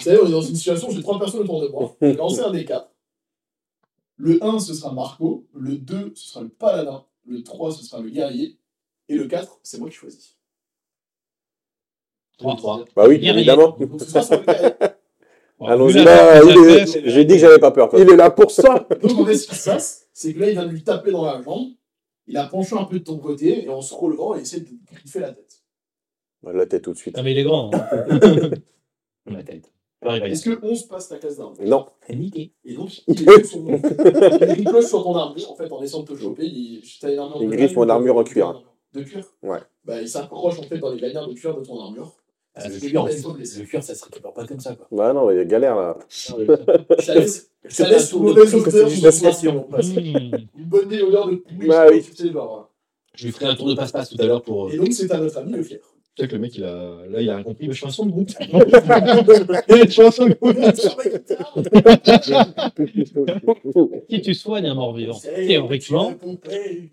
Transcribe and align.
Vous 0.00 0.04
savez, 0.06 0.18
on 0.22 0.26
est 0.26 0.30
dans 0.32 0.40
une 0.42 0.56
situation 0.56 0.88
où 0.88 0.92
j'ai 0.92 1.02
trois 1.02 1.18
personnes 1.18 1.40
autour 1.42 1.60
de 1.62 1.68
moi. 1.68 1.94
Je 2.00 2.06
vais 2.06 2.14
lancer 2.14 2.40
un 2.40 2.50
des 2.50 2.64
quatre. 2.64 2.90
Le 4.16 4.42
1, 4.42 4.58
ce 4.58 4.72
sera 4.74 4.92
Marco. 4.92 5.46
Le 5.54 5.76
2, 5.76 6.12
ce 6.14 6.28
sera 6.28 6.40
le 6.42 6.48
paladin. 6.48 7.04
Le 7.26 7.42
3, 7.42 7.72
ce 7.72 7.84
sera 7.84 8.00
le 8.00 8.08
guerrier. 8.10 8.56
Et 9.08 9.14
le 9.16 9.26
4, 9.26 9.60
c'est 9.62 9.78
moi 9.78 9.88
qui 9.90 9.96
choisis. 9.96 10.36
3. 12.38 12.84
Bah 12.96 13.04
oui, 13.06 13.18
Guerrier. 13.18 13.40
évidemment. 13.40 13.76
Donc 13.78 14.00
ce 14.00 14.06
sera 14.06 14.22
sur 14.22 14.38
le 14.40 14.44
guerrier. 14.46 14.70
Allons-y. 15.60 16.02
Là, 16.04 16.40
fesse, 16.40 16.98
J'ai 17.04 17.24
dit 17.26 17.34
que 17.34 17.40
j'avais 17.40 17.58
pas 17.58 17.70
peur. 17.70 17.90
toi. 17.90 18.00
Il 18.00 18.08
est 18.10 18.16
là 18.16 18.30
pour 18.30 18.50
ça. 18.50 18.86
Donc 19.02 19.12
en 19.18 19.26
fait, 19.26 19.36
ce 19.36 19.46
qui 19.48 19.54
se 19.54 19.68
passe, 19.70 20.08
c'est 20.14 20.32
que 20.32 20.38
là, 20.40 20.48
il 20.48 20.52
vient 20.52 20.64
de 20.64 20.70
lui 20.72 20.82
taper 20.82 21.10
dans 21.12 21.24
la 21.26 21.42
jambe. 21.42 21.68
Il 22.26 22.36
a 22.38 22.46
penché 22.46 22.74
un 22.78 22.84
peu 22.84 22.98
de 23.00 23.04
ton 23.04 23.18
côté. 23.18 23.64
Et 23.64 23.68
en 23.68 23.82
se 23.82 23.92
relevant, 23.94 24.34
il 24.34 24.40
essaie 24.42 24.60
de 24.60 24.68
griffer 24.90 25.20
la 25.20 25.32
tête. 25.32 25.62
Bah, 26.42 26.52
La 26.54 26.64
tête 26.66 26.82
tout 26.84 26.92
de 26.92 26.98
suite. 26.98 27.14
Ah, 27.18 27.22
mais 27.22 27.32
il 27.32 27.38
est 27.38 27.44
grand. 27.44 27.70
hein. 27.74 27.86
La 29.26 29.42
tête. 29.42 29.70
Est-ce 30.02 30.44
que 30.48 30.58
11 30.64 30.84
passe 30.86 31.08
ta 31.08 31.18
case 31.18 31.36
d'arme 31.36 31.54
Non. 31.64 31.86
Niqué. 32.08 32.52
Et 32.64 32.74
donc, 32.74 32.90
il 33.06 33.28
ricoche 33.28 34.86
sur 34.86 35.02
ton 35.02 35.14
armure, 35.14 35.50
en 35.52 35.54
fait, 35.56 35.70
en 35.70 35.82
essayant 35.82 36.02
de 36.02 36.08
te 36.14 36.18
choper. 36.18 36.46
Il, 36.46 36.82
t'as 37.00 37.12
une 37.12 37.18
armure 37.18 37.42
Il 37.42 37.50
griffe 37.50 37.76
mon 37.76 37.88
armure 37.88 38.16
en 38.16 38.24
cuir. 38.24 38.62
De 38.94 39.02
cuir? 39.02 39.24
Ouais. 39.42 39.58
Bah, 39.84 40.00
il 40.00 40.08
s'accroche 40.08 40.58
en 40.58 40.62
fait 40.62 40.78
dans 40.78 40.90
les 40.90 41.00
lanières 41.00 41.28
de 41.28 41.34
cuir 41.34 41.56
de 41.56 41.64
ton 41.64 41.80
armure. 41.80 42.12
Ah, 42.54 42.68
le 42.68 42.78
cuir, 42.80 43.04
laisse 43.04 43.24
le 43.58 43.64
cuir, 43.64 43.82
ça 43.82 43.94
se 43.94 44.04
récupère 44.04 44.32
pas 44.32 44.44
comme 44.44 44.58
ça, 44.58 44.74
quoi. 44.74 44.88
Bah 44.90 45.12
non, 45.12 45.30
il 45.30 45.36
y 45.36 45.40
a 45.40 45.44
galère 45.44 45.76
là. 45.76 45.96
Ça 46.08 47.14
laisse, 47.14 47.50
ça 47.68 47.88
laisse 47.88 48.10
tout 48.10 48.16
une 48.18 48.22
mauvaise 48.24 48.54
odeur. 48.54 48.88
Hmm. 48.88 50.30
Une 50.58 50.64
bonne 50.64 50.92
odeur 50.92 51.28
de. 51.28 51.44
Bah 51.68 51.86
oui. 51.90 52.04
Je 53.14 53.26
lui 53.26 53.32
ferai 53.32 53.46
un 53.46 53.54
tour 53.54 53.68
de 53.68 53.74
passe-passe 53.74 54.10
tout 54.10 54.16
à 54.20 54.26
l'heure 54.26 54.42
pour. 54.42 54.66
euh, 54.66 54.72
Et 54.72 54.76
donc, 54.78 54.92
c'est 54.92 55.10
à 55.12 55.18
notre 55.18 55.38
ami 55.38 55.52
le 55.52 55.62
fier. 55.62 55.78
Tu 56.16 56.22
sais 56.22 56.28
que 56.28 56.34
le 56.34 56.40
mec, 56.40 56.56
il 56.56 56.64
a... 56.64 57.06
là, 57.08 57.22
il 57.22 57.30
a 57.30 57.36
rien 57.36 57.44
compris. 57.44 57.68
Mais 57.68 57.74
je 57.74 57.80
fais 57.80 57.86
un 57.86 57.90
son 57.90 58.06
de 58.06 58.10
groupe. 58.10 58.30
je 58.30 58.34
fais 59.90 60.02
un 60.02 60.10
son 60.10 60.26
de 60.26 60.34
groupe. 60.34 60.56
Qui 64.08 64.20
tu 64.20 64.34
soignes 64.34 64.66
un 64.66 64.74
mort-vivant 64.74 65.18
Théoriquement, 65.20 66.12
Hey. 66.50 66.90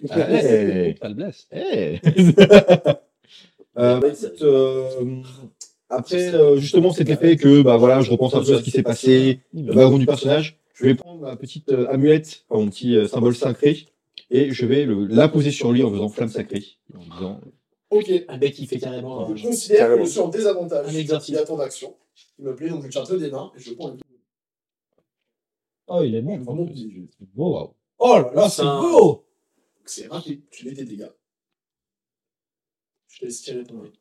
ça 1.02 1.08
le 1.10 1.14
blesse. 1.14 1.48
Euh, 3.80 4.00
bah, 4.00 4.08
euh, 4.42 5.22
après, 5.92 6.34
euh, 6.34 6.58
justement, 6.58 6.92
cet 6.92 7.10
effet 7.10 7.36
que 7.36 7.62
bah, 7.62 7.78
voilà, 7.78 8.02
je 8.02 8.10
repense 8.10 8.34
un 8.34 8.44
peu 8.44 8.56
à 8.56 8.58
ce 8.58 8.64
qui 8.64 8.72
s'est 8.72 8.82
passé, 8.82 9.42
le 9.54 9.72
wagon 9.72 10.00
du 10.00 10.08
personnage, 10.08 10.58
je 10.74 10.86
vais 10.86 10.96
prendre 10.96 11.22
ma 11.22 11.36
petite 11.36 11.70
euh, 11.72 11.86
amulette, 11.92 12.44
enfin, 12.50 12.64
mon 12.64 12.72
petit 12.72 12.96
euh, 12.96 13.06
symbole 13.08 13.36
sacré, 13.36 13.86
et 14.32 14.50
je 14.52 14.66
vais 14.66 14.86
le- 14.86 15.06
l'imposer 15.06 15.52
sur 15.52 15.72
lui 15.72 15.84
en 15.84 15.92
faisant 15.92 16.10
flamme 16.10 16.30
sacrée. 16.30 16.64
En 16.96 17.04
disant, 17.16 17.40
Ok. 17.90 18.12
Un 18.28 18.38
mec 18.38 18.54
qui 18.54 18.68
fait 18.68 18.80
carrément. 18.80 19.34
Je 19.36 19.46
euh, 19.46 19.50
considère 19.50 19.96
que 19.96 20.04
je 20.04 20.10
suis 20.10 20.20
en 20.20 20.28
désavantage. 20.28 20.88
Un 20.88 20.98
exercice. 20.98 21.30
Il 21.30 21.36
y 21.36 21.38
a 21.38 21.46
ton 21.46 21.60
action. 21.60 21.96
Il 22.40 22.46
me 22.46 22.56
plaît, 22.56 22.70
donc 22.70 22.84
je 22.84 22.90
tiens 22.90 23.18
des 23.18 23.32
mains 23.32 23.52
et 23.56 23.60
je 23.60 23.74
prends 23.74 23.92
une. 23.92 24.00
Oh, 25.88 26.02
il 26.04 26.16
est 26.16 26.22
bon. 26.22 26.38
Vraiment 26.40 26.66
petit. 26.66 27.10
Beau, 27.34 27.54
wow. 27.54 27.76
Oh 28.00 28.18
là 28.18 28.32
là, 28.36 28.50
c'est 28.50 28.64
beau 28.64 29.02
Donc, 29.02 29.24
C'est 29.86 30.08
raté. 30.08 30.42
Tu 30.52 30.66
mets 30.66 30.74
tes 30.74 30.84
dégâts. 30.84 31.10
Je 33.08 33.20
te 33.20 33.26
laisse 33.26 33.42
tirer 33.42 33.64
ton 33.64 33.82
nez. 33.82 33.92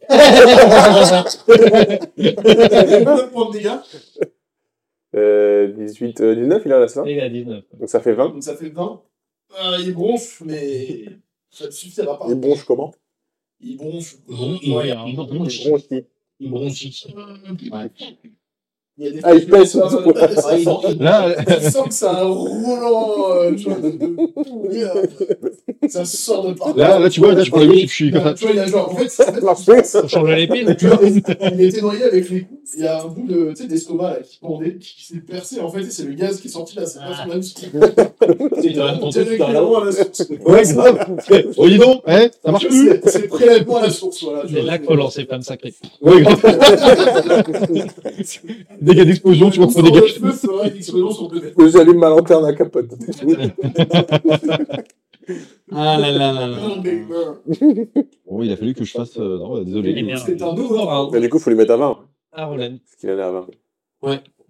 Combien 0.00 0.26
de 3.16 3.30
points 3.30 3.48
de 3.48 3.52
dégâts 3.52 3.78
Euh, 5.14 5.68
18, 5.68 6.20
euh, 6.20 6.34
19, 6.34 6.62
il 6.66 6.72
a 6.72 6.78
là 6.80 6.88
ça 6.88 7.02
Il 7.06 7.16
est 7.16 7.22
à 7.22 7.28
19. 7.28 7.64
Donc 7.78 7.88
ça 7.88 8.00
fait 8.00 8.12
20. 8.12 8.28
Donc 8.30 8.42
ça 8.42 8.56
fait 8.56 8.68
20. 8.68 9.02
Euh, 9.58 9.78
il 9.80 9.94
bronche, 9.94 10.42
mais 10.42 11.06
ça 11.50 11.66
ne 11.66 11.70
suffira 11.70 12.18
pas. 12.18 12.26
Il 12.28 12.34
bronche 12.36 12.64
comment? 12.64 12.94
Il 13.60 13.76
bronche. 13.76 14.16
Il, 14.28 14.72
Ouais, 14.72 14.88
il, 14.88 15.10
Il 15.10 15.16
bronche. 15.16 15.64
bronche. 15.64 15.82
Il 16.40 16.50
bronchit. 16.50 17.06
Il 19.00 19.04
y 19.04 19.08
a 19.08 19.10
des 19.12 19.20
Ah, 19.22 19.32
il 19.34 19.46
pèse 19.46 19.70
sur- 19.70 19.84
ouais, 19.84 19.90
il- 20.58 20.64
ça- 20.64 20.80
Là, 20.98 21.32
Tu 21.60 21.70
sens 21.70 21.86
que 21.88 21.94
c'est 21.94 22.06
un 22.06 22.24
roulant. 22.24 23.30
euh, 23.32 23.54
tu 23.54 23.64
vois, 23.70 23.78
de- 23.78 23.90
de- 23.90 25.88
Ça 25.88 26.04
sort 26.04 26.48
de 26.48 26.54
partout. 26.54 26.76
là, 26.78 26.98
là, 26.98 27.08
tu 27.08 27.20
vois, 27.20 27.32
là, 27.32 27.44
je 27.44 27.50
prends 27.50 27.60
le 27.60 27.68
mec, 27.68 27.88
je 27.88 27.94
suis 27.94 28.10
comme 28.10 28.24
ça. 28.24 28.34
Tu 28.34 28.44
vois, 28.44 28.54
il 28.54 28.56
y 28.56 28.60
a 28.60 28.66
genre. 28.66 28.90
En 28.92 28.96
fait. 28.96 29.08
On 30.02 30.08
change 30.08 30.28
l'épine. 30.30 30.74
Tu 30.76 30.88
vois, 30.88 30.98
il 31.02 31.16
était 31.62 31.80
noyé 31.80 32.02
avec 32.04 32.28
les 32.28 32.40
coups. 32.40 32.52
Il 32.76 32.82
y 32.82 32.86
a 32.86 33.00
un 33.02 33.06
bout 33.06 33.26
de, 33.26 33.50
tu 33.52 33.62
sais, 33.62 33.68
d'estomac 33.68 34.10
là, 34.10 34.18
qui 34.28 34.38
pendait, 34.40 34.74
qui 34.76 35.04
s'est 35.06 35.20
percé. 35.20 35.60
En 35.60 35.70
fait, 35.70 35.80
et 35.80 35.90
c'est 35.90 36.02
le 36.04 36.12
gaz 36.14 36.38
qui 36.40 36.48
est 36.48 36.50
sorti 36.50 36.76
là. 36.76 36.84
C'est 36.84 36.98
pas 36.98 37.14
son 37.24 37.30
âme. 37.30 37.42
C'est 37.42 37.70
de 38.70 38.78
la 38.78 38.94
montée 38.94 39.24
tout 39.24 39.42
à 39.42 39.52
l'heure. 39.52 39.70
Directement 39.70 39.80
à 39.80 39.84
la 39.86 39.92
source. 39.92 40.22
Ouais, 40.44 40.62
grave. 40.74 40.98
Oh, 41.56 41.68
dis 41.68 41.78
donc, 41.78 42.02
hein, 42.06 42.28
ça 42.44 42.50
marche 42.52 42.66
plus. 42.68 42.88
C'est 43.04 43.08
c'est 43.08 43.28
prélèvement 43.28 43.76
à 43.78 43.82
la 43.84 43.90
source. 43.90 44.22
Voilà, 44.24 44.42
C'est 44.52 44.62
là 44.62 44.76
qu'il 44.78 44.86
faut 44.86 44.94
lancer 44.96 45.24
flamme 45.24 45.42
sacrée. 45.42 45.72
Ouais, 46.02 46.20
grave. 46.22 46.42
Dégâts 48.88 49.04
d'explosion, 49.06 49.50
tu 49.50 49.60
faut 49.60 49.70
Sans 49.70 49.82
dégâts. 49.82 51.54
que 51.56 51.68
J'allume 51.68 51.98
ma 51.98 52.08
lanterne 52.08 52.44
à 52.44 52.52
capote. 52.52 52.90
Ah 55.70 55.98
là 55.98 56.10
là 56.10 56.32
là 56.32 56.46
là. 56.46 56.56
Bon, 58.26 58.42
il 58.42 58.50
a 58.50 58.56
fallu 58.56 58.72
que 58.74 58.82
je 58.84 58.92
fasse. 58.92 59.18
euh, 59.18 59.38
Non, 59.38 59.62
désolé. 59.62 60.16
C'est 60.24 60.40
un 60.40 60.54
nouveau 60.54 60.84
round. 60.86 61.10
Mais 61.12 61.20
du 61.20 61.28
coup, 61.28 61.38
faut 61.38 61.50
lui 61.50 61.56
mettre 61.56 61.72
à 61.72 61.76
20. 61.76 61.98
Ah, 62.32 62.46
Roland. 62.46 62.78
Parce 62.82 62.96
qu'il 62.98 63.10
en 63.10 63.18
est 63.18 63.22
à 63.22 63.30
20. 63.30 63.46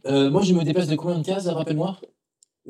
Euh, 0.06 0.30
moi, 0.30 0.42
je 0.42 0.54
me 0.54 0.62
déplace 0.62 0.86
de 0.86 0.94
combien 0.94 1.18
de 1.18 1.24
cases, 1.26 1.48
rappelle-moi 1.48 1.98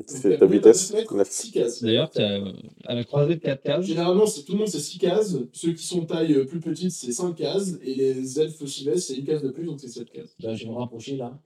C'est 0.07 0.39
ta 0.39 0.45
vitesse. 0.47 0.91
6 1.25 1.51
cases. 1.51 1.83
D'ailleurs, 1.83 2.09
t'as, 2.09 2.23
euh, 2.39 2.51
à 2.85 2.95
la 2.95 3.03
croisée 3.03 3.35
de 3.35 3.41
4 3.41 3.61
cases. 3.61 3.85
Généralement, 3.85 4.25
c'est- 4.25 4.43
tout 4.43 4.53
le 4.53 4.57
monde 4.59 4.67
c'est 4.67 4.79
6 4.79 4.97
cases. 4.97 5.35
Ceux 5.53 5.73
qui 5.73 5.85
sont 5.85 6.03
taille 6.05 6.33
euh, 6.33 6.45
plus 6.45 6.59
petite, 6.59 6.91
c'est 6.91 7.11
5 7.11 7.35
cases. 7.35 7.75
Et 7.83 7.93
les 7.93 8.39
elfes 8.39 8.65
Chivès, 8.65 9.05
c'est 9.05 9.15
une 9.17 9.25
case 9.25 9.43
de 9.43 9.49
plus, 9.49 9.65
donc 9.65 9.79
c'est 9.79 9.87
7 9.89 10.09
cases. 10.09 10.35
Bah, 10.41 10.55
Je 10.55 10.65
vais 10.65 10.71
me 10.71 10.75
rapprocher 10.77 11.15
là. 11.17 11.37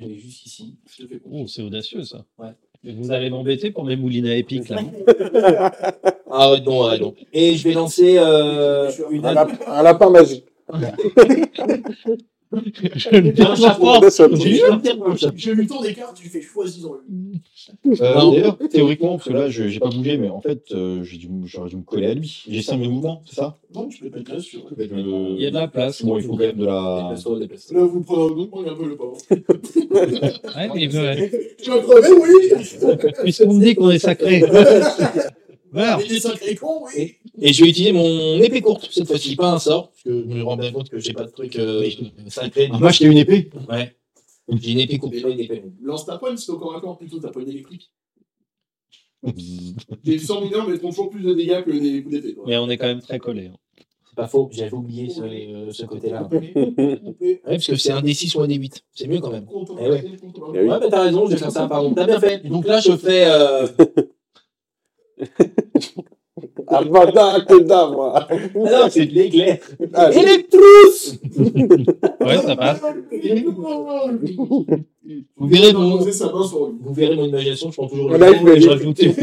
Je 0.00 0.06
vais 0.06 0.16
juste 0.18 0.44
ici. 0.46 0.74
Oh, 1.30 1.46
c'est 1.46 1.62
audacieux 1.62 2.02
ça. 2.02 2.24
Ouais. 2.38 2.50
Vous 2.84 3.10
allez 3.12 3.30
m'embêter 3.30 3.70
pour 3.70 3.84
mes 3.84 3.96
moulinets 3.96 4.38
épiques 4.40 4.68
là. 4.68 4.80
Ah 6.36 6.50
ouais, 6.50 6.60
non, 6.62 6.84
ouais, 6.88 6.98
non. 6.98 7.14
Et 7.32 7.54
je 7.56 7.62
vais 7.68 7.74
lancer 7.74 8.16
euh, 8.18 8.90
une 9.10 9.24
Un, 9.24 9.34
lap- 9.34 9.62
un 9.68 9.82
lapin 9.82 10.10
magique. 10.10 10.44
Je 12.52 13.08
le 13.10 13.32
dis 13.32 13.42
Un 13.42 13.56
chapeau. 13.56 14.00
Laisse 14.00 14.20
un 14.20 14.28
J'ai 14.30 14.36
petit- 14.36 14.60
eu 14.60 14.64
un 14.70 14.78
terme 14.78 14.98
pour 14.98 15.08
le 15.08 15.16
chapeau. 15.16 15.34
J'ai 15.36 15.54
lu 15.54 15.66
ton 15.66 15.80
des 15.82 15.92
cartes, 15.94 16.16
tu 16.16 16.28
fais 16.28 16.40
choisir 16.42 16.88
lui. 17.08 17.40
Euh, 18.00 18.14
Non. 18.14 18.32
D'ailleurs, 18.32 18.58
théoriquement, 18.70 19.16
parce 19.16 19.28
que 19.28 19.32
là, 19.32 19.48
je 19.48 19.68
j'ai 19.68 19.80
pas 19.80 19.88
bougé, 19.88 20.16
mais 20.18 20.28
en 20.28 20.40
fait, 20.40 20.62
euh, 20.72 21.02
j'aurais 21.46 21.68
dû 21.70 21.76
me 21.76 21.82
coller 21.82 22.06
à 22.06 22.14
lui. 22.14 22.44
J'ai 22.48 22.62
5 22.62 22.78
de 22.80 22.86
mouvement, 22.88 23.22
c'est 23.26 23.36
ça? 23.36 23.56
Non, 23.74 23.88
tu 23.88 23.98
peux 24.04 24.10
pas 24.10 24.20
être 24.20 24.28
là 24.28 24.40
sur. 24.40 24.60
Il 24.78 25.40
y 25.40 25.46
a 25.46 25.50
de 25.50 25.54
la 25.54 25.68
place. 25.68 26.02
Bon, 26.04 26.16
il 26.18 26.22
faut 26.24 26.32
quand 26.32 26.38
même 26.38 26.56
de 26.58 26.66
la. 26.66 27.12
Là, 27.14 27.80
vous 27.84 28.02
prenez 28.02 28.22
un 28.22 28.36
autre, 28.36 28.50
prenez 28.50 28.68
un 28.70 28.74
peu 28.74 28.88
le 28.88 28.96
pauvre. 28.96 29.18
Ouais, 30.54 30.68
mais, 30.74 30.96
ouais. 30.96 31.54
Tu 31.62 31.70
vas 31.70 31.78
crever, 31.80 32.08
oui 32.12 33.00
Puisqu'on 33.22 33.54
me 33.54 33.64
dit 33.64 33.74
qu'on 33.74 33.90
est 33.90 33.98
sacré. 33.98 34.42
Voilà. 35.72 35.96
Mais 35.98 36.06
des 36.06 36.20
sacrés 36.20 36.54
cons, 36.54 36.84
oui 36.96 37.16
Et 37.40 37.52
je 37.52 37.64
vais 37.64 37.70
utiliser 37.70 37.92
mon 37.92 38.40
épée 38.40 38.60
courte 38.60 38.88
cette 38.90 39.06
fois-ci, 39.06 39.34
pas 39.36 39.50
un 39.52 39.58
sort, 39.58 39.90
parce 39.90 40.02
que 40.04 40.10
je 40.10 40.34
me 40.34 40.42
rends 40.42 40.56
bien 40.56 40.70
compte 40.72 40.88
que 40.88 40.98
j'ai 40.98 41.12
pas 41.12 41.24
de 41.24 41.30
truc 41.30 41.56
euh, 41.56 41.88
sacré. 42.28 42.68
Ah, 42.72 42.78
moi, 42.78 42.90
j'ai 42.90 43.06
une 43.06 43.18
épée. 43.18 43.50
Ouais. 43.68 43.96
J'ai 44.48 44.72
une 44.72 44.80
épée 44.80 44.98
courte, 44.98 45.20
pas 45.20 45.30
une 45.30 45.40
épée 45.40 45.56
longue. 45.60 45.72
Lance 45.82 46.06
ta 46.06 46.18
poigne, 46.18 46.36
c'est 46.36 46.52
au 46.52 46.58
corps 46.58 46.76
à 46.76 46.80
corps 46.80 46.96
plutôt 46.98 47.18
ta 47.18 47.30
poigne 47.30 47.48
électrique. 47.48 47.90
Des 50.04 50.18
100 50.18 50.42
mineurs 50.42 50.68
mettront 50.68 50.90
toujours 50.90 51.10
plus 51.10 51.22
de 51.22 51.32
dégâts 51.32 51.62
que 51.64 51.70
des 51.70 52.02
coups 52.02 52.14
d'épée. 52.14 52.36
Mais 52.46 52.56
on 52.58 52.68
est 52.68 52.76
quand 52.76 52.86
même 52.86 53.00
très 53.00 53.18
collés. 53.18 53.46
hein. 53.46 53.56
C'est 54.06 54.16
pas 54.16 54.28
faux, 54.28 54.48
j'avais 54.52 54.72
oublié 54.74 55.08
ce, 55.08 55.22
euh, 55.22 55.72
ce 55.72 55.86
côté-là. 55.86 56.28
Ouais, 56.30 57.40
parce 57.44 57.66
que 57.66 57.74
c'est 57.74 57.90
un 57.90 58.00
D6 58.00 58.36
ou 58.36 58.42
un 58.42 58.46
D8. 58.46 58.82
C'est 58.92 59.08
mieux 59.08 59.18
quand 59.18 59.30
même. 59.30 59.46
Eh. 59.80 59.88
Ouais, 59.88 60.66
bah 60.66 60.80
t'as 60.88 61.02
raison, 61.02 61.26
je 61.26 61.32
vais 61.32 61.36
faire 61.38 61.50
ça, 61.50 61.66
pardon. 61.66 61.92
T'as 61.94 62.06
bien 62.06 62.20
fait. 62.20 62.46
Donc 62.46 62.64
là, 62.66 62.78
je 62.80 62.96
fais. 62.96 63.24
Euh... 63.26 63.66
Avada 66.66 67.40
Kedavra. 67.46 68.26
Ah 68.28 68.34
non, 68.54 68.90
c'est 68.90 69.06
de 69.06 69.12
l'éclair. 69.14 69.58
Ah, 69.92 70.10
j'ai- 70.10 70.20
Electrus 70.20 71.20
Ouais, 72.20 72.38
ça 72.38 72.56
passe. 72.56 72.80
Vous 75.36 75.48
verrez 75.48 75.72
mon, 75.74 75.98
poser 75.98 76.12
sa 76.12 76.32
main 76.32 76.42
sur 76.46 76.66
lui. 76.66 76.74
vous 76.80 76.94
verrez 76.94 77.16
mon 77.16 77.26
imagination, 77.26 77.70
je 77.70 77.76
prends 77.76 77.88
toujours 77.88 78.10
fait- 78.12 78.56
et 78.56 78.60
je 78.60 78.68
rajoute. 78.70 78.98
Fait. 78.98 79.16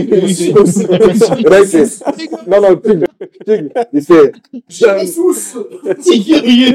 Non, 2.47 2.61
non, 2.61 2.75
Tig, 2.75 3.03
Tig, 3.45 3.71
il 3.93 4.01
fait. 4.01 4.31
J'ai 4.69 4.85
tous 5.15 5.57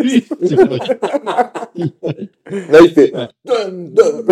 lui 0.03 0.25
Là, 2.51 2.81
il 2.83 2.91
fait. 2.91 3.13
Dun, 3.45 3.71
dun. 3.71 4.25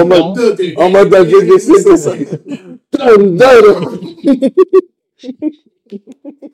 En 0.00 0.06
mode, 0.06 0.34
deux 0.36 0.54
dés. 0.54 0.74
en 0.76 0.90
mode 0.90 1.14
AGDC, 1.14 1.72
c'est 1.78 1.96
ça. 1.96 2.14
Dun, 2.92 3.18
dun. 3.18 3.62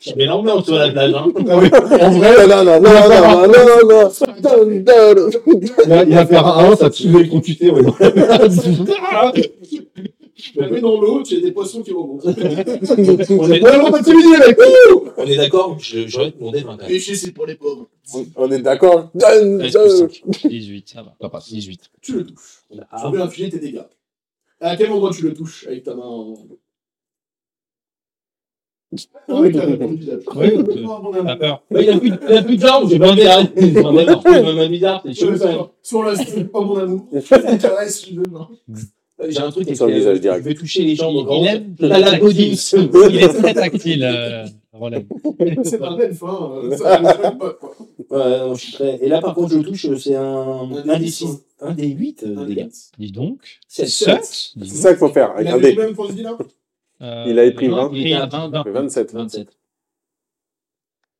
Je 0.01 0.15
mets 0.17 0.27
l'ambiance 0.27 0.65
sur 0.65 0.75
la 0.77 0.91
plage. 0.91 1.15
Hein. 1.15 1.27
En 1.37 1.43
vrai, 2.11 2.47
non, 2.49 2.65
non, 2.65 2.81
non, 2.81 2.91
non, 2.91 3.47
non, 3.47 3.65
non, 3.67 3.79
non. 3.89 4.11
Il 6.07 6.15
va- 6.15 6.27
faire 6.27 6.47
un 6.47 6.73
1, 6.73 6.77
ça 6.77 6.91
tue 6.91 7.09
l'électrocuté. 7.09 7.71
Ouais. 7.71 7.83
Tu 10.43 10.59
la 10.59 10.69
mets 10.71 10.81
dans 10.81 10.99
l'eau, 11.01 11.23
tu 11.23 11.37
as 11.37 11.41
des 11.41 11.53
poissons 11.53 11.83
qui 11.83 11.93
remontent. 11.93 12.27
On 12.27 12.33
est, 12.33 13.63
Ouais, 13.63 13.71
on 15.19 15.27
est 15.27 15.37
d'accord, 15.37 15.77
je- 15.79 16.07
j'aurais 16.09 16.31
demandé 16.31 16.61
20 16.63 16.77
quand 16.77 16.79
même. 16.79 16.89
Péché, 16.89 17.15
c'est 17.15 17.33
pour 17.33 17.45
les 17.47 17.57
pauvres. 17.57 17.89
On- 18.37 18.51
est 18.51 18.59
d'accord 18.63 19.11
Donne, 19.15 19.59
13 19.59 19.73
donne. 19.75 20.09
plus 20.09 20.23
5. 20.41 20.49
18, 20.49 20.89
ça 20.89 21.03
va. 21.03 21.15
Ça 21.21 21.29
passe, 21.29 21.49
18. 21.51 21.91
Tu 22.01 22.15
le 22.15 22.25
touches. 22.27 22.65
Ah, 22.91 23.03
Tu 23.05 23.13
peux 23.13 23.21
infliger 23.21 23.51
tes 23.51 23.59
dégâts. 23.59 23.83
À 24.61 24.77
quel 24.77 24.91
endroit 24.91 25.11
tu 25.13 25.23
le 25.23 25.35
touches 25.35 25.67
avec 25.67 25.85
ta 25.85 25.95
main 25.95 26.05
en... 26.07 26.35
Avec 26.35 26.39
la 26.39 26.39
main 26.39 26.39
dans 26.39 26.39
le 26.39 26.47
visage. 26.47 26.59
Oui, 29.29 29.53
euh, 29.55 31.37
peur. 31.37 31.63
il 31.71 31.91
a 31.91 32.43
plus, 32.43 32.57
de 32.57 32.61
jambes, 32.61 32.89
j'ai 32.91 32.99
pas 32.99 33.11
envie 33.13 33.23
d'arrêter. 33.23 33.73
Enfin, 33.79 33.93
D'accord, 33.95 34.23
c'est 34.25 34.43
même 34.43 34.69
bizarre, 34.71 35.03
c'est 35.07 35.15
chaud. 35.15 35.71
Sur 35.83 36.03
la 36.03 36.15
pas 36.53 36.61
mon 36.61 36.77
amour. 36.77 37.07
Je 37.13 37.57
caresse, 37.57 38.07
je 38.09 38.17
veux, 38.17 38.25
non. 38.31 38.49
J'ai 39.29 39.39
un 39.39 39.51
truc 39.51 39.69
avec, 39.69 39.95
visage 39.95 40.17
euh, 40.17 40.19
direct. 40.19 40.45
Je 40.45 40.49
vais 40.49 40.55
toucher 40.55 40.83
les 40.83 40.97
jambes 40.97 41.27
Il 41.31 41.47
aime 41.47 41.75
la 41.79 42.19
body. 42.19 42.59
Il 43.11 43.17
est 43.19 43.29
très 43.29 43.55
tactile, 43.55 44.03
euh, 44.03 44.47
Roland. 44.73 45.03
C'est 45.63 45.79
pas 45.79 45.95
belle 45.95 46.15
fin. 46.15 46.53
euh, 46.65 46.77
Ça 46.77 46.99
pas, 46.99 47.51
quoi. 47.51 47.77
Ouais, 48.11 48.57
je. 48.57 49.05
Et 49.05 49.09
là, 49.09 49.21
par 49.21 49.35
contre, 49.35 49.53
je 49.53 49.59
touche, 49.59 49.87
c'est 49.99 50.17
un, 50.17 50.67
des 50.99 51.13
un 51.61 51.73
des 51.75 51.89
8 51.89 52.25
Un 52.37 52.45
dégâts. 52.45 52.67
hit. 52.67 52.91
Dis 52.99 53.13
donc. 53.13 53.39
C'est 53.69 53.87
Sept. 53.87 54.25
7 54.25 54.55
C'est 54.65 54.77
ça 54.77 54.89
qu'il 54.91 54.99
faut 54.99 55.11
faire. 55.11 55.33
Avec 55.37 55.49
un 55.49 55.59
dé. 55.59 55.75
là? 55.75 56.39
Euh, 57.03 57.25
Il 57.27 57.39
avait 57.39 57.53
pris 57.53 57.69
non, 57.69 57.89
20. 57.89 57.97
Il 57.97 58.07
était 58.07 58.17
à 58.17 58.27
20, 58.27 58.49
20. 58.51 58.71
27. 58.71 59.13
27. 59.15 59.49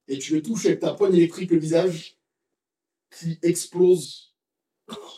Et 0.09 0.19
tu 0.19 0.35
le 0.35 0.43
touches 0.43 0.67
avec 0.67 0.81
ta 0.81 0.93
poigne 0.93 1.15
électrique 1.15 1.51
le 1.51 1.59
visage 1.59 2.17
qui 3.17 3.39
explose. 3.43 4.35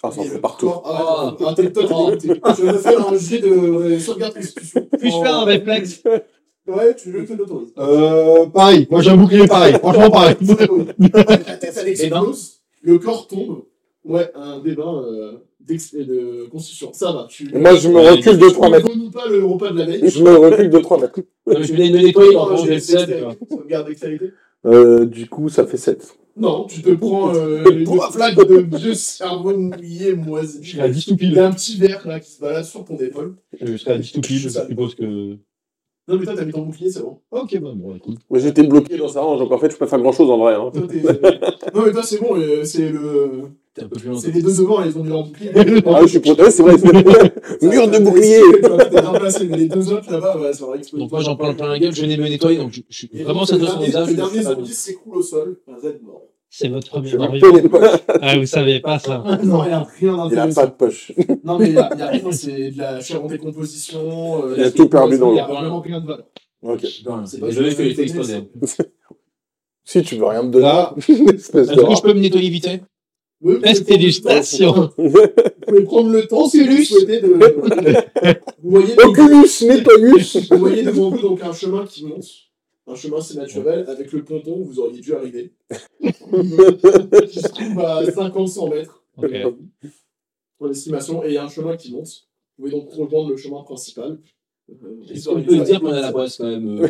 Ah, 0.03 0.11
ça 0.11 0.23
fait 0.23 0.35
le 0.35 0.41
partout. 0.41 0.71
Ah, 0.85 1.35
ah. 1.41 1.55
Je 1.57 2.63
vais 2.63 2.79
faire 2.79 3.09
un 3.09 3.17
jet 3.17 3.39
de 3.39 3.49
euh, 3.49 3.99
sauvegarde 3.99 4.35
constitution. 4.35 4.87
Puis-je 4.99 5.23
faire 5.23 5.35
un 5.35 5.45
réflexe 5.45 6.03
Ouais, 6.67 6.95
tu 6.95 7.11
veux 7.11 7.25
que 7.25 7.33
l'autorise. 7.33 7.73
Euh, 7.77 8.47
pareil. 8.47 8.87
Moi, 8.91 9.01
j'ai 9.01 9.11
un 9.11 9.17
bouclier 9.17 9.49
pareil. 9.49 9.75
Franchement, 9.75 10.11
pareil. 10.11 10.37
La 10.99 11.57
tête, 11.57 11.77
elle 11.81 11.89
explose, 11.89 12.61
le 12.83 12.99
corps 12.99 13.27
tombe. 13.27 13.65
Ouais, 14.05 14.31
un 14.35 14.61
débat 14.61 14.85
euh, 14.85 15.39
de 15.67 16.49
constitution. 16.51 16.91
Ça 16.93 17.13
va. 17.13 17.27
Tu... 17.29 17.49
Moi, 17.55 17.75
je 17.77 17.89
me 17.89 18.01
recule 18.01 18.39
de 18.39 18.49
3 18.49 18.67
Tu 18.67 18.73
mètres. 18.73 18.89
ne 18.89 18.93
vomis 18.95 19.11
pas 19.11 19.29
le 19.29 19.45
repas 19.45 19.71
de 19.71 19.79
la 19.79 19.85
veille. 19.87 20.09
Je 20.09 20.23
me 20.23 20.37
recule 20.37 20.71
de 20.71 20.79
3 20.79 21.01
mètres. 21.01 21.21
Je 21.47 21.73
voulais 21.73 21.91
me 21.91 21.99
nettoyer 22.03 22.35
Non, 22.35 22.47
quand 22.47 22.57
j'ai 22.57 22.75
le 22.75 22.81
seul. 22.81 23.37
dextérité. 23.87 24.33
Euh, 24.65 25.07
du 25.07 25.29
coup, 25.29 25.49
ça 25.49 25.67
fait 25.67 25.77
7. 25.77 26.17
Non, 26.37 26.65
tu 26.65 26.81
te 26.81 26.91
prends 26.91 27.35
euh, 27.35 27.63
une 27.71 27.87
flaque 28.11 28.37
de 28.37 28.77
vieux 28.77 28.95
cerveau 28.95 29.57
mouillé, 29.57 30.15
moisi. 30.15 30.61
Je 30.63 30.73
serai 30.73 30.83
à 30.83 30.89
10 30.89 31.07
tout 31.07 31.17
Il 31.21 31.33
y 31.35 31.39
a 31.39 31.47
un 31.47 31.53
petit 31.53 31.77
verre 31.79 32.07
là 32.09 32.21
qui 32.21 32.31
se 32.31 32.41
balade 32.41 32.65
sur 32.65 32.85
ton 32.85 32.97
épaule. 32.97 33.37
Je 33.61 33.77
serai 33.77 33.93
à 33.93 33.99
10 33.99 34.13
tout 34.13 34.21
pile. 34.21 34.39
Je 34.39 34.49
suppose 34.49 34.95
que. 34.95 35.37
Non, 36.09 36.19
mais 36.19 36.25
toi, 36.25 36.35
t'as 36.37 36.45
mis 36.45 36.53
ton 36.53 36.63
bouclier, 36.63 36.91
c'est 36.91 37.03
bon. 37.03 37.19
Ok, 37.31 37.57
bah, 37.61 37.71
bon, 37.75 37.95
écoute. 37.95 38.19
Mais 38.31 38.41
j'étais 38.41 38.65
bloqué 38.65 38.97
dans 38.97 39.09
sa 39.09 39.21
range, 39.21 39.39
donc 39.39 39.53
en 39.53 39.59
fait, 39.59 39.71
je 39.71 39.75
peux 39.77 39.85
pas 39.85 39.91
faire 39.91 40.01
grand 40.01 40.11
chose 40.11 40.31
en 40.31 40.39
vrai. 40.39 40.55
Hein. 40.55 40.71
Toi, 40.73 40.83
non, 41.75 41.83
mais 41.87 41.93
toi, 41.93 42.03
c'est 42.03 42.19
bon, 42.19 42.37
euh, 42.37 42.65
c'est 42.65 42.89
le. 42.89 43.43
T'es 43.75 43.85
un 43.85 43.89
peu 43.89 43.97
plus 43.97 44.09
loin. 44.11 44.21
C'est 44.21 44.31
les 44.33 44.43
deux 44.43 44.55
devant, 44.55 44.83
ils 44.85 44.97
ont 44.99 45.03
mis 45.03 45.09
leur 45.09 45.25
bouclier. 45.25 45.51
Ah, 45.87 46.01
je 46.03 46.07
suis 46.07 46.21
protégé, 46.21 46.51
c'est 46.51 46.63
vrai. 46.63 46.77
Mur 47.63 47.89
de 47.89 47.99
bouclier. 47.99 49.57
Les 49.57 49.69
deux 49.69 49.93
autres 49.93 50.13
là-bas, 50.13 50.39
ouais, 50.39 50.53
ça 50.53 50.67
va 50.67 50.77
exploser. 50.77 51.03
Donc 51.03 51.11
moi 51.11 51.21
j'en 51.23 51.37
parle 51.37 51.57
plein 51.57 51.69
la 51.69 51.79
gueule, 51.79 51.95
je 51.95 52.03
venais 52.03 52.17
me 52.19 52.29
nettoyer, 52.29 52.59
donc 52.59 52.73
je, 52.73 52.83
suis 52.91 53.09
vraiment 53.23 53.47
ça 53.47 53.57
le 53.57 53.65
doit 53.65 53.79
visage. 53.79 54.09
Le 54.09 54.15
dernier 54.15 54.43
zombie 54.43 54.73
s'écroule 54.73 55.17
au 55.17 55.23
sol, 55.23 55.61
un 55.69 55.79
Z 55.79 56.01
mort. 56.03 56.23
C'est 56.55 56.69
votre 56.69 56.87
premier 56.87 57.17
pas. 57.71 57.99
Ah, 58.21 58.37
vous 58.37 58.45
savez 58.45 58.81
pas 58.81 58.99
ça. 58.99 59.25
Non, 59.43 59.65
il 59.65 59.69
n'y 59.69 59.73
a 59.73 59.87
rien 59.99 60.29
Il 60.31 60.39
a 60.39 60.47
pas 60.49 60.67
de 60.67 60.73
poche. 60.73 61.13
Non, 61.43 61.59
mais 61.59 61.69
il 61.69 61.73
n'y 61.73 61.79
a, 61.79 61.89
y 61.97 62.03
a 62.03 62.09
rien, 62.09 62.31
c'est 62.31 62.73
de 62.73 62.79
la 62.79 63.01
chair 63.01 63.25
en 63.25 63.27
décomposition. 63.27 64.45
euh, 64.45 64.55
Il 64.59 64.65
a 64.65 64.71
tout 64.71 64.87
perdu 64.87 65.19
dans 65.19 65.31
Il 65.31 65.35
n'y 65.35 65.41
a 65.41 65.49
l'eau. 65.49 65.55
vraiment 65.55 65.81
rien 65.81 66.03
de 66.03 66.07
valeur. 66.07 66.27
Ok. 66.61 66.83
Je 66.83 67.71
fait 67.71 67.75
connais, 67.75 68.03
exploser. 68.03 68.51
Si 69.85 70.03
tu 70.03 70.17
veux 70.17 70.27
rien 70.27 70.43
me 70.43 70.51
donner. 70.51 70.67
Là. 70.67 70.95
Espèce 70.99 71.71
Est-ce 71.71 71.81
que 71.81 71.95
je 71.97 72.03
peux 72.03 72.13
me 72.13 72.21
nettoyer 72.21 72.51
vite 72.51 72.67
fait? 72.67 72.83
Oui, 73.43 73.55
vous 73.55 73.59
pouvez 73.59 73.61
Prestidigitation. 73.61 74.73
prendre- 74.73 74.95
Vous 74.99 75.11
pouvez 75.67 75.83
prendre 75.85 76.11
le 76.11 76.27
temps 76.27 76.49
si 76.49 76.63
vous 76.67 76.85
souhaitez 76.85 77.21
de. 77.21 77.27
Vous 78.63 78.71
voyez, 78.71 78.95
Oculus, 79.03 80.47
vous 80.51 80.59
voyez 80.59 80.83
devant 80.85 81.11
vous 81.11 81.19
donc 81.21 81.43
un 81.43 81.53
chemin 81.53 81.85
qui 81.85 82.05
monte. 82.07 82.25
Un 82.87 82.95
chemin, 82.95 83.21
c'est 83.21 83.37
naturel. 83.37 83.85
Avec 83.89 84.13
le 84.13 84.25
ponton, 84.25 84.63
vous 84.63 84.79
auriez 84.81 85.01
dû 85.01 85.15
arriver. 85.15 85.53
qui 86.01 87.41
se 87.41 87.49
trouve 87.49 87.79
à 87.81 88.05
50-100 88.05 88.71
mètres. 88.71 89.03
Ok. 89.17 89.33
Pour 90.59 90.67
l'estimation. 90.69 91.25
Et 91.25 91.29
il 91.29 91.35
y 91.35 91.37
a 91.39 91.45
un 91.45 91.49
chemin 91.49 91.77
qui 91.77 91.93
monte. 91.93 92.29
Vous 92.59 92.65
pouvez 92.65 92.71
donc 92.71 92.89
rejoindre 92.91 93.31
le 93.31 93.37
chemin 93.37 93.63
principal. 93.63 94.19
Est-ce 95.13 95.29
qu'on 95.29 95.43
peut 95.43 95.59
dire 95.59 95.81
qu'on 95.81 95.93
a 95.93 96.01
la 96.01 96.13
boisse 96.13 96.39
quand 96.39 96.47
même 96.47 96.81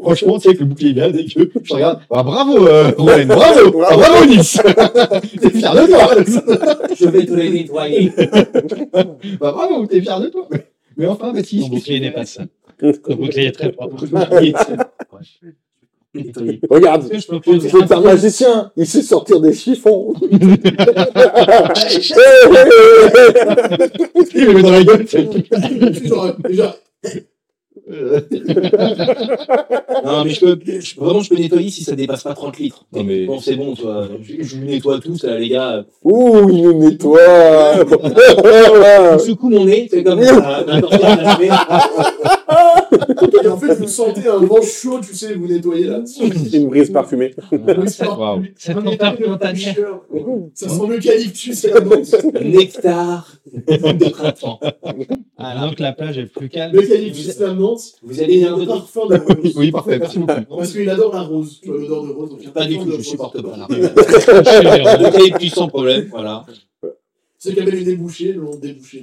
Franchement, 0.00 0.38
tu 0.38 0.48
sais 0.48 0.54
que 0.54 0.60
le 0.60 0.66
bouclier 0.66 0.90
est 0.90 0.94
bien 0.94 1.10
dégueu. 1.10 1.50
Je 1.62 1.74
regarde. 1.74 2.00
Ah, 2.10 2.22
bravo, 2.22 2.66
euh, 2.66 2.90
Roland. 2.96 3.26
Bravo. 3.34 3.82
Ah, 3.86 3.96
bravo, 3.96 4.26
Nice. 4.26 4.58
T'es 5.40 5.50
fier 5.50 5.74
de 5.74 5.86
toi. 5.86 6.94
Je 6.98 7.08
vais 7.08 7.26
te 7.26 7.32
les 7.32 7.50
nettoyer. 7.50 8.12
Bah, 9.40 9.52
bravo, 9.52 9.86
t'es 9.86 10.00
fier 10.00 10.20
de 10.20 10.28
toi. 10.28 10.48
Mais 10.96 11.06
enfin, 11.06 11.32
Baptiste. 11.32 11.62
Mon 11.62 11.76
bouclier 11.76 12.00
n'est 12.00 12.10
pas 12.10 12.26
ça. 12.26 12.42
Mon 12.82 13.16
bouclier 13.16 13.46
est 13.46 13.52
très 13.52 13.72
propre. 13.72 14.04
Regarde. 16.68 17.08
Que 17.08 17.18
C'est 17.60 17.92
un 17.92 18.00
magicien. 18.00 18.72
Il 18.76 18.86
sait 18.86 19.02
sortir 19.02 19.40
des 19.40 19.52
chiffons. 19.54 20.12
Il 20.22 20.38
me 24.48 24.52
met 24.54 24.62
dans 24.62 24.70
la 24.72 24.82
gueule. 24.82 25.06
Déjà, 27.02 27.20
Non, 30.04 30.24
mais 30.24 30.30
je 30.30 30.40
peux, 30.40 30.58
je- 30.80 30.96
vraiment, 31.00 31.20
je 31.20 31.28
peux 31.30 31.36
nettoyer 31.36 31.70
si 31.70 31.82
ça 31.84 31.94
dépasse 31.96 32.22
pas 32.22 32.34
30 32.34 32.58
litres. 32.58 32.84
Non, 32.92 33.04
mais- 33.04 33.26
Bon, 33.26 33.38
c'est 33.40 33.56
bon, 33.56 33.74
toi. 33.74 34.08
Je, 34.22 34.42
je 34.42 34.56
vous 34.56 34.64
nettoie 34.64 34.98
tous, 35.00 35.22
là, 35.24 35.38
les 35.38 35.48
gars. 35.48 35.84
Ouh, 36.04 36.50
il 36.50 36.62
nous 36.62 36.78
nettoie. 36.78 37.18
Je 37.84 39.18
secoue 39.26 39.50
mon 39.50 39.64
nez, 39.64 39.88
c'est 39.90 40.02
comme 40.04 40.22
ça. 40.22 40.64
Et 43.42 43.46
en 43.48 43.56
fait, 43.58 43.74
vous 43.74 43.88
sentez 43.88 44.28
un 44.28 44.38
vent 44.38 44.62
chaud, 44.62 45.00
tu 45.00 45.14
sais, 45.14 45.34
vous 45.34 45.46
nettoyez 45.46 45.84
là. 45.86 46.02
Une 46.52 46.68
brise 46.68 46.90
parfumée. 46.90 47.34
Waouh. 47.52 48.42
Cette 48.56 48.76
odeur 48.76 49.16
printanière. 49.16 49.76
Ça 50.54 50.68
sent 50.68 50.82
l'eucalyptus 50.88 51.64
et 51.64 51.70
la 51.70 51.80
menthe. 51.80 52.16
Nectar 52.42 53.28
de 53.46 54.08
printemps. 54.10 54.60
Ah, 55.38 55.66
donc 55.66 55.78
la 55.80 55.92
plage 55.92 56.18
est 56.18 56.26
plus 56.26 56.48
calme. 56.48 56.74
L'eucalyptus, 56.74 57.38
la 57.38 57.54
menthe, 57.54 57.80
Vous 58.02 58.20
et 58.20 58.24
allez 58.24 58.44
un 58.44 58.64
parfum 58.66 59.06
de 59.08 59.16
rose. 59.16 59.52
Oui, 59.56 59.70
parfait. 59.70 59.98
Merci 59.98 60.18
beaucoup. 60.18 60.56
Parce 60.56 60.72
qu'il 60.72 60.88
adore 60.88 61.14
la 61.14 61.22
rose. 61.22 61.60
Tu 61.62 61.68
vois 61.70 61.78
l'odeur 61.78 62.04
de 62.04 62.12
rose. 62.12 62.30
donc 62.30 62.38
il 62.40 62.44
y 62.44 62.46
a 62.46 62.50
un 62.50 62.52
Pas 62.52 62.66
du 62.66 62.78
tout, 62.78 62.84
de 62.84 62.90
je 62.90 62.96
rose. 62.96 63.06
supporte 63.06 63.42
pas. 63.42 63.66
Je 63.70 64.90
suis 64.90 65.02
L'eucalyptus 65.02 65.54
sans 65.54 65.68
problème, 65.68 66.08
voilà. 66.10 66.44
C'est 67.42 67.54
qu'il 67.54 67.60
y 67.60 67.62
avait 67.66 67.70
les 67.78 67.84
débouchés, 67.84 68.32
le 68.34 68.42
long 68.42 68.54
de 68.54 68.60
débouchés. 68.60 69.02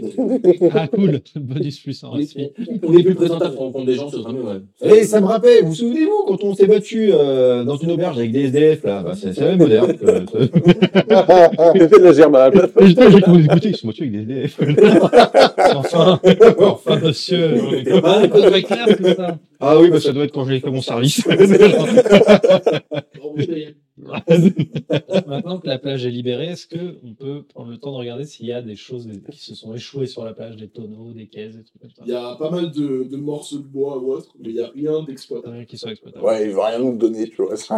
Ah, 0.72 0.88
cool. 0.90 1.22
Bonus 1.38 1.80
plus 1.80 2.04
en 2.04 2.12
On 2.12 2.18
est, 2.18 2.20
respect. 2.20 2.54
on 2.84 2.96
est 2.96 3.02
plus 3.02 3.16
présentable 3.16 3.56
quand 3.56 3.62
on 3.62 3.66
rencontre 3.66 3.86
des 3.88 3.96
gens, 3.96 4.12
ce 4.12 4.20
serait 4.22 4.32
mieux, 4.32 4.44
ouais. 4.44 4.62
Eh, 4.84 5.04
ça 5.06 5.20
me 5.22 5.26
rappelle, 5.26 5.64
vous 5.64 5.70
vous 5.70 5.74
souvenez-vous 5.76 6.24
quand 6.28 6.44
on 6.44 6.54
s'est 6.54 6.68
battu 6.68 7.10
euh, 7.12 7.64
dans 7.64 7.78
une 7.78 7.90
auberge 7.90 8.16
avec 8.20 8.32
des 8.32 8.42
SDF 8.44 8.84
là? 8.84 9.02
Bah, 9.02 9.14
C'est 9.20 9.34
c'est 9.34 9.42
la 9.42 9.48
même 9.56 9.58
moderne. 9.58 9.92
Euh, 10.04 10.24
Il 11.74 11.90
fait 11.90 11.98
de 12.00 12.04
la 12.04 12.14
gerbe 12.14 12.36
à 12.36 12.50
la 12.50 12.52
place. 12.52 12.70
Putain, 12.78 13.10
j'ai 13.10 13.22
commencé 13.22 13.42
à 13.42 13.46
écouter, 13.54 13.70
ils 13.70 13.76
sont 13.76 13.88
battus 13.88 14.08
avec 14.08 14.28
des 14.28 14.34
SDF. 14.44 14.60
Enfin, 15.76 16.20
enfin, 16.60 17.00
monsieur. 17.00 17.56
C'est 17.86 18.02
pas 18.02 18.28
très 18.28 18.62
clair 18.62 18.86
tout 18.98 19.04
ça. 19.04 19.40
Ah 19.60 19.80
oui, 19.80 19.90
bah 19.90 20.00
ça 20.00 20.14
doit 20.14 20.26
être 20.26 20.32
quand 20.32 20.46
j'ai 20.46 20.60
fait 20.60 20.70
mon 20.70 20.82
service. 20.82 21.28
Maintenant 25.28 25.60
que 25.60 25.68
la 25.68 25.80
plage 25.80 26.06
est 26.06 26.12
libérée, 26.12 26.48
est-ce 26.48 26.68
qu'on 26.68 27.14
peut 27.16 27.44
prendre 27.44 27.72
le 27.72 27.78
temps 27.80 27.92
de 27.94 27.98
regarder 27.98 28.26
s'il 28.26 28.46
y 28.46 28.54
a 28.54 28.62
des 28.62 28.76
choses 28.76 29.10
qui 29.32 29.40
se 29.40 29.56
sont 29.56 29.74
échouées 29.74 30.06
sur 30.06 30.24
la 30.24 30.34
plage, 30.34 30.56
des 30.56 30.68
tonneaux, 30.68 31.14
des 31.14 31.28
caisses, 31.28 31.56
des 31.56 31.64
trucs 31.64 31.82
comme 31.82 31.90
ça? 31.92 32.04
Il 32.06 32.12
y 32.12 32.16
a 32.16 32.36
pas 32.36 32.52
mal 32.52 32.72
de, 32.72 33.08
de 33.10 33.18
morceaux 33.18 33.58
de 33.58 33.64
bois 33.64 33.98
ou 33.98 34.12
autre, 34.14 34.36
mais 34.40 34.50
il 34.50 34.56
n'y 34.56 34.62
a 34.62 34.70
rien 34.70 35.02
d'exploitable. 35.04 35.56
Rien 35.56 35.66
qui 35.66 35.78
sont 35.78 35.90
exploitables. 35.90 36.24
Ouais, 36.24 36.46
il 36.46 36.52
veut 36.52 36.62
rien 36.62 36.80
nous 36.80 36.96
donner, 36.98 37.28
tu 37.30 37.38
vois. 37.42 37.58
C'est 37.58 37.74
un. 37.74 37.78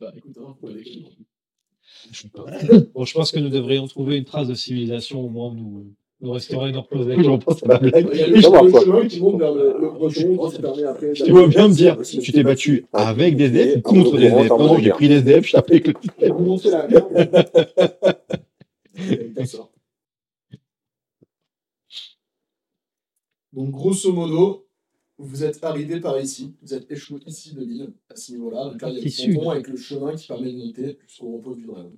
Bah 0.00 0.12
écoute, 0.16 0.38
hein, 0.40 0.56
aller- 0.62 1.06
Bon, 2.94 3.04
je 3.04 3.14
pense 3.14 3.30
que 3.32 3.38
nous 3.38 3.50
devrions 3.50 3.86
trouver 3.86 4.16
une 4.16 4.24
trace 4.24 4.48
de 4.48 4.54
civilisation 4.54 5.20
au 5.20 5.28
moins 5.28 5.50
où 5.50 5.54
nous, 5.54 5.94
nous 6.20 6.32
restaurer 6.32 6.72
nos 6.72 6.82
reposer. 6.82 7.22
Je 7.22 7.30
repense 7.30 7.62
à 7.62 7.66
ma 7.66 7.78
blague. 7.78 8.08
Il 8.12 8.18
y 8.18 8.22
a 8.22 8.26
le, 8.26 8.40
chemin 8.40 9.06
qui 9.06 9.20
monte 9.20 9.38
vers 9.38 9.54
le, 9.54 9.90
breton 9.90 10.50
qui 10.50 10.60
permet 10.60 10.84
après. 10.84 11.14
Je 11.14 11.24
te 11.24 11.30
vois 11.30 11.48
bien 11.48 11.68
me 11.68 11.74
dire, 11.74 11.98
tu 12.02 12.32
t'es 12.32 12.42
battu 12.42 12.84
avec 12.92 13.36
des 13.36 13.44
SDF 13.44 13.76
ou 13.76 13.80
contre 13.80 14.18
des 14.18 14.26
SDF 14.26 14.48
Non, 14.50 14.78
j'ai 14.78 14.90
pris 14.90 15.08
des 15.08 15.16
SDF, 15.16 15.46
je 15.46 15.52
tapais 15.52 15.74
avec 15.74 15.88
le 15.88 15.94
vous 16.32 16.44
montez 16.44 16.70
la 16.70 16.86
merde. 16.86 17.36
Donc, 23.52 23.70
grosso 23.70 24.12
modo, 24.12 24.68
vous 25.18 25.42
êtes 25.42 25.62
arrivé 25.64 26.00
par 26.00 26.20
ici, 26.20 26.54
vous 26.62 26.72
êtes 26.72 26.88
échoué 26.90 27.18
ici 27.26 27.52
de 27.54 27.60
l'île, 27.62 27.92
à 28.08 28.16
ce 28.16 28.32
niveau-là. 28.32 28.72
Là, 28.80 28.88
il 28.90 28.98
y 28.98 29.00
a 29.00 29.26
le 29.26 29.34
ponton 29.34 29.50
avec 29.50 29.68
le 29.68 29.76
chemin 29.76 30.14
qui 30.14 30.28
permet 30.28 30.52
de 30.52 30.58
monter 30.58 30.98
jusqu'au 31.06 31.32
repos 31.32 31.54
du 31.54 31.66
dragon. 31.66 31.92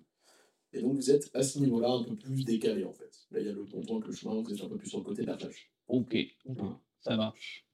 Et 0.72 0.80
donc 0.80 0.94
vous 0.94 1.10
êtes 1.10 1.30
à 1.34 1.42
ce 1.42 1.58
niveau-là 1.58 1.90
un 1.90 2.02
peu 2.02 2.16
plus 2.16 2.44
décalé 2.44 2.84
en 2.84 2.92
fait. 2.92 3.10
Là 3.30 3.40
il 3.40 3.46
y 3.46 3.48
a 3.48 3.52
le 3.52 3.64
ponton 3.64 3.96
avec 3.96 4.08
le 4.08 4.14
chemin, 4.14 4.40
vous 4.40 4.52
êtes 4.52 4.62
un 4.62 4.68
peu 4.68 4.76
plus 4.76 4.88
sur 4.88 4.98
le 4.98 5.04
côté 5.04 5.22
de 5.22 5.26
la 5.26 5.36
plage. 5.36 5.70
Ok, 5.88 6.16
ça 7.00 7.16
marche. 7.16 7.66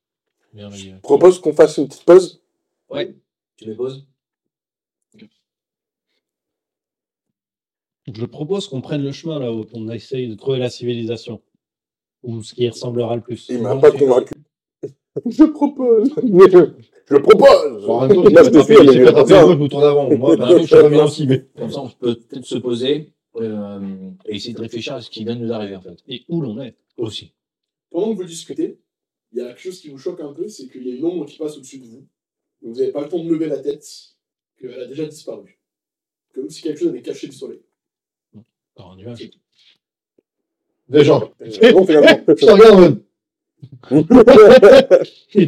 Merveilleux. 0.52 0.96
Je 0.96 1.00
propose 1.00 1.40
qu'on 1.40 1.52
fasse 1.52 1.76
une 1.76 1.88
petite 1.88 2.04
pause. 2.04 2.42
Ouais. 2.88 3.14
Tu 3.56 3.66
les 3.66 3.74
poses 3.74 4.06
Je 8.14 8.24
propose 8.24 8.68
qu'on 8.68 8.80
prenne 8.80 9.02
le 9.02 9.12
chemin 9.12 9.38
là 9.38 9.52
où 9.52 9.66
on 9.72 9.88
essaye 9.90 10.28
de 10.28 10.34
trouver 10.34 10.58
la 10.58 10.70
civilisation. 10.70 11.42
Ou 12.22 12.42
ce 12.42 12.54
qui 12.54 12.62
y 12.62 12.68
ressemblera 12.68 13.16
le 13.16 13.22
plus. 13.22 13.46
Il 13.48 13.60
m'a 13.60 13.76
pas 13.76 13.92
convaincu. 13.92 14.34
Je 15.26 15.44
propose. 15.44 16.14
Je 17.10 17.16
propose. 17.16 17.86
Bon, 17.86 17.94
en 17.94 18.00
même 18.06 18.16
temps, 18.16 18.22
Moi, 18.22 18.30
je 18.30 18.50
moi, 18.50 19.52
je 19.52 19.58
me 19.58 19.68
tourne 19.68 19.84
avant. 19.84 20.16
Moi, 20.16 20.36
je 20.66 20.76
reviens 20.76 21.04
aussi, 21.04 21.26
mais. 21.26 21.46
Comme 21.56 21.70
ça, 21.70 21.80
on 21.80 21.88
peut 21.88 22.16
peut-être 22.16 22.44
se 22.44 22.56
poser 22.56 23.12
euh, 23.36 24.10
et 24.26 24.36
essayer 24.36 24.54
de 24.54 24.60
réfléchir 24.60 24.94
à 24.94 25.00
ce 25.00 25.10
qui 25.10 25.24
vient 25.24 25.36
de 25.36 25.44
nous 25.44 25.52
arriver, 25.52 25.76
en 25.76 25.80
fait. 25.80 25.98
Et 26.06 26.24
où 26.28 26.40
l'on 26.40 26.60
est. 26.60 26.76
Aussi. 26.96 27.32
Pendant 27.90 28.12
que 28.12 28.16
vous 28.16 28.24
discutez, 28.24 28.78
il 29.32 29.38
y 29.38 29.40
a 29.40 29.48
quelque 29.48 29.60
chose 29.60 29.80
qui 29.80 29.88
vous 29.88 29.98
choque 29.98 30.20
un 30.20 30.32
peu, 30.32 30.48
c'est 30.48 30.68
qu'il 30.68 30.86
y 30.86 30.92
a 30.92 30.94
une 30.96 31.04
ombre 31.04 31.26
qui 31.26 31.38
passe 31.38 31.56
au-dessus 31.56 31.78
de 31.78 31.86
vous. 31.86 32.06
Donc, 32.60 32.74
vous 32.74 32.80
n'avez 32.80 32.92
pas 32.92 33.02
le 33.02 33.08
temps 33.08 33.22
de 33.22 33.30
lever 33.30 33.46
la 33.46 33.58
tête, 33.58 33.86
qu'elle 34.58 34.80
a 34.80 34.86
déjà 34.86 35.06
disparu. 35.06 35.58
Comme 36.34 36.50
si 36.50 36.62
quelque 36.62 36.78
chose 36.78 36.88
avait 36.88 37.02
caché 37.02 37.28
le 37.28 37.32
soleil. 37.32 37.62
Encore 38.74 38.92
un 38.92 38.96
nuage. 38.96 39.30
Déjà. 40.88 41.20
Euh, 41.40 41.72
bon, 41.72 41.86
finalement. 41.86 42.24
Je 42.26 42.34
te 42.34 42.50
regarde, 42.50 43.02
man. 43.90 44.04
Il 45.34 45.42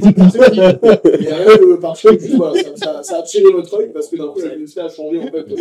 y 1.22 1.28
a 1.28 1.36
rien 1.36 1.56
de 1.56 1.76
particulier, 1.80 2.18
juste, 2.20 2.34
voilà, 2.36 2.62
ça, 2.62 2.70
ça, 2.76 3.02
ça 3.02 3.16
a 3.16 3.18
attiré 3.20 3.50
votre 3.52 3.74
œil 3.78 3.90
parce 3.92 4.08
que 4.08 4.16
d'un 4.16 4.28
coup, 4.28 4.40
la 4.40 4.48
luminosité 4.48 4.80
a 4.80 4.88
changé 4.88 5.18
en 5.20 5.26
fait 5.28 5.44
euh, 5.50 5.56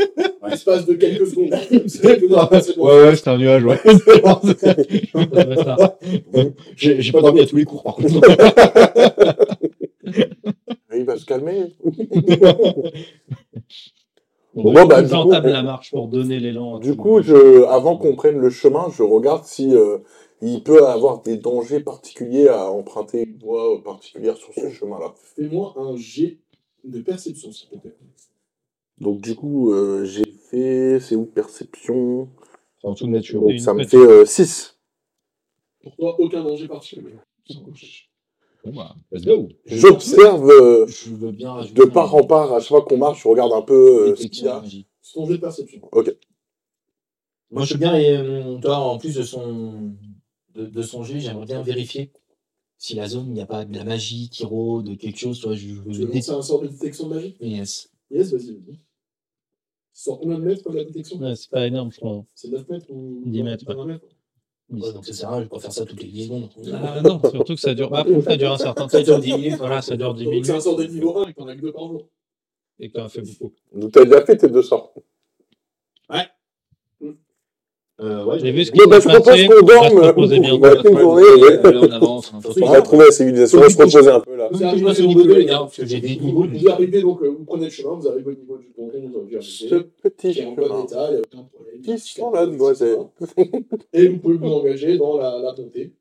l'espace 0.50 0.86
de 0.86 0.94
quelques 0.94 1.27
secondes. 1.27 1.53
C'est 1.88 2.20
que 2.20 2.27
c'est. 2.62 2.77
Ouais, 2.77 3.03
ouais, 3.03 3.15
c'était 3.15 3.29
un 3.29 3.38
nuage, 3.38 3.63
ouais. 3.65 3.79
J'ai 6.75 7.12
pas 7.12 7.22
dormi 7.22 7.41
à 7.41 7.46
tous 7.46 7.56
les 7.56 7.65
cours, 7.65 7.84
par 7.84 7.96
contre. 7.96 8.20
Il 10.96 11.06
va 11.06 11.18
se 11.18 11.25
calmer. 11.25 11.74
Bon, 14.56 14.74
Bon, 14.74 14.86
bah, 14.86 15.01
du 15.03 15.10
j'entame 15.10 15.44
coup- 15.44 15.48
la 15.50 15.62
marche 15.63 15.91
pour 15.91 16.08
donner 16.08 16.39
l'élan. 16.39 16.79
Du 16.79 16.89
tout 16.89 16.96
le 16.96 17.01
coup, 17.01 17.22
je, 17.22 17.63
avant 17.65 17.96
qu'on 17.98 18.15
prenne 18.15 18.38
le 18.39 18.50
chemin, 18.50 18.88
je 18.94 19.03
regarde 19.03 19.44
si 19.46 19.74
euh, 19.75 20.00
il 20.41 20.63
peut 20.63 20.88
avoir 20.88 21.22
des 21.22 21.38
dangers 21.38 21.81
particuliers 21.81 22.48
à 22.48 22.72
emprunter 22.72 23.24
une 23.24 23.38
voie 23.39 23.81
particulière 23.84 24.38
sur 24.38 24.53
ce 24.53 24.69
chemin-là. 24.69 25.13
Fais-moi 25.36 25.74
un 25.77 25.96
jet 25.96 26.39
de 26.84 27.01
perception, 27.01 27.51
s'il 27.51 27.69
te 27.69 27.77
plaît. 27.77 27.96
Donc 29.00 29.22
du 29.22 29.36
coup, 29.36 29.72
euh, 29.72 30.05
j'ai 30.05 30.25
fait, 30.50 31.00
c'est 31.00 31.15
où 31.15 31.25
perception? 31.25 32.29
C'est 32.81 32.88
en 32.88 32.93
de 32.93 33.05
nature. 33.08 33.41
Donc 33.41 33.60
ça 33.60 33.74
me 33.74 33.84
fait 33.84 34.25
6. 34.25 34.77
Pour 35.81 35.96
toi, 35.96 36.15
aucun 36.19 36.43
danger 36.43 36.67
particulier? 36.67 37.15
Bon, 38.65 38.74
bah, 38.74 38.96
let's 39.12 39.25
go. 39.25 39.48
J'observe 39.65 40.50
euh, 40.50 40.86
de 40.86 41.86
part 41.86 42.13
en 42.13 42.24
part, 42.24 42.53
à 42.53 42.60
chaque 42.60 42.67
fois 42.67 42.81
qu'on 42.81 42.98
marche, 42.98 43.24
je 43.24 43.27
regarde 43.27 43.53
un 43.53 43.62
peu 43.62 44.10
euh, 44.12 44.15
ce 44.15 44.27
qu'il 44.27 44.46
y 44.46 44.48
a. 44.48 44.62
C'est 45.01 45.13
ton 45.13 45.25
jet 45.25 45.34
de 45.34 45.38
perception. 45.38 45.81
Moi, 47.51 47.63
je 47.63 47.74
veux 47.74 47.79
bien, 47.79 47.96
et, 47.96 48.15
euh, 48.15 48.58
toi, 48.60 48.77
en 48.77 48.98
plus 48.98 49.15
de 49.15 49.24
son, 49.24 49.93
de, 50.56 50.65
de 50.65 50.82
son 50.82 51.03
jet, 51.03 51.20
j'aimerais 51.20 51.46
bien 51.46 51.62
vérifier 51.62 52.12
si 52.77 52.96
la 52.96 53.08
zone, 53.10 53.27
il 53.27 53.34
n'y 53.34 53.41
a 53.41 53.46
pas 53.46 53.65
de 53.65 53.75
la 53.75 53.84
magie 53.84 54.29
qui 54.29 54.46
rôde, 54.46 54.98
quelque 54.98 55.20
chose. 55.20 55.41
Toi, 55.41 55.53
je 55.53 55.68
Tu 55.68 55.74
veux 55.74 55.91
veux 55.91 56.13
lancer 56.13 56.32
un 56.32 56.41
sort 56.41 56.62
de 56.62 56.68
détection 56.68 57.10
de 57.10 57.15
magie? 57.15 57.36
Yes. 57.41 57.91
Yes, 58.10 58.32
vas-y, 58.32 58.53
vas-y. 58.53 58.79
Sur 59.94 60.18
combien 60.18 60.39
de 60.39 60.46
mètres 60.46 60.72
la 60.72 60.86
détection? 60.86 61.18
Ouais, 61.20 61.36
c'est 61.36 61.50
pas 61.50 61.68
énorme, 61.68 61.91
je 61.91 61.98
crois. 61.98 62.24
C'est 62.34 62.48
9 62.48 62.70
mètres 62.70 62.86
ou 62.89 63.22
10 63.25 63.44
mètres, 63.44 63.68
ouais. 63.68 63.75
20 63.75 63.86
mètres 63.86 64.06
Ouais, 64.72 64.94
donc 64.94 65.03
ça 65.06 65.13
sert 65.13 65.29
à 65.29 65.36
rien, 65.38 65.44
je 65.44 65.50
peux 65.50 65.60
faire 65.60 65.74
ça 65.74 65.84
toutes 65.84 66.01
les 66.01 66.08
10 66.10 66.25
secondes. 66.25 66.50
Ah 66.74 67.01
non, 67.01 67.20
surtout 67.20 67.56
que 67.56 67.60
ça 67.60 67.74
dure. 67.74 67.89
Bah, 67.89 68.00
après, 68.00 68.22
ça 68.22 68.38
dure 68.38 68.51
un 68.53 68.58
certain 68.58 68.84
temps. 68.84 68.89
Ça 68.89 69.01
dure 69.01 69.20
10 69.20 69.34
minutes. 69.34 69.56
Voilà, 69.58 69.82
ça 69.82 69.98
dure 69.98 70.13
10 70.13 70.24
Donc 70.24 70.32
minutes. 70.32 70.46
c'est 70.46 70.51
un 70.53 70.62
sort 70.62 70.75
de 70.77 70.86
niveau 70.86 71.18
1 71.18 71.27
et 71.29 71.34
qu'on 71.34 71.48
a 71.48 71.56
que 71.56 71.62
2 71.62 71.72
par 71.74 71.88
jour. 71.88 72.08
Et 72.79 72.89
qu'on 72.91 73.03
a 73.03 73.10
fait 73.10 73.24
beaucoup. 73.24 73.51
Donc 73.74 73.91
t'as 73.91 74.06
déjà 74.06 74.25
fait 74.25 74.38
tes 74.38 74.48
deux 74.48 74.62
sorts. 74.63 74.94
Euh, 78.01 78.24
ouais, 78.25 78.39
J'ai 78.39 78.51
vu 78.51 78.63
ce 78.63 78.72
qui 78.72 78.79
bah, 78.88 79.00
je 79.01 79.10
propose 79.10 79.44
qu'on 79.46 79.53
on 79.62 79.65
va 79.65 79.74
dorme. 79.74 79.89
se 79.89 80.08
reposer 80.08 80.39
bien. 80.39 80.53
On 80.56 81.91
avance. 81.91 82.32
hein, 82.34 82.39
On 82.62 82.65
va 82.72 82.82
trouver 82.82 83.06
la 83.06 83.12
civilisation, 83.12 83.58
on 83.58 83.62
va 83.62 83.70
se 83.70 83.77
reposer 83.77 84.10
un 84.10 84.20
peu 84.22 84.36
là. 84.36 84.48
Vous 84.51 84.60
Je 84.60 84.63
arrivez 84.63 84.86
au 84.86 84.94
donc, 84.94 85.08
niveau 85.08 85.24
2, 85.24 85.32
euh, 85.32 85.38
les 85.38 85.46
gars, 85.46 85.58
parce 85.60 85.75
que 85.77 85.86
j'ai 85.86 86.00
des 86.00 86.15
niveaux. 86.15 86.46
Vous 86.46 86.70
arrivez 86.70 87.01
donc, 87.01 87.22
euh, 87.24 87.27
vous 87.29 87.44
prenez 87.46 87.65
le 87.65 87.72
chemin, 87.72 87.96
vous 87.96 88.08
arrivez 88.08 88.27
au 88.32 88.36
niveau 88.36 88.58
du 88.58 88.72
donjon, 88.77 89.10
vous 89.12 89.20
avez 89.20 89.41
Ce 89.41 89.65
arrivé. 89.74 89.89
petit 90.01 90.32
Qui 90.32 90.39
est 90.39 90.46
en 90.46 90.51
bon 90.53 90.63
chemin. 90.63 90.84
état, 90.86 91.08
il 91.10 91.12
n'y 91.12 91.18
a 91.18 91.20
aucun 91.20 91.44
problème. 91.53 91.82
Qui 91.82 92.00
sent 92.00 92.22
la 92.34 92.46
demoiselle 92.46 92.98
Et 93.94 94.08
vous 94.08 94.18
pouvez 94.20 94.38
vous 94.38 94.48
engager 94.53 94.98
dans 94.98 95.18
la, 95.18 95.39
la 95.39 95.53
montée, 95.58 95.91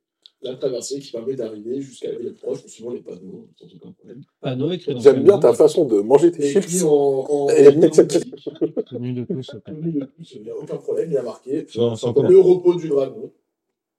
la 0.43 0.55
traversée 0.57 1.01
qui 1.01 1.11
permet 1.11 1.35
d'arriver 1.35 1.81
jusqu'à 1.81 2.13
la 2.13 2.19
ville 2.19 2.35
proche, 2.35 2.65
suivant 2.67 2.93
les 2.93 3.01
panneaux, 3.01 3.49
sans 3.57 3.67
aucun 3.75 3.93
problème. 3.93 4.23
Panneau 4.41 4.71
écrit 4.71 4.95
dans 4.95 5.01
J'aime 5.01 5.25
bien 5.25 5.37
le 5.37 5.41
ta 5.43 5.53
façon 5.53 5.85
de 5.85 6.01
manger 6.01 6.31
tes 6.31 6.53
chips. 6.53 6.85
en, 6.85 7.49
Et- 7.51 7.73
de 7.73 7.89
tous. 7.89 7.97
de 7.97 10.05
tous, 10.05 10.33
il 10.35 10.43
n'y 10.43 10.51
a 10.51 10.57
aucun 10.57 10.77
problème, 10.77 11.11
il 11.11 11.15
y 11.15 11.19
a 11.19 11.23
marqué 11.23 11.67
Non, 11.77 11.95
le 11.95 12.39
repos 12.39 12.75
du 12.77 12.89
dragon, 12.89 13.33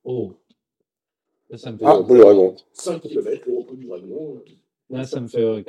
Oh. 0.06 0.34
Là, 1.50 1.58
ça 1.58 1.72
me 1.72 1.78
fait. 1.78 1.86
Ah, 1.86 2.00
bon, 2.00 2.14
le 2.14 2.20
dragon. 2.22 2.56
5 2.74 3.02
km, 3.02 3.44
le 3.48 3.58
repos 3.58 3.76
du 3.76 3.86
dragon. 3.86 4.42
Là, 4.90 5.04
ça 5.04 5.20
me 5.20 5.28
fait. 5.28 5.66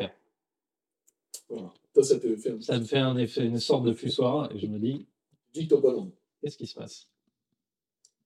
Voilà. 1.49 1.73
Ça, 1.97 2.03
ça 2.05 2.19
te 2.21 2.37
fait 2.37 2.51
un 2.53 2.61
Ça 2.61 2.79
me 2.79 2.85
fait 2.85 2.99
un 2.99 3.17
effet, 3.17 3.45
une 3.45 3.59
sorte 3.59 3.85
de 3.85 3.93
fussoir. 3.93 4.51
Et 4.55 4.59
je 4.59 4.67
me 4.67 4.79
dis, 4.79 5.07
petit 5.53 5.67
topon. 5.67 6.13
qu'est-ce 6.41 6.57
qui 6.57 6.67
se 6.67 6.75
passe? 6.75 7.09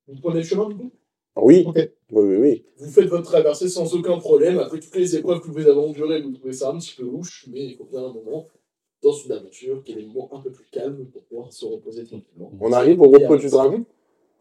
Vous 0.06 0.20
prenez 0.20 0.40
le 0.40 0.44
chemin 0.44 0.68
du 0.68 0.76
coup? 0.76 0.92
Oui. 1.36 1.64
Ok. 1.66 1.76
Oui, 2.12 2.22
oui, 2.24 2.36
oui. 2.36 2.64
Vous 2.78 2.90
faites 2.90 3.08
votre 3.08 3.24
traversée 3.24 3.68
sans 3.68 3.92
aucun 3.94 4.18
problème. 4.18 4.58
Après 4.58 4.78
toutes 4.78 4.94
les 4.94 5.16
épreuves 5.16 5.40
que 5.40 5.48
vous 5.50 5.58
avez 5.66 5.78
endurées, 5.80 6.22
vous 6.22 6.32
trouvez 6.32 6.52
ça 6.52 6.70
un 6.70 6.78
petit 6.78 6.94
peu 6.96 7.02
louche, 7.04 7.46
mais 7.50 7.64
il 7.66 7.76
faut 7.76 7.84
bien 7.84 8.04
un 8.04 8.12
moment 8.12 8.46
dans 9.02 9.12
une 9.12 9.32
aventure 9.32 9.82
qui 9.82 9.92
est 9.92 9.96
des 9.96 10.06
moments 10.06 10.30
un 10.32 10.40
peu 10.40 10.50
plus 10.50 10.64
calmes 10.70 11.06
pour 11.12 11.22
pouvoir 11.24 11.52
se 11.52 11.64
reposer 11.66 12.04
tranquillement. 12.04 12.52
On 12.60 12.72
arrive 12.72 13.00
au 13.00 13.10
repos 13.10 13.36
du 13.36 13.48
dragon? 13.48 13.84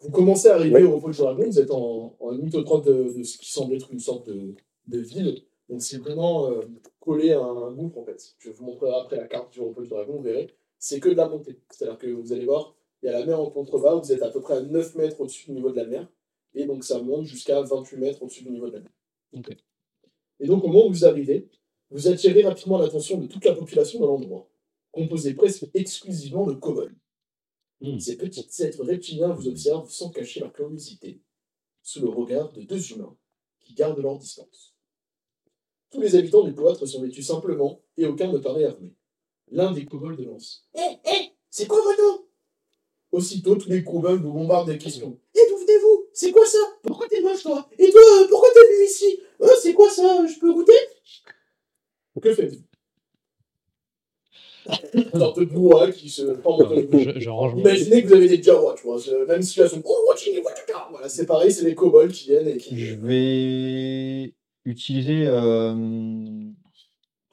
Vous 0.01 0.11
commencez 0.11 0.49
à 0.49 0.55
arriver 0.55 0.75
Oui. 0.75 0.83
au 0.83 0.95
repos 0.95 1.09
du 1.09 1.17
dragon, 1.17 1.43
vous 1.45 1.59
êtes 1.59 1.71
en, 1.71 2.15
en 2.19 2.31
limite 2.31 2.55
au 2.55 2.61
30 2.63 2.85
de, 2.85 3.17
de 3.17 3.23
ce 3.23 3.37
qui 3.37 3.51
semble 3.51 3.73
être 3.75 3.91
une 3.91 3.99
sorte 3.99 4.27
de, 4.27 4.53
de 4.87 4.99
ville. 4.99 5.41
Donc 5.69 5.81
c'est 5.81 5.97
vraiment 5.97 6.49
euh, 6.51 6.61
collé 6.99 7.31
à 7.31 7.41
un 7.41 7.71
gouffre 7.73 7.97
en 7.97 8.03
fait. 8.05 8.21
Je 8.37 8.51
vous 8.51 8.65
montrerai 8.65 8.91
après 9.01 9.17
la 9.17 9.27
carte 9.27 9.51
du 9.51 9.61
repos 9.61 9.81
du 9.81 9.87
dragon, 9.89 10.17
vous 10.17 10.21
verrez. 10.23 10.47
C'est 10.77 10.99
que 10.99 11.09
de 11.09 11.15
la 11.15 11.27
montée. 11.27 11.57
C'est-à-dire 11.69 11.97
que 11.97 12.07
vous 12.07 12.31
allez 12.33 12.45
voir, 12.45 12.75
il 13.01 13.07
y 13.07 13.09
a 13.09 13.19
la 13.19 13.25
mer 13.25 13.39
en 13.39 13.49
contrebas, 13.49 13.95
vous 13.95 14.11
êtes 14.11 14.21
à 14.21 14.29
peu 14.29 14.41
près 14.41 14.55
à 14.55 14.61
9 14.61 14.95
mètres 14.95 15.19
au-dessus 15.21 15.47
du 15.47 15.53
niveau 15.53 15.71
de 15.71 15.77
la 15.77 15.85
mer. 15.85 16.07
Et 16.55 16.65
donc 16.65 16.83
ça 16.83 17.01
monte 17.01 17.25
jusqu'à 17.25 17.61
28 17.61 17.97
mètres 17.97 18.21
au-dessus 18.21 18.43
du 18.43 18.51
niveau 18.51 18.67
de 18.67 18.73
la 18.73 18.79
mer. 18.81 18.91
Et 20.39 20.47
donc 20.47 20.63
au 20.63 20.67
moment 20.67 20.87
où 20.87 20.89
vous 20.89 21.05
arrivez, 21.05 21.49
vous 21.89 22.07
attirez 22.07 22.43
rapidement 22.43 22.77
l'attention 22.77 23.19
de 23.19 23.27
toute 23.27 23.45
la 23.45 23.53
population 23.53 23.99
de 23.99 24.05
l'endroit, 24.05 24.49
composée 24.91 25.33
presque 25.33 25.65
exclusivement 25.73 26.45
de 26.45 26.53
kobolds. 26.53 26.95
Hmm. 27.81 27.99
Ces 27.99 28.17
petits 28.17 28.45
êtres 28.63 28.83
reptiliens 28.83 29.33
vous 29.33 29.47
observent 29.47 29.89
sans 29.89 30.09
cacher 30.09 30.39
leur 30.39 30.53
curiosité, 30.53 31.21
sous 31.81 32.01
le 32.01 32.09
regard 32.09 32.51
de 32.53 32.61
deux 32.61 32.91
humains 32.91 33.15
qui 33.59 33.73
gardent 33.73 33.99
leur 33.99 34.17
distance. 34.17 34.73
Tous 35.91 36.01
les 36.01 36.15
habitants 36.15 36.43
du 36.43 36.55
cloître 36.55 36.87
sont 36.87 37.01
vêtus 37.01 37.23
simplement 37.23 37.81
et 37.97 38.05
aucun 38.05 38.31
ne 38.31 38.39
paraît 38.39 38.65
armé. 38.65 38.95
L'un 39.51 39.71
des 39.71 39.85
kobolds 39.85 40.23
lance 40.23 40.67
Hé, 40.73 40.97
hé, 41.05 41.33
c'est 41.49 41.67
quoi 41.67 41.81
votre 41.83 42.01
nom 42.01 42.25
Aussitôt, 43.11 43.55
tous 43.55 43.69
les 43.69 43.83
kobolds 43.83 44.23
vous 44.23 44.33
bombardent 44.33 44.69
des 44.69 44.79
questions. 44.79 45.19
Venez-vous 45.35 45.52
C'est 46.23 46.31
quoi 46.31 46.45
ça? 46.45 46.57
Pourquoi 46.81 47.05
t'es 47.09 47.19
moche, 47.19 47.43
toi? 47.43 47.67
Et 47.77 47.91
toi, 47.91 47.99
euh, 48.01 48.27
pourquoi 48.29 48.47
t'es 48.53 48.61
venu 48.61 48.85
ici? 48.85 49.19
Euh, 49.41 49.47
C'est 49.61 49.73
quoi 49.73 49.89
ça? 49.89 50.25
Je 50.25 50.39
peux 50.39 50.53
goûter? 50.53 50.71
Que 52.21 52.33
faites-vous? 52.33 52.63
Une 54.93 55.19
sorte 55.19 55.39
de 55.39 55.43
bois 55.43 55.91
qui 55.91 56.09
se 56.09 56.21
je, 56.21 57.19
je 57.19 57.29
range 57.29 57.59
Imaginez 57.59 58.03
que 58.03 58.07
vous 58.07 58.13
avez 58.13 58.29
des 58.29 58.41
Jawa, 58.41 58.73
tu 58.77 58.83
vois, 58.83 58.97
même 59.27 59.41
situation. 59.41 59.81
Oh, 59.83 60.05
watching, 60.07 60.41
watching, 60.41 60.63
Voilà, 60.91 61.09
c'est 61.09 61.25
pareil, 61.25 61.51
c'est 61.51 61.65
les 61.65 61.75
kobolds 61.75 62.13
qui 62.13 62.29
viennent 62.29 62.47
et 62.47 62.55
qui. 62.55 62.79
Je 62.79 62.95
vais 62.95 64.33
utiliser 64.63 65.27
euh, 65.27 65.75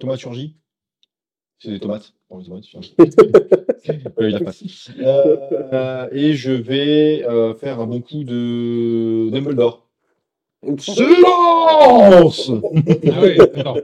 thaumaturgie. 0.00 0.56
C'est 1.62 1.70
des 1.72 1.78
tomates. 1.78 2.14
Bon, 2.30 2.38
les 2.38 2.44
tomates, 2.46 2.64
tiens. 2.64 2.80
Ouais, 4.16 4.30
il 4.30 4.36
a 4.36 4.40
pas. 4.40 4.52
Euh, 4.98 6.08
et 6.10 6.32
je 6.32 6.52
vais 6.52 7.22
euh, 7.28 7.54
faire 7.54 7.80
un 7.80 7.86
bon 7.86 8.00
coup 8.00 8.24
de 8.24 9.28
Dumbledore. 9.30 9.86
Silence 10.78 12.50
Ah 12.50 13.20
oui, 13.22 13.36
d'accord. 13.36 13.78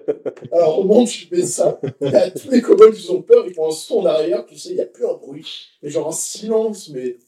Alors, 0.53 0.79
au 0.79 0.85
moment 0.85 1.03
où 1.03 1.07
tu 1.07 1.27
fais 1.27 1.43
ça, 1.43 1.79
tous 2.01 2.51
les 2.51 2.63
kobolds 2.63 2.95
qui 2.95 3.11
ont 3.11 3.21
peur, 3.21 3.45
ils 3.47 3.53
font 3.53 3.69
un 3.69 3.73
son 3.73 4.03
derrière, 4.03 4.47
tu 4.47 4.57
sais, 4.57 4.71
il 4.71 4.77
n'y 4.77 4.81
a 4.81 4.87
plus 4.87 5.07
un 5.07 5.15
bruit. 5.15 5.69
Mais 5.83 5.91
genre 5.91 6.09
un 6.09 6.13
silence, 6.13 6.89
mais 6.89 7.19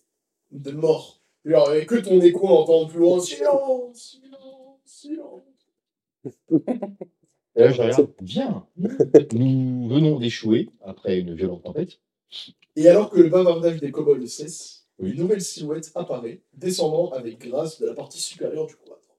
de 0.51 0.71
mort. 0.71 1.21
Genre, 1.45 1.69
a 1.69 1.81
que 1.83 1.97
ton 1.97 2.21
écho 2.23 2.47
entend 2.47 2.87
plus 2.87 3.01
loin 3.01 3.21
silence, 3.21 4.19
silence, 4.23 4.81
silence. 4.87 5.43
Et 7.59 7.63
là, 7.63 7.73
je 7.73 7.83
regarde. 7.83 8.15
Bien. 8.23 8.67
Nous 9.33 9.89
venons 9.89 10.21
d'échouer 10.21 10.71
après 10.81 11.19
une 11.19 11.35
violente 11.35 11.65
tempête. 11.65 12.01
Et 12.77 12.87
alors 12.89 13.11
que 13.11 13.19
le 13.19 13.29
bavardage 13.29 13.81
des 13.81 13.91
kobolds 13.91 14.29
cesse, 14.29 14.87
Une 15.01 15.17
nouvelle 15.17 15.41
silhouette 15.41 15.91
apparaît, 15.95 16.43
descendant 16.55 17.11
avec 17.11 17.39
grâce 17.39 17.81
de 17.81 17.87
la 17.87 17.95
partie 17.95 18.21
supérieure 18.21 18.67
du 18.67 18.77
cloître. 18.77 19.17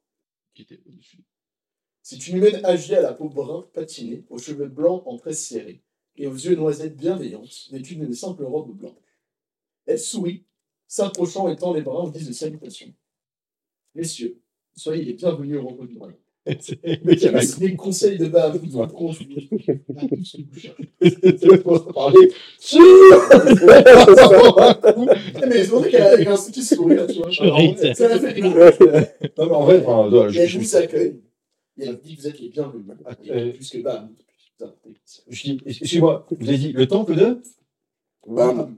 C'est 2.01 2.27
une 2.27 2.37
humaine 2.37 2.65
âgée 2.65 2.95
à 2.95 3.01
la 3.01 3.13
peau 3.13 3.29
brun 3.29 3.67
patinée, 3.73 4.25
aux 4.29 4.39
cheveux 4.39 4.67
blancs 4.67 5.03
en 5.05 5.17
tresses 5.17 5.45
serrées, 5.45 5.81
et 6.15 6.27
aux 6.27 6.33
yeux 6.33 6.55
noisettes 6.55 6.95
bienveillantes, 6.95 7.69
vêtue 7.71 7.95
d'une 7.95 8.13
simple 8.13 8.43
robe 8.43 8.75
blanche. 8.75 8.93
Elle 9.85 9.99
sourit, 9.99 10.45
s'approchant 10.87 11.49
et 11.49 11.55
tend 11.55 11.73
les 11.73 11.81
bras 11.81 12.01
en 12.01 12.09
guise 12.09 12.27
de 12.27 12.33
salutation. 12.33 12.93
Messieurs, 13.95 14.41
soyez 14.75 15.03
les 15.03 15.13
bienvenus 15.13 15.59
au 15.59 15.67
repos 15.67 15.85
du 15.85 15.95
dragon. 15.95 16.17
Mais 17.03 17.15
Les 17.59 17.75
conseils 17.75 18.17
de 18.17 18.27
bas 18.27 18.49
vous 18.49 18.65
vont 18.69 18.87
conduire 18.87 19.43
à 19.51 20.07
tout 20.07 20.23
ce 20.23 20.37
que 20.37 20.43
vous 20.43 20.59
cherchez. 20.59 20.87
parler. 21.93 22.29
Mais 25.47 25.63
c'est 25.63 25.69
vrai 25.69 25.89
qu'elle 25.89 26.01
a 26.01 26.11
avec 26.13 26.27
un 26.27 26.35
petit 26.35 26.63
sourire, 26.63 27.07
tu 27.07 27.19
vois. 27.19 27.31
Ça 27.93 28.07
la 28.07 28.19
fait. 28.19 28.39
Non, 29.37 29.45
mais 29.45 29.55
en 29.55 29.63
vrai, 29.65 29.83
enfin, 29.85 30.29
je, 30.29 30.59
vous 30.59 30.75
accueille. 30.75 31.21
Et 31.77 31.85
elle 31.85 31.99
dit 31.99 32.15
que 32.15 32.21
vous 32.21 32.27
êtes 32.27 32.39
les 32.39 32.49
bienvenus. 32.49 32.85
Et 33.23 33.31
Euh, 33.31 33.51
plus 33.53 33.69
que 33.69 33.77
apportez. 33.79 34.95
je 35.29 35.43
dis, 35.43 35.61
excusez-moi, 35.65 36.25
vous 36.29 36.47
avez 36.47 36.57
dit 36.57 36.71
le 36.73 36.87
temple 36.87 37.15
de 37.15 37.41
Bah, 38.27 38.69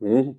mmh. 0.00 0.32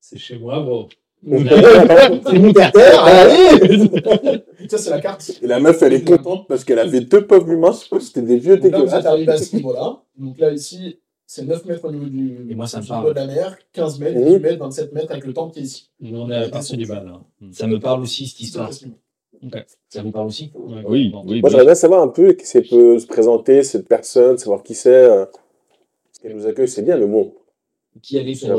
C'est 0.00 0.18
chez 0.18 0.38
moi, 0.38 0.60
bro. 0.60 0.88
Terre, 1.24 3.04
allez 3.04 3.88
Ça, 4.68 4.78
c'est 4.78 4.90
la 4.90 5.00
carte. 5.00 5.30
Et 5.42 5.46
la 5.46 5.60
meuf, 5.60 5.80
elle 5.82 5.92
est 5.94 6.04
contente 6.04 6.46
parce 6.48 6.64
qu'elle 6.64 6.78
avait 6.78 7.00
deux 7.00 7.26
pauvres 7.26 7.48
humains, 7.50 7.72
c'était 8.00 8.22
des 8.22 8.38
vieux 8.38 8.54
là, 8.56 8.60
vous 8.60 8.62
dégueulasses. 8.70 9.06
arrivé 9.06 9.32
à 9.32 9.36
ce 9.38 9.56
niveau-là. 9.56 10.00
Donc 10.16 10.38
là, 10.38 10.50
ici, 10.52 10.98
c'est 11.26 11.44
9 11.44 11.64
mètres 11.64 11.84
au 11.84 11.92
niveau 11.92 12.06
du, 12.06 12.46
Et 12.50 12.54
moi, 12.54 12.66
ça 12.66 12.80
niveau 12.80 13.10
de 13.10 13.14
la 13.14 13.26
mer, 13.26 13.56
15 13.72 13.98
mètres, 14.00 14.18
Mhm. 14.18 14.24
18 14.24 14.38
mètres, 14.40 14.58
27 14.58 14.92
mètres 14.92 15.10
avec 15.12 15.24
le 15.26 15.32
temple 15.32 15.54
qui 15.54 15.60
est 15.60 15.62
ici. 15.62 15.90
On 16.02 16.30
est 16.30 16.34
à 16.34 16.40
la 16.40 16.48
partie 16.48 16.76
du 16.76 16.86
bas, 16.86 17.02
là. 17.04 17.20
Ça 17.52 17.66
me 17.66 17.78
parle 17.78 18.02
aussi, 18.02 18.26
cette 18.26 18.40
histoire. 18.40 18.70
Ça 19.88 20.02
vous 20.02 20.10
parle 20.12 20.26
aussi? 20.26 20.52
Ouais, 20.54 20.82
Oui, 20.86 21.08
bon. 21.10 21.22
oui. 21.26 21.40
Moi, 21.40 21.50
j'aimerais 21.50 21.66
bien 21.66 21.74
savoir 21.74 22.02
un 22.02 22.08
peu 22.08 22.32
qui 22.32 22.46
c'est 22.46 22.62
peut 22.62 22.98
se 22.98 23.06
présenter, 23.06 23.62
cette 23.64 23.88
personne, 23.88 24.38
savoir 24.38 24.62
qui 24.62 24.74
c'est. 24.74 25.08
Parce 25.08 26.18
qu'elle 26.22 26.36
nous 26.36 26.46
accueille, 26.46 26.68
c'est 26.68 26.82
bien, 26.82 26.96
mais 26.96 27.06
bon. 27.06 27.32
Qui 28.02 28.18
avait 28.18 28.34
Ça 28.34 28.54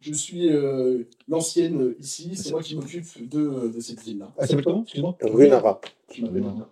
Je. 0.00 0.10
Je 0.10 0.14
suis 0.16 0.48
euh, 0.50 1.04
l'ancienne 1.28 1.80
euh, 1.82 1.96
ici. 2.00 2.34
C'est 2.34 2.50
moi 2.50 2.62
qui 2.62 2.74
m'occupe 2.74 3.28
de, 3.28 3.68
de 3.68 3.80
cette 3.80 4.02
ville-là. 4.02 4.32
Ah, 4.36 4.42
ça 4.42 4.48
s'appelle 4.48 4.64
comment 4.64 4.82
Excuse-moi. 4.82 5.16
Runara. 5.22 5.80
Je 6.14 6.24
Lunara. 6.26 6.70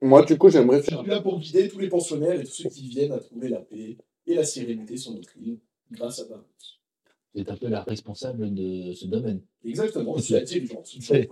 Moi, 0.00 0.24
du 0.24 0.36
coup, 0.38 0.48
j'aimerais 0.50 0.80
Je 0.82 0.90
faire. 0.90 1.00
suis 1.00 1.08
là 1.10 1.20
pour 1.20 1.38
guider 1.40 1.68
tous 1.68 1.78
les 1.78 1.88
pensionnaires 1.88 2.40
et 2.40 2.44
tous 2.44 2.52
ceux 2.52 2.68
qui 2.68 2.88
viennent 2.88 3.12
à 3.12 3.18
trouver 3.18 3.48
la 3.48 3.60
paix 3.60 3.96
et 4.26 4.34
la 4.34 4.44
sérénité 4.44 4.96
sur 4.96 5.12
notre 5.12 5.36
île 5.38 5.58
grâce 5.90 6.20
à 6.20 6.24
Bahamut. 6.24 6.44
Vous 7.34 7.40
êtes 7.40 7.50
un 7.50 7.56
peu 7.56 7.68
la 7.68 7.82
responsable 7.82 8.52
de 8.54 8.92
ce 8.92 9.06
domaine. 9.06 9.40
Exactement, 9.64 10.16
c'est 10.18 10.34
la 10.34 10.40
dirigeance. 10.42 10.96
C'est 11.00 11.28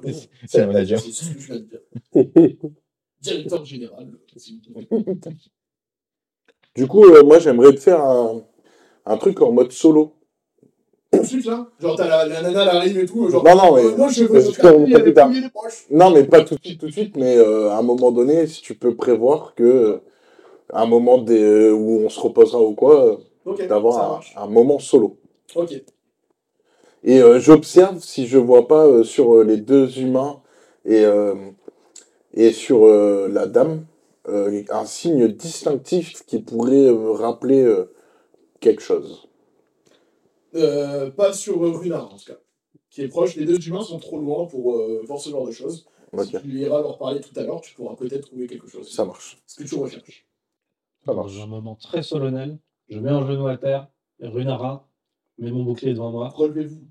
c'est 0.46 0.58
la 0.58 0.66
manager. 0.66 0.98
C'est 1.00 1.12
ce 1.12 1.32
que 1.34 1.40
je 1.40 1.46
viens 1.52 1.60
de 1.60 1.68
dire. 1.68 2.56
Directeur 3.20 3.64
général. 3.64 4.10
s'il 4.36 4.60
vous 4.74 4.82
plaît. 4.82 5.32
Du 6.74 6.86
coup, 6.86 7.04
euh, 7.04 7.22
moi, 7.22 7.38
j'aimerais 7.38 7.76
faire 7.76 8.00
un, 8.00 8.44
un 9.04 9.16
truc 9.18 9.40
en 9.42 9.52
mode 9.52 9.70
solo. 9.72 10.16
Tout 11.12 11.18
de 11.20 11.24
suite 11.26 11.44
là 11.46 11.66
Genre 11.78 11.96
t'as 11.96 12.08
la, 12.08 12.26
la 12.26 12.42
nana, 12.42 12.62
elle 12.62 12.68
arrive 12.76 12.98
et 12.98 13.06
tout. 13.06 13.28
Genre, 13.28 13.44
Non, 13.44 13.54
non, 13.54 13.74
mais- 13.74 13.84
euh, 13.84 13.96
moi 13.96 14.08
je 14.08 14.24
veux 14.24 14.40
plus 15.02 15.14
tard. 15.14 15.30
Non, 15.90 16.10
mais 16.10 16.24
pas 16.24 16.42
tout 16.42 16.54
de 16.54 16.60
suite, 16.64 16.80
tout 16.80 16.86
de 16.86 16.92
suite, 16.92 17.16
mais 17.16 17.36
euh, 17.36 17.70
à 17.70 17.78
un 17.78 17.82
moment 17.82 18.12
donné, 18.12 18.46
si 18.46 18.62
tu 18.62 18.74
peux 18.74 18.94
prévoir 18.94 19.54
que, 19.54 19.62
euh, 19.62 19.98
un 20.72 20.86
moment 20.86 21.18
des, 21.18 21.42
euh, 21.42 21.72
où 21.72 22.00
on 22.04 22.08
se 22.08 22.18
reposera 22.18 22.62
ou 22.62 22.72
quoi, 22.74 23.20
d'avoir 23.68 24.22
un, 24.36 24.42
un 24.42 24.46
moment 24.46 24.78
solo. 24.78 25.16
Ok. 25.54 25.82
Et 27.04 27.20
j'observe 27.40 27.98
si 27.98 28.26
je 28.28 28.38
vois 28.38 28.68
pas 28.68 29.02
sur 29.02 29.42
les 29.42 29.56
deux 29.56 29.98
humains 29.98 30.40
et, 30.86 31.04
et 32.32 32.52
sur 32.52 32.86
la 32.86 33.46
dame 33.46 33.84
un 34.28 34.84
signe 34.84 35.26
distinctif 35.26 36.24
qui 36.26 36.38
pourrait 36.38 36.92
me 36.92 37.10
rappeler 37.10 37.68
quelque 38.60 38.80
chose. 38.82 39.26
Euh, 40.54 41.10
pas 41.10 41.32
sur 41.32 41.62
euh, 41.64 41.70
Runard 41.72 42.12
en 42.12 42.16
tout 42.16 42.26
cas. 42.26 42.38
Qui 42.90 43.02
est 43.02 43.08
proche, 43.08 43.36
les 43.36 43.46
deux 43.46 43.66
humains 43.66 43.82
sont 43.82 43.98
trop 43.98 44.18
loin 44.18 44.46
pour 44.46 44.76
euh, 44.76 45.02
voir 45.06 45.18
ce 45.18 45.30
genre 45.30 45.46
de 45.46 45.52
choses. 45.52 45.86
Ok, 46.12 46.24
Si 46.26 46.40
tu 46.42 46.48
iras 46.60 46.82
leur 46.82 46.98
parler 46.98 47.20
tout 47.20 47.32
à 47.38 47.42
l'heure, 47.42 47.62
tu 47.62 47.74
pourras 47.74 47.96
peut-être 47.96 48.26
trouver 48.28 48.46
quelque 48.46 48.68
chose. 48.68 48.92
ça 48.92 49.04
marche. 49.06 49.38
Ce 49.46 49.62
que 49.62 49.66
tu 49.66 49.76
recherches. 49.76 50.26
Ça 51.06 51.14
marche. 51.14 51.34
Dans 51.34 51.42
un 51.42 51.46
moment 51.46 51.74
très 51.74 52.02
solennel, 52.02 52.58
je 52.88 52.98
mets 52.98 53.10
un 53.10 53.26
genou 53.26 53.46
à 53.46 53.56
terre, 53.56 53.88
et 54.20 54.28
Runara 54.28 54.86
met 55.38 55.50
mon 55.50 55.64
bouclier 55.64 55.94
devant 55.94 56.10
moi. 56.10 56.28
Relevez-vous. 56.28 56.82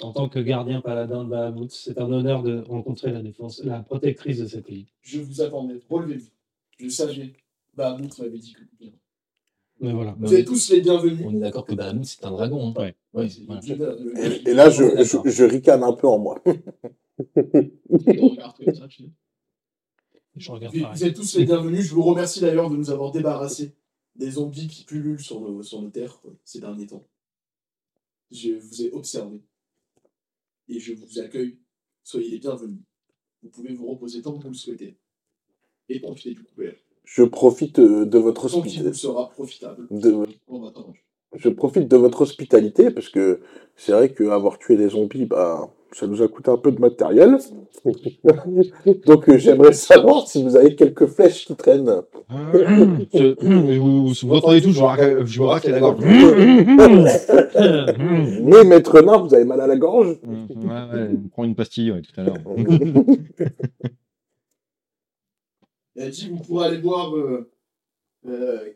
En 0.00 0.12
tant 0.12 0.30
que 0.30 0.38
gardien 0.38 0.80
paladin 0.80 1.24
de 1.24 1.28
Bahamut, 1.28 1.70
c'est 1.70 1.98
un 1.98 2.10
honneur 2.10 2.42
de 2.42 2.62
rencontrer 2.62 3.12
la 3.12 3.20
défense, 3.20 3.62
la 3.62 3.80
protectrice 3.82 4.38
de 4.38 4.46
cette 4.46 4.70
île. 4.70 4.86
Je 5.02 5.20
vous 5.20 5.42
attendais. 5.42 5.78
Relevez-vous. 5.90 6.30
Je 6.78 6.88
savais. 6.88 7.34
Bah, 7.74 7.98
Mout 7.98 8.18
m'avait 8.18 8.38
dit 8.38 8.54
que. 8.54 8.86
Mais 9.80 9.92
voilà. 9.92 10.14
Vous 10.18 10.34
êtes 10.34 10.46
tous 10.46 10.70
les 10.70 10.80
bienvenus. 10.80 11.24
On 11.24 11.34
est 11.34 11.40
d'accord 11.40 11.64
que 11.64 11.74
Bahamut, 11.74 12.04
c'est 12.04 12.24
un 12.24 12.30
dragon. 12.30 12.68
Hein. 12.68 12.74
Ouais. 12.80 12.94
Ouais, 13.12 13.28
voilà. 13.46 13.60
Et, 14.18 14.50
et 14.50 14.54
là, 14.54 14.68
je, 14.70 15.02
je, 15.02 15.30
je 15.30 15.44
ricane 15.44 15.82
un 15.82 15.92
peu 15.92 16.06
en 16.06 16.18
moi. 16.18 16.42
Je 20.36 20.52
regarde 20.52 20.74
Vous 20.74 21.04
êtes 21.04 21.14
tous 21.14 21.36
les 21.36 21.44
bienvenus. 21.44 21.80
Je 21.86 21.94
vous 21.94 22.02
remercie 22.02 22.40
d'ailleurs 22.40 22.70
de 22.70 22.76
nous 22.76 22.90
avoir 22.90 23.10
débarrassés 23.10 23.74
des 24.16 24.32
zombies 24.32 24.68
qui 24.68 24.84
pullulent 24.84 25.20
sur 25.20 25.40
nos, 25.40 25.62
sur 25.62 25.80
nos 25.80 25.90
terres 25.90 26.20
ces 26.44 26.60
derniers 26.60 26.86
temps. 26.86 27.06
Je 28.30 28.52
vous 28.52 28.82
ai 28.82 28.92
observé. 28.92 29.40
Et 30.68 30.78
je 30.78 30.92
vous 30.92 31.18
accueille. 31.18 31.58
Soyez 32.04 32.30
les 32.30 32.38
bienvenus. 32.38 32.80
Vous 33.42 33.48
pouvez 33.48 33.74
vous 33.74 33.88
reposer 33.90 34.22
tant 34.22 34.36
que 34.36 34.42
vous 34.42 34.50
le 34.50 34.54
souhaitez. 34.54 34.96
Et 35.88 36.00
profiter 36.00 36.34
du 36.34 36.42
couvert. 36.44 36.76
Je 37.12 37.24
profite 37.24 37.80
euh, 37.80 38.04
de 38.06 38.18
votre 38.18 38.44
hospitalité. 38.44 38.92
sera 38.92 39.30
profitable. 39.30 39.88
De, 39.90 40.10
t'arranger. 40.10 40.38
je 41.36 41.48
profite 41.48 41.88
de 41.88 41.96
votre 41.96 42.20
hospitalité 42.22 42.92
parce 42.92 43.08
que 43.08 43.40
c'est 43.74 43.90
vrai 43.90 44.10
qu'avoir 44.10 44.60
tué 44.60 44.76
des 44.76 44.90
zombies, 44.90 45.24
bah, 45.24 45.70
ça 45.90 46.06
nous 46.06 46.22
a 46.22 46.28
coûté 46.28 46.52
un 46.52 46.56
peu 46.56 46.70
de 46.70 46.80
matériel. 46.80 47.36
Donc 49.06 49.28
euh, 49.28 49.38
j'aimerais 49.38 49.72
savoir 49.72 50.28
si 50.28 50.44
vous 50.44 50.54
avez 50.54 50.76
quelques 50.76 51.06
flèches 51.06 51.46
qui 51.46 51.56
traînent. 51.56 52.02
Je- 53.12 53.78
vous, 53.78 54.06
vous 54.06 54.32
entendez 54.32 54.62
tout, 54.62 54.70
je 54.70 54.78
me 54.80 54.84
racle, 54.84 55.26
je 55.26 55.40
me 55.40 55.46
racle 55.46 55.70
la 55.72 55.80
gorge. 55.80 56.04
Mais 58.44 58.62
maître 58.64 59.00
nain, 59.00 59.16
vous 59.16 59.34
avez 59.34 59.44
mal 59.44 59.60
à 59.60 59.66
la 59.66 59.76
gorge 59.76 60.16
Ouais, 60.24 60.94
ouais, 60.94 61.08
on 61.24 61.28
prend 61.28 61.42
une 61.42 61.56
pastille 61.56 61.90
ouais, 61.90 62.02
tout 62.02 62.20
à 62.20 62.22
l'heure. 62.22 62.36
Elle 65.96 66.02
a 66.04 66.10
dit 66.10 66.28
vous 66.28 66.38
pourrez 66.38 66.66
aller 66.68 66.78
voir 66.78 67.16
euh, 67.16 67.50
euh. 68.26 68.68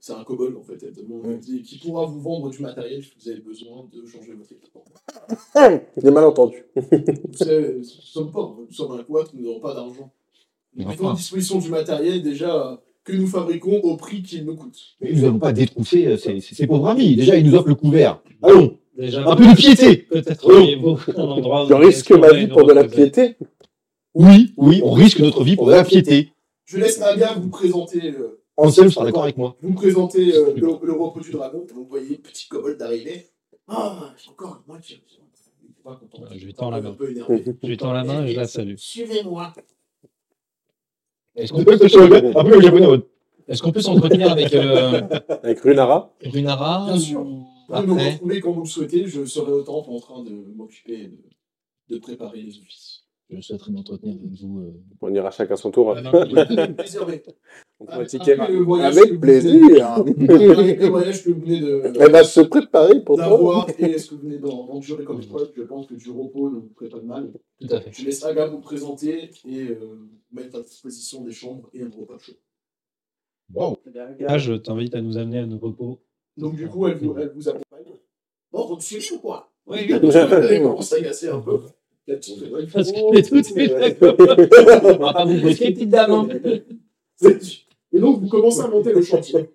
C'est 0.00 0.12
un 0.12 0.24
kobold 0.24 0.56
en 0.56 0.62
fait. 0.62 0.82
Elle 0.82 0.94
demande 0.94 1.22
elle 1.26 1.38
dit, 1.40 1.62
qui 1.62 1.78
pourra 1.78 2.06
vous 2.06 2.20
vendre 2.20 2.50
du 2.50 2.60
matériel 2.62 3.02
si 3.02 3.10
vous 3.20 3.28
avez 3.30 3.40
besoin 3.40 3.88
de 3.92 4.06
changer 4.06 4.32
votre 4.32 4.52
équipement. 4.52 4.84
J'ai 6.02 6.10
mal 6.10 6.24
entendu. 6.24 6.64
Nous 6.76 7.82
sommes 7.84 8.30
pauvres, 8.30 8.64
nous 8.68 8.72
sommes 8.74 8.92
un 8.98 9.02
quad, 9.02 9.26
nous 9.34 9.42
n'avons 9.46 9.60
pas 9.60 9.74
d'argent. 9.74 10.10
Nous 10.76 10.86
mettons 10.86 11.08
à 11.08 11.14
disposition 11.14 11.58
du 11.58 11.68
matériel 11.70 12.22
déjà 12.22 12.80
que 13.04 13.12
nous 13.12 13.26
fabriquons 13.26 13.80
au 13.80 13.96
prix 13.96 14.22
qu'il 14.22 14.44
nous 14.44 14.54
coûte. 14.54 14.78
Mais 15.00 15.12
nous 15.12 15.22
n'allons 15.22 15.38
pas 15.38 15.52
détrousser 15.52 16.06
euh, 16.06 16.16
ces, 16.16 16.40
ces- 16.40 16.54
ces 16.54 16.66
pauvres 16.66 16.88
amis. 16.88 17.16
Déjà, 17.16 17.36
ils 17.36 17.44
nous 17.44 17.54
offrent 17.56 17.68
le 17.68 17.74
couvert. 17.74 18.22
Allons, 18.42 18.78
Déjà, 18.96 19.26
un 19.26 19.34
peu 19.36 19.46
de 19.46 19.54
piété. 19.56 19.96
peut-être 19.96 20.50
un 21.16 21.22
endroit 21.22 21.64
où 21.64 21.68
Je 21.68 21.74
risque 21.74 22.10
ma 22.12 22.32
vie 22.32 22.46
pour 22.48 22.64
de 22.66 22.72
la 22.72 22.84
piété. 22.84 23.36
Oui, 24.14 24.52
oui, 24.56 24.80
on 24.84 24.92
risque 24.92 25.20
notre 25.20 25.44
vie 25.44 25.56
pour 25.56 25.70
la 25.70 25.84
piété. 25.84 26.32
Je 26.64 26.78
laisse 26.78 27.00
Aga 27.00 27.34
vous 27.34 27.48
présenter, 27.48 28.10
euh, 28.12 28.42
Anselme 28.56 28.90
sera 28.90 29.04
d'accord 29.04 29.22
avec 29.24 29.36
moi. 29.36 29.56
vous 29.62 29.74
présenter 29.74 30.34
euh, 30.34 30.52
le, 30.54 30.60
le 30.86 30.92
repos 30.92 31.20
du 31.20 31.30
dragon. 31.30 31.66
Vous 31.72 31.84
voyez, 31.86 32.16
petit 32.18 32.48
kobold 32.48 32.80
arriver. 32.82 33.26
Ah, 33.68 34.12
j'ai 34.22 34.30
encore 34.30 34.62
une 34.66 34.72
moitié. 34.72 35.00
Il 35.62 35.70
est 35.70 35.82
pas 35.84 35.94
content. 35.96 36.24
Je 36.34 36.44
lui 36.44 36.54
tends 36.54 36.70
la 36.70 36.78
Un 36.78 36.80
main. 36.80 36.96
Je 37.62 37.66
lui 37.68 37.76
tends 37.76 37.92
la 37.92 38.04
main 38.04 38.24
et 38.24 38.32
je 38.32 38.36
la 38.36 38.46
salue. 38.46 38.74
Suivez-moi. 38.76 39.52
Est-ce 41.36 41.52
On 41.54 41.58
qu'on 41.58 41.64
peut 41.64 41.74
un 41.74 42.44
peu 42.44 42.60
japonais 42.60 43.02
est-ce 43.48 43.62
qu'on 43.62 43.72
peut 43.72 43.80
s'entretenir 43.80 44.30
avec 44.30 44.52
euh, 44.54 45.00
Avec 45.42 45.60
Runara. 45.60 46.12
Runara 46.22 46.84
Bien 46.84 46.98
sûr. 46.98 47.20
ou 47.22 47.46
Vous 47.68 47.74
pouvez 47.82 47.86
nous 47.86 47.94
retrouver 48.10 48.40
quand 48.40 48.52
vous 48.52 48.60
le 48.60 48.66
souhaitez. 48.66 49.06
Je 49.06 49.24
serai 49.24 49.52
au 49.52 49.62
temple 49.62 49.88
en 49.90 50.00
train 50.00 50.22
de 50.22 50.32
m'occuper 50.54 51.08
de, 51.88 51.94
de 51.94 51.98
préparer 51.98 52.42
les 52.42 52.58
offices. 52.58 52.97
Je 53.30 53.40
souhaiterais 53.40 53.72
m'entretenir 53.72 54.16
avec 54.16 54.32
vous. 54.40 54.60
euh, 54.60 54.72
On 55.00 55.12
ira 55.14 55.30
chacun 55.30 55.56
son 55.56 55.70
tour. 55.70 55.94
Ah, 55.96 56.00
non, 56.00 56.10
On 57.80 57.84
Ah, 57.86 57.92
pourrait 57.92 58.06
ticket. 58.06 58.32
après 58.32 58.52
le 58.52 58.58
voyage 58.60 58.94
que 58.94 58.98
Avec 59.00 59.12
vous 59.12 59.20
plaisir. 59.20 59.86
avec 59.92 60.80
le 60.80 60.86
voyage 60.88 61.22
que 61.24 61.30
vous 61.30 61.40
venez 61.40 61.60
de 61.60 61.82
Elle 62.00 62.10
va 62.10 62.24
se 62.24 62.40
préparer 62.40 63.04
pour 63.04 63.16
toi. 63.16 63.28
d'avoir 63.28 63.68
et 63.78 63.98
ce 63.98 64.10
que 64.10 64.14
vous 64.16 64.22
venez 64.22 64.38
d'en- 64.38 64.64
d'endurer 64.66 65.04
comme 65.04 65.20
épreuve, 65.22 65.52
je 65.56 65.62
pense 65.62 65.86
que 65.86 65.94
du 65.94 66.10
repos 66.10 66.50
ne 66.50 66.56
vous 66.58 66.70
ferait 66.74 66.88
pas 66.88 66.98
de 66.98 67.04
mal. 67.06 67.30
Tout 67.60 67.68
à 67.74 67.80
fait. 67.80 67.92
Je 67.92 68.04
laisse 68.04 68.24
Aga 68.24 68.46
vous 68.48 68.58
présenter 68.60 69.30
et 69.46 69.68
euh, 69.68 70.08
mettre 70.32 70.56
à 70.58 70.62
disposition 70.62 71.22
des 71.22 71.30
chambres 71.32 71.70
et 71.72 71.82
un 71.82 71.90
repas 71.96 72.18
chaud. 72.18 72.32
Wow. 73.54 73.78
Là, 74.18 74.38
je 74.38 74.54
t'invite 74.54 74.94
à 74.96 75.00
nous 75.00 75.16
amener 75.16 75.38
à 75.38 75.46
nos 75.46 75.58
repos 75.58 76.00
Donc 76.36 76.56
du 76.56 76.66
coup, 76.68 76.86
elle 76.88 76.96
vous, 76.98 77.14
elle 77.16 77.30
vous 77.34 77.48
accompagne. 77.48 77.94
Bon, 78.50 78.66
vous 78.66 78.74
me 78.76 78.80
suivez 78.80 79.04
ou 79.14 79.18
quoi 79.20 79.52
Oui, 79.66 79.78
Elle 79.88 80.62
commence 80.62 80.92
à 80.92 80.96
agacer 80.96 81.28
un 81.28 81.40
peu. 81.40 81.60
La 82.08 82.16
petite- 82.16 82.40
Parce 82.72 82.90
que 82.92 82.98
j'ai 83.14 83.22
tout 83.22 83.34
d'accord. 84.00 84.16
On 84.18 84.98
va 85.04 85.12
pas 85.12 85.24
vous 85.24 85.40
brusquer, 85.40 85.72
petite 85.74 85.90
dame. 85.90 86.10
hein. 86.10 86.28
Et 87.92 87.98
donc, 88.00 88.20
vous 88.20 88.28
commencez 88.28 88.60
à 88.60 88.68
monter 88.68 88.92
le 88.92 89.02
chantier. 89.02 89.50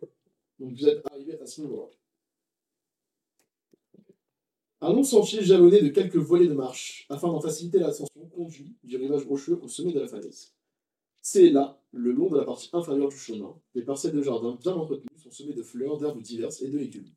Donc, 0.59 0.73
vous 0.73 0.87
êtes 0.87 1.01
arrivé 1.11 1.39
à 1.41 1.45
ce 1.45 1.61
niveau-là. 1.61 1.87
Un 4.81 4.93
long 4.93 5.03
sentier 5.03 5.41
jalonné 5.41 5.81
de 5.81 5.87
quelques 5.89 6.17
volets 6.17 6.47
de 6.47 6.53
marche, 6.53 7.05
afin 7.09 7.27
d'en 7.29 7.39
faciliter 7.39 7.79
l'ascension, 7.79 8.29
conduit 8.35 8.75
du 8.83 8.97
rivage 8.97 9.25
rocheux 9.25 9.57
au 9.61 9.67
sommet 9.67 9.93
de 9.93 9.99
la 9.99 10.07
falaise. 10.07 10.53
C'est 11.21 11.49
là, 11.51 11.79
le 11.93 12.11
long 12.11 12.29
de 12.29 12.37
la 12.37 12.43
partie 12.43 12.69
inférieure 12.73 13.07
du 13.07 13.15
chemin, 13.17 13.55
les 13.75 13.83
parcelles 13.83 14.11
de 14.11 14.21
jardin 14.21 14.57
bien 14.61 14.73
entretenues 14.73 15.07
sont 15.21 15.31
semées 15.31 15.53
de 15.53 15.63
fleurs, 15.63 15.97
d'herbes 15.97 16.21
diverses 16.21 16.61
et 16.61 16.67
de 16.69 16.77
légumes. 16.77 17.07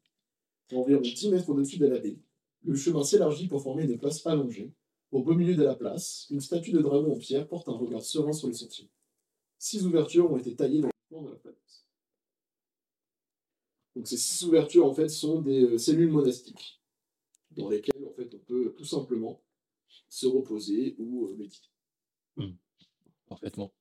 Environ 0.73 1.01
10 1.01 1.29
mètres 1.31 1.49
au-dessus 1.51 1.79
de 1.79 1.87
la 1.87 1.99
baie, 1.99 2.17
le 2.65 2.77
chemin 2.77 3.03
s'élargit 3.03 3.49
pour 3.49 3.61
former 3.63 3.83
une 3.85 3.99
place 3.99 4.25
allongée. 4.27 4.71
Au 5.13 5.23
beau 5.23 5.35
milieu 5.35 5.55
de 5.55 5.63
la 5.63 5.75
place, 5.75 6.27
une 6.31 6.41
statue 6.41 6.73
de 6.73 6.81
dragon 6.81 7.13
en 7.15 7.19
pierre 7.19 7.47
porte 7.47 7.69
un 7.69 7.73
regard 7.73 8.03
serein 8.03 8.33
sur 8.33 8.49
le 8.49 8.55
sentier. 8.55 8.91
Six 9.59 9.87
ouvertures 9.87 10.31
ont 10.31 10.37
été 10.37 10.55
taillées 10.55 10.81
dans 10.81 10.89
le 10.89 10.93
flanc 11.09 11.23
de 11.23 11.31
la 11.31 11.39
falaise. 11.39 11.87
Donc 13.95 14.09
ces 14.09 14.19
six 14.19 14.45
ouvertures 14.45 14.85
en 14.85 14.93
fait 14.93 15.09
sont 15.09 15.41
des 15.41 15.63
euh, 15.63 15.79
cellules 15.79 16.11
monastiques 16.11 16.83
dans 17.53 17.71
lesquelles 17.71 18.05
en 18.05 18.13
fait 18.13 18.35
on 18.35 18.39
peut 18.41 18.75
tout 18.77 18.85
simplement 18.85 19.43
se 20.09 20.27
reposer 20.27 20.97
ou 20.99 21.29
euh, 21.29 21.37
méditer. 21.37 21.71
Parfaitement. 23.27 23.73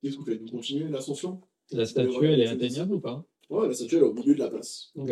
Qu'est-ce 0.00 0.14
que 0.14 0.20
vous 0.20 0.24
faites? 0.24 0.40
Vous 0.40 0.50
continuez 0.50 0.88
l'ascension? 0.88 1.42
La 1.72 1.84
statue, 1.84 2.24
elle 2.24 2.40
est 2.40 2.48
atteignable 2.48 2.94
ou 2.94 3.00
pas? 3.00 3.26
Ouais, 3.50 3.68
la 3.68 3.74
statue 3.74 3.96
elle 3.96 4.02
est 4.02 4.06
au 4.06 4.14
milieu 4.14 4.34
de 4.34 4.38
la 4.38 4.48
place. 4.48 4.90
Ok. 4.94 5.10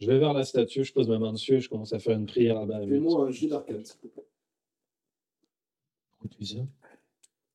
Je 0.00 0.06
vais 0.06 0.18
vers 0.18 0.32
la 0.32 0.44
statue, 0.44 0.84
je 0.84 0.92
pose 0.92 1.08
ma 1.08 1.18
main 1.18 1.32
dessus 1.32 1.54
et 1.54 1.60
je 1.60 1.68
commence 1.68 1.92
à 1.92 1.98
faire 1.98 2.16
une 2.16 2.26
prière 2.26 2.58
à 2.58 2.66
bas. 2.66 2.80
Fais-moi 2.80 3.26
un 3.26 3.30
jet 3.30 3.48
d'arcane. 3.48 3.84
s'il 3.84 3.96
te 4.00 4.06
plaît. 4.06 4.24
Pourquoi 6.18 6.36
tu 6.36 6.42
dis 6.44 6.54
ça 6.56 6.62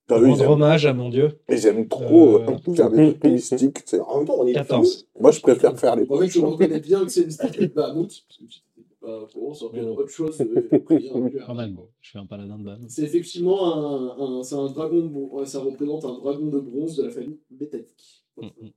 T'as 0.05 0.19
vu, 0.19 0.25
ils 0.25 0.29
Rendre 0.31 0.43
aiment, 0.43 0.51
hommage 0.51 0.85
à 0.85 0.93
mon 0.93 1.07
dieu. 1.09 1.39
ils 1.47 1.65
aiment 1.65 1.87
trop 1.87 2.39
Euh, 2.39 2.45
euh, 2.67 2.73
faire 2.75 2.89
des 2.91 3.17
trucs 3.17 3.23
mystiques. 3.31 3.73
tu 3.75 3.81
sais. 3.85 3.99
En 4.01 4.17
même 4.17 4.27
temps, 4.27 4.35
on 4.37 4.45
est 4.45 4.51
14. 4.53 5.07
Moi, 5.17 5.31
je 5.31 5.39
préfère 5.39 5.79
faire 5.79 5.95
les 5.95 6.05
En 6.09 6.17
fait, 6.17 6.27
je 6.27 6.39
reconnais 6.41 6.79
bien 6.81 7.03
que 7.05 7.07
c'est 7.09 7.21
une 7.23 7.31
statue 7.31 7.61
de 7.69 7.73
Bahamut, 7.73 8.07
parce 8.07 8.19
que 8.37 8.43
tu 8.43 8.59
n'étais 8.77 8.95
pas 8.99 9.21
au 9.21 9.27
courant, 9.27 9.53
ça 9.53 9.65
aurait 9.65 9.81
autre 9.81 10.09
chose. 10.09 10.41
euh, 10.41 10.79
prière, 10.79 11.13
bon, 11.71 11.87
je 12.01 12.09
suis 12.09 12.19
un 12.19 12.25
paladin 12.25 12.57
de 12.59 12.63
Ban. 12.65 12.79
C'est 12.89 13.03
effectivement 13.03 13.73
un, 13.73 14.39
un- 14.39 14.43
c'est 14.43 14.55
un 14.55 14.65
dragon, 14.67 15.07
ouais, 15.31 15.45
ça 15.45 15.59
représente 15.59 16.03
un 16.03 16.13
dragon 16.19 16.47
de 16.47 16.59
bronze 16.59 16.97
de 16.97 17.03
la 17.03 17.09
famille 17.09 17.39
métallique. 17.49 18.23
Mm, 18.35 18.45
mm. 18.47 18.69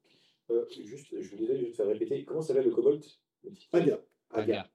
Euh, 0.52 0.64
juste, 0.84 1.08
je 1.20 1.28
vous 1.30 1.36
disais, 1.38 1.56
je 1.58 1.64
vais 1.64 1.70
te 1.72 1.76
faire 1.76 1.88
répéter. 1.88 2.24
Comment 2.24 2.40
s'appelle 2.40 2.66
le 2.66 2.70
kobold? 2.70 3.04
Aga. 3.72 4.00
Aga. 4.30 4.70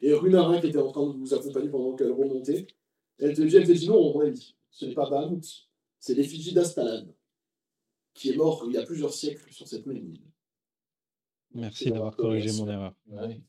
Et 0.00 0.12
Runarin, 0.12 0.60
qui 0.60 0.68
était 0.68 0.78
en 0.78 0.90
train 0.92 1.06
de 1.06 1.12
vous 1.16 1.32
accompagner 1.34 1.68
pendant 1.68 1.94
qu'elle 1.96 2.12
remontait, 2.12 2.66
elle 3.18 3.34
te 3.34 3.42
dit, 3.42 3.56
elle 3.56 3.66
te 3.66 3.72
dit 3.72 3.88
non, 3.88 4.12
mon 4.14 4.20
ami, 4.20 4.56
ce 4.70 4.84
n'est 4.84 4.94
pas 4.94 5.08
Bahamut, 5.08 5.42
c'est 5.98 6.14
l'effigie 6.14 6.52
d'Astalan, 6.52 7.06
qui 8.14 8.30
est 8.30 8.36
mort 8.36 8.64
il 8.68 8.74
y 8.74 8.78
a 8.78 8.84
plusieurs 8.84 9.12
siècles 9.14 9.50
sur 9.52 9.66
cette 9.66 9.86
même 9.86 9.96
île. 9.96 10.20
Merci 11.54 11.90
d'avoir 11.90 12.14
corrigé 12.14 12.52
mon 12.60 12.68
erreur. 12.68 12.94
Ouais. 13.08 13.40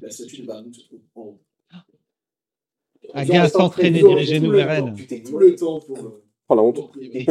La 0.00 0.10
statue 0.10 0.42
de 0.42 0.46
Bahamut 0.46 0.74
se 0.74 0.82
trouve 0.86 1.00
en 1.14 1.20
haut. 1.22 1.40
Aga 3.14 3.48
s'entraîner, 3.48 3.98
Ils 4.00 4.04
ont- 4.06 4.08
diriger 4.14 4.38
tout 4.38 4.44
nous 4.46 4.50
le 4.52 4.58
vers 4.58 4.70
elle. 4.70 5.22
Tout 5.24 5.38
le 5.38 5.54
temps 5.56 5.80
pour. 5.80 5.98
euh, 5.98 6.24
Oh 6.48 6.54
la 6.54 6.62
honte. 6.62 6.78
Et 7.00 7.24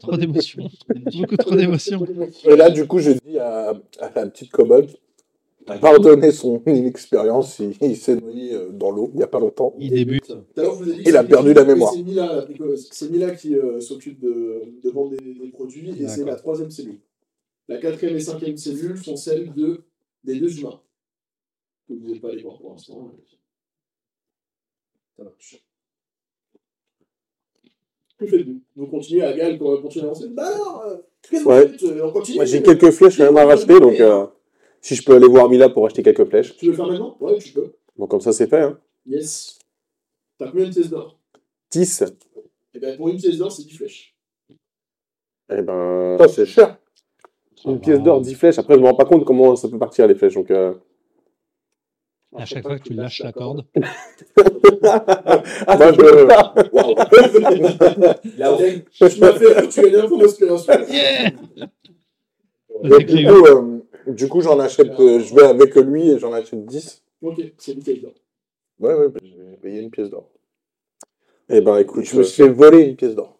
Trop 0.00 0.16
d'émotions. 0.16 0.68
Beaucoup 1.12 1.36
trop 1.36 1.54
d'émotions. 1.54 2.04
Et 2.44 2.56
là, 2.56 2.70
du 2.70 2.86
coup, 2.86 2.98
je 2.98 3.12
dis 3.12 3.38
à, 3.38 3.70
à 4.00 4.10
la 4.14 4.26
petite 4.30 4.50
kobold, 4.50 4.90
pardonnez 5.66 6.30
son 6.32 6.62
inexpérience, 6.66 7.58
il, 7.58 7.72
il 7.80 7.96
s'est 7.96 8.16
noyé 8.16 8.54
euh, 8.54 8.70
dans 8.70 8.90
l'eau 8.90 9.10
il 9.12 9.16
n'y 9.18 9.22
a 9.22 9.26
pas 9.26 9.40
longtemps. 9.40 9.74
Il 9.78 9.90
débute. 9.90 10.32
Il 11.06 11.16
a 11.16 11.24
perdu 11.24 11.52
la 11.54 11.64
mémoire. 11.64 11.92
C'est 11.92 12.02
Mila. 12.02 13.36
C'est 13.36 13.36
qui 13.40 13.54
euh, 13.56 13.80
s'occupe 13.80 14.20
de, 14.20 14.62
de 14.82 14.90
vendre 14.90 15.16
des, 15.16 15.34
des 15.34 15.48
produits 15.48 15.90
et 16.00 16.08
c'est 16.08 16.24
la 16.24 16.36
troisième 16.36 16.70
cellule. 16.70 17.00
La 17.68 17.78
quatrième 17.78 18.16
et 18.16 18.20
cinquième 18.20 18.56
cellule 18.56 18.98
sont 18.98 19.16
celles 19.16 19.52
de, 19.54 19.82
des 20.22 20.38
deux 20.38 20.58
humains. 20.58 20.80
Que 21.88 21.94
vous 21.94 22.08
n'êtes 22.08 22.20
pas 22.20 22.28
allé 22.30 22.42
voir 22.42 22.58
pour 22.58 22.72
l'instant. 22.72 23.10
Ça 25.16 25.24
marche. 25.24 25.64
Que 28.18 28.26
faites-vous? 28.26 28.60
Vous 28.76 28.86
continuez 28.86 29.22
à 29.22 29.32
Gal 29.32 29.58
pour 29.58 29.80
continuer 29.82 30.04
à 30.06 30.10
avancer 30.10 30.28
Bah 30.28 30.46
alors, 30.46 30.82
euh, 30.86 30.96
qu'est-ce 31.22 31.42
que 31.44 31.48
Ouais. 31.48 31.66
vous 31.66 31.72
faites 31.72 31.82
Euh, 31.84 32.06
On 32.06 32.12
continue 32.12 32.36
Moi, 32.36 32.44
j'ai 32.44 32.62
quelques 32.62 32.90
flèches 32.90 33.16
quand 33.16 33.24
même 33.24 33.36
à 33.36 33.44
racheter, 33.46 33.80
donc 33.80 33.98
euh, 34.00 34.26
si 34.84 34.94
je 34.96 35.02
peux 35.02 35.14
aller 35.14 35.26
voir 35.26 35.48
Mila 35.48 35.70
pour 35.70 35.86
acheter 35.86 36.02
quelques 36.02 36.26
flèches. 36.26 36.54
Tu 36.58 36.66
veux 36.66 36.72
le 36.72 36.76
faire 36.76 36.86
maintenant? 36.86 37.16
Ouais, 37.18 37.38
tu 37.38 37.54
peux. 37.54 37.72
Bon, 37.96 38.06
comme 38.06 38.20
ça, 38.20 38.34
c'est 38.34 38.46
fait. 38.46 38.60
Hein. 38.60 38.78
Yes. 39.06 39.58
T'as 40.38 40.50
combien 40.50 40.66
de 40.66 40.74
pièces 40.74 40.90
d'or? 40.90 41.18
10. 41.70 42.04
Eh 42.74 42.78
ben, 42.78 42.94
pour 42.98 43.08
une 43.08 43.16
pièce 43.16 43.38
d'or, 43.38 43.50
c'est 43.50 43.62
10 43.62 43.76
flèches. 43.78 44.14
Eh 45.50 45.62
ben, 45.62 46.18
Ça, 46.18 46.28
c'est 46.28 46.44
cher. 46.44 46.76
une 47.64 47.80
pièce 47.80 48.00
d'or, 48.00 48.20
10 48.20 48.34
flèches. 48.34 48.58
Après, 48.58 48.74
je 48.74 48.80
me 48.80 48.84
rends 48.84 48.94
pas 48.94 49.06
compte 49.06 49.24
comment 49.24 49.56
ça 49.56 49.70
peut 49.70 49.78
partir 49.78 50.06
les 50.06 50.14
flèches. 50.14 50.34
Donc, 50.34 50.50
euh... 50.50 50.74
À 52.36 52.44
chaque 52.44 52.62
fois 52.62 52.78
que 52.78 52.84
tu 52.84 52.92
lâches 52.92 53.22
la 53.22 53.32
corde, 53.32 53.64
ah, 54.84 55.76
Moi, 55.78 55.92
pas. 56.26 56.54
Là, 58.36 58.58
Je 58.92 59.18
m'as 59.20 59.32
fait 59.32 59.68
tu 59.68 59.80
es 59.86 59.90
l'info 59.90 60.18
d'inspiration. 60.18 60.74
Et 62.82 63.04
du 63.04 63.26
coup, 63.26 63.46
euh, 63.46 63.73
du 64.06 64.28
coup, 64.28 64.40
j'en 64.40 64.58
achète, 64.58 64.98
euh, 65.00 65.20
je 65.20 65.34
vais 65.34 65.44
avec 65.44 65.74
lui 65.76 66.10
et 66.10 66.18
j'en 66.18 66.32
achète 66.32 66.64
10. 66.64 67.02
Ok, 67.22 67.40
c'est 67.58 67.72
une 67.72 67.82
pièce 67.82 68.00
d'or. 68.00 68.12
Ouais, 68.80 68.94
ouais, 68.94 69.06
je 69.22 69.42
vais 69.42 69.56
payer 69.56 69.80
une 69.80 69.90
pièce 69.90 70.10
d'or. 70.10 70.28
Eh 71.48 71.60
ben, 71.60 71.78
écoute, 71.78 72.04
Je 72.04 72.16
me 72.16 72.22
suis 72.22 72.42
fait 72.42 72.48
voler 72.48 72.82
une 72.82 72.96
pièce 72.96 73.14
d'or. 73.14 73.38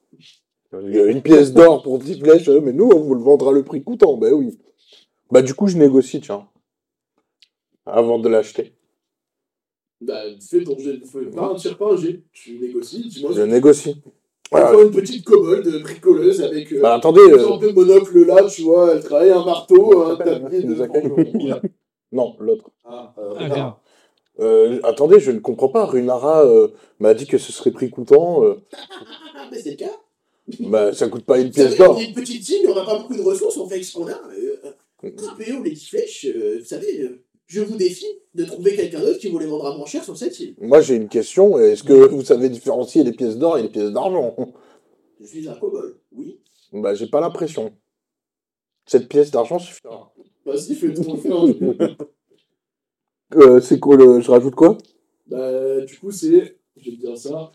A 0.73 0.79
Une 0.81 1.23
pièce 1.23 1.53
d'or 1.53 1.83
pour 1.83 1.99
10 1.99 2.21
flèches, 2.21 2.49
euh, 2.49 2.61
mais 2.61 2.73
nous, 2.73 2.91
on 2.93 3.01
vous 3.01 3.15
le 3.15 3.21
vendra 3.23 3.53
le 3.53 3.63
prix 3.63 3.83
coûtant. 3.83 4.17
Ben 4.17 4.33
oui. 4.33 4.59
Bah, 5.31 5.43
du 5.43 5.55
coup, 5.55 5.67
je 5.69 5.77
négocie, 5.77 6.21
tiens. 6.21 6.49
Avant 7.87 8.19
de 8.19 8.29
l'acheter. 8.29 8.73
Bah, 10.01 10.23
fais 10.41 10.65
ton 10.65 10.79
jet. 10.79 11.01
Fais 11.05 11.27
pas 11.27 11.51
un 11.51 11.55
tir, 11.55 11.79
pas 11.79 11.93
un 11.93 11.97
jet. 11.97 12.23
Tu 12.33 12.59
négocies. 12.59 13.09
Dis-moi, 13.09 13.33
Je 13.33 13.43
négocie. 13.43 13.97
Voilà. 14.51 14.73
prends 14.73 14.83
une 14.83 14.91
petite 14.91 15.25
kobold 15.25 15.83
bricoleuse 15.83 16.43
avec 16.43 16.73
euh, 16.73 16.81
Bah, 16.81 16.95
attendez, 16.95 17.23
une 17.27 17.35
euh, 17.35 17.39
sorte 17.43 17.63
de 17.63 17.71
monocle 17.71 18.25
là, 18.27 18.45
tu 18.45 18.63
vois. 18.63 18.93
Elle 18.95 19.03
travaille 19.03 19.31
un 19.31 19.45
marteau, 19.45 20.03
un 20.07 20.17
tablier 20.17 20.63
de 20.63 20.75
non, 22.13 22.37
l'autre. 22.39 22.71
Ah, 22.85 23.13
euh, 23.19 23.49
Ah. 23.57 23.81
Euh, 24.41 24.81
attendez, 24.83 25.21
je 25.21 25.31
ne 25.31 25.39
comprends 25.39 25.69
pas. 25.69 25.85
Runara 25.87 26.45
euh, 26.45 26.69
m'a 26.99 27.15
dit 27.15 27.27
que 27.27 27.39
ce 27.39 27.53
serait 27.53 27.71
prix 27.71 27.91
coûtant. 27.91 28.45
euh, 28.45 28.61
Ah, 29.37 29.49
mais 29.51 29.59
c'est 29.59 29.71
le 29.71 29.77
cas. 29.77 29.91
bah, 30.61 30.93
ça 30.93 31.09
coûte 31.09 31.25
pas 31.25 31.39
une 31.39 31.51
pièce 31.51 31.71
savez, 31.77 31.83
on 31.83 31.87
d'or. 31.93 32.01
est 32.01 32.05
une 32.07 32.15
petite 32.15 32.49
île, 32.49 32.67
on 32.69 32.75
n'a 32.75 32.85
pas 32.85 32.99
beaucoup 32.99 33.17
de 33.17 33.23
ressources, 33.23 33.57
on 33.57 33.69
fait 33.69 33.83
ce 33.83 33.95
qu'on 33.97 34.07
a. 34.09 34.21
Euh, 34.39 34.73
les 35.03 35.71
10 35.73 35.89
flèches, 35.89 36.27
euh, 36.35 36.59
vous 36.61 36.65
savez, 36.65 37.03
euh, 37.03 37.24
je 37.47 37.61
vous 37.61 37.77
défie 37.77 38.07
de 38.35 38.45
trouver 38.45 38.75
quelqu'un 38.75 39.01
d'autre 39.01 39.19
qui 39.19 39.29
vous 39.29 39.39
les 39.39 39.47
vendra 39.47 39.77
moins 39.77 39.87
cher 39.87 40.03
sur 40.03 40.17
cette 40.17 40.39
île. 40.41 40.55
Moi, 40.61 40.81
j'ai 40.81 40.95
une 40.97 41.09
question. 41.09 41.59
Est-ce 41.59 41.83
que 41.85 41.93
vous 41.93 42.23
savez 42.25 42.49
différencier 42.49 43.05
les 43.05 43.13
pièces 43.13 43.37
d'or 43.37 43.59
et 43.59 43.63
les 43.63 43.69
pièces 43.69 43.91
d'argent? 43.93 44.35
Je 45.21 45.27
suis 45.27 45.49
un 45.49 45.55
kobold, 45.55 45.97
oui. 46.13 46.41
Bah, 46.73 46.95
j'ai 46.95 47.07
pas 47.07 47.21
l'impression. 47.21 47.73
Cette 48.87 49.09
pièce 49.09 49.31
d'argent 49.31 49.59
suffira. 49.59 50.13
Vas-y, 50.45 50.75
fais 50.75 50.93
ton 50.93 51.17
fais 51.17 51.33
un 51.33 51.47
jet. 51.47 51.97
Euh, 53.37 53.61
c'est 53.61 53.81
quoi 53.81 53.97
le... 53.97 54.21
Je 54.21 54.31
rajoute 54.31 54.55
quoi? 54.55 54.77
Bah, 55.27 55.81
du 55.81 55.99
coup, 55.99 56.11
c'est. 56.11 56.59
Je 56.77 56.91
vais 56.91 56.97
te 56.97 57.01
dire 57.01 57.17
ça. 57.17 57.53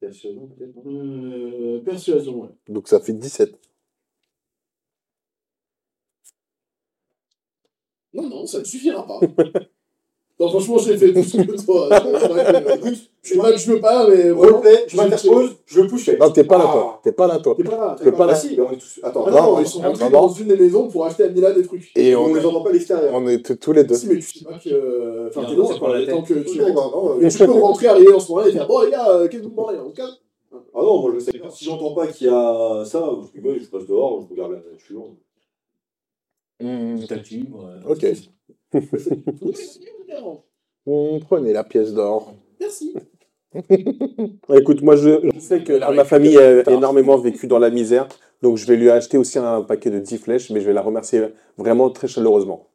persuasion, 0.00 0.46
peut-être, 0.48 0.76
Euh, 0.86 1.80
persuasion, 1.80 2.42
ouais. 2.42 2.48
Donc 2.68 2.88
ça 2.88 3.00
fait 3.00 3.12
17. 3.14 3.58
Non, 8.16 8.28
non, 8.28 8.46
ça 8.46 8.58
ne 8.60 8.64
suffira 8.64 9.06
pas. 9.06 9.20
non, 10.40 10.48
franchement, 10.48 10.78
j'ai 10.78 10.96
fait 10.96 11.12
tout 11.12 11.22
ce 11.22 11.36
que 11.36 11.64
toi. 11.64 11.88
Je 13.22 13.32
sais 13.32 13.38
pas 13.38 13.50
que 13.50 13.58
je 13.58 13.72
veux 13.72 13.80
pas, 13.80 14.08
mais. 14.08 14.30
Roleplay, 14.30 14.84
je 14.86 14.96
m'interpose, 14.96 15.56
je 15.66 15.80
le 15.80 15.88
pousse. 15.88 16.08
Non, 16.20 16.30
t'es 16.30 16.44
pas 16.44 16.58
là, 16.58 16.64
Ah. 16.68 16.72
toi. 16.72 17.00
T'es 17.02 17.10
pas 17.10 17.26
là, 17.26 17.38
toi. 17.40 17.54
T'es 17.56 17.64
pas 17.64 17.76
là. 17.76 17.96
T'es 18.00 18.12
pas 18.12 18.26
là. 18.26 18.32
Ah 18.36 18.36
si, 18.36 18.54
mais 18.56 18.62
on 18.62 18.70
est 18.70 18.76
tous... 18.76 19.00
Attends, 19.02 19.28
Non, 19.28 19.58
ils 19.58 19.66
sont 19.66 19.80
rentrés 19.80 20.10
dans 20.10 20.28
une 20.28 20.46
des 20.46 20.56
maisons 20.56 20.86
pour 20.86 21.04
acheter 21.06 21.24
à 21.24 21.28
Mila 21.28 21.50
des 21.52 21.64
trucs. 21.64 21.90
Et 21.96 22.14
on 22.14 22.32
les 22.32 22.46
entend 22.46 22.62
pas 22.62 22.70
à 22.70 22.72
l'extérieur. 22.72 23.10
on 23.12 23.26
est 23.26 23.58
tous 23.60 23.72
les 23.72 23.82
deux. 23.82 23.96
Si, 23.96 24.06
mais 24.06 24.18
tu 24.20 24.38
sais 24.38 24.44
pas 24.44 24.58
que. 24.58 25.26
Enfin, 25.28 25.42
Non, 25.42 25.48
t'es 25.48 25.54
loin, 25.56 25.66
temps 26.06 26.22
que 26.22 26.34
tu. 26.34 26.58
non, 26.60 27.18
Tu 27.28 27.38
peux 27.38 27.50
rentrer, 27.60 27.86
arriver 27.88 28.12
en 28.12 28.20
ce 28.20 28.28
moment-là 28.30 28.48
et 28.48 28.52
faire 28.52 28.68
Bon, 28.68 28.82
les 28.82 28.90
gars, 28.92 29.08
euh, 29.08 29.26
qu'est-ce 29.26 29.42
que 29.42 29.48
vous 29.48 29.50
demandez 29.50 29.78
On 29.84 29.90
se 29.90 29.96
calme 29.96 30.10
Ah 30.52 30.58
non, 30.82 31.00
moi 31.00 31.10
je 31.14 31.18
sais 31.18 31.32
pas. 31.38 31.50
Si 31.50 31.64
j'entends 31.64 31.94
pas 31.94 32.06
qu'il 32.06 32.28
y 32.28 32.30
a 32.30 32.84
ça, 32.84 33.10
je 33.34 33.66
passe 33.68 33.86
dehors, 33.88 34.22
je 34.22 34.32
regarde 34.32 34.52
la 34.52 34.58
nature. 34.70 35.02
Moi. 36.60 37.74
Ok. 37.86 38.06
On 40.86 41.18
prenait 41.20 41.52
la 41.52 41.64
pièce 41.64 41.92
d'or. 41.92 42.34
Merci. 42.60 42.94
Écoute, 44.54 44.82
moi, 44.82 44.96
je, 44.96 45.28
je 45.34 45.40
sais 45.40 45.62
que 45.62 45.72
La 45.72 45.90
ma 45.90 46.04
famille 46.04 46.38
a 46.38 46.70
énormément 46.70 47.16
vécu 47.18 47.46
dans 47.46 47.58
la 47.58 47.70
misère. 47.70 48.08
Donc 48.42 48.56
je 48.58 48.66
vais 48.66 48.76
lui 48.76 48.90
acheter 48.90 49.16
aussi 49.18 49.38
un 49.38 49.62
paquet 49.62 49.90
de 49.90 49.98
10 49.98 50.18
flèches, 50.18 50.50
mais 50.50 50.60
je 50.60 50.66
vais 50.66 50.72
la 50.72 50.82
remercier 50.82 51.28
vraiment 51.56 51.90
très 51.90 52.06
chaleureusement. 52.06 52.68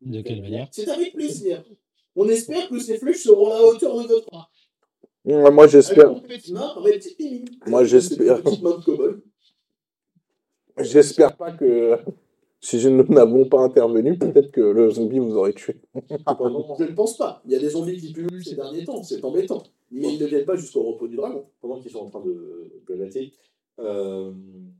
De 0.00 0.20
quelle 0.22 0.42
manière? 0.42 0.68
C'est 0.70 0.88
avec 0.88 1.14
plaisir. 1.14 1.64
On 2.16 2.28
espère 2.28 2.68
que 2.68 2.78
ces 2.78 2.98
flèches 2.98 3.22
seront 3.22 3.50
à 3.52 3.54
la 3.54 3.64
hauteur 3.64 3.96
de 4.02 4.08
votre 4.08 4.26
bras. 4.26 4.50
Moi, 5.24 5.50
moi, 5.50 5.66
j'espère. 5.66 6.12
Moi, 7.66 7.84
j'espère. 7.84 8.42
J'espère 10.78 11.36
pas 11.36 11.52
que 11.52 11.98
si 12.64 12.80
je 12.80 12.88
n'avons 13.10 13.44
pas 13.44 13.60
intervenu, 13.60 14.18
peut-être 14.18 14.50
que 14.50 14.62
le 14.62 14.90
zombie 14.90 15.18
vous 15.18 15.36
aurait 15.36 15.52
tué. 15.52 15.76
Je 15.94 16.84
ne 16.84 16.94
pense 16.94 17.16
pas. 17.18 17.42
Il 17.44 17.52
y 17.52 17.56
a 17.56 17.58
des 17.58 17.68
zombies 17.68 17.98
qui 17.98 18.12
pullulent 18.12 18.42
ces 18.44 18.56
derniers 18.56 18.84
temps, 18.84 19.02
c'est 19.02 19.22
embêtant. 19.24 19.62
Mais 19.90 20.14
ils 20.14 20.20
ne 20.20 20.26
viennent 20.26 20.46
pas 20.46 20.56
jusqu'au 20.56 20.82
repos 20.82 21.06
du 21.06 21.16
dragon. 21.16 21.44
Pendant 21.60 21.78
qu'ils 21.78 21.90
sont 21.90 22.00
en 22.00 22.08
train 22.08 22.24
de 22.24 22.72
glater, 22.86 23.32
euh, 23.80 24.32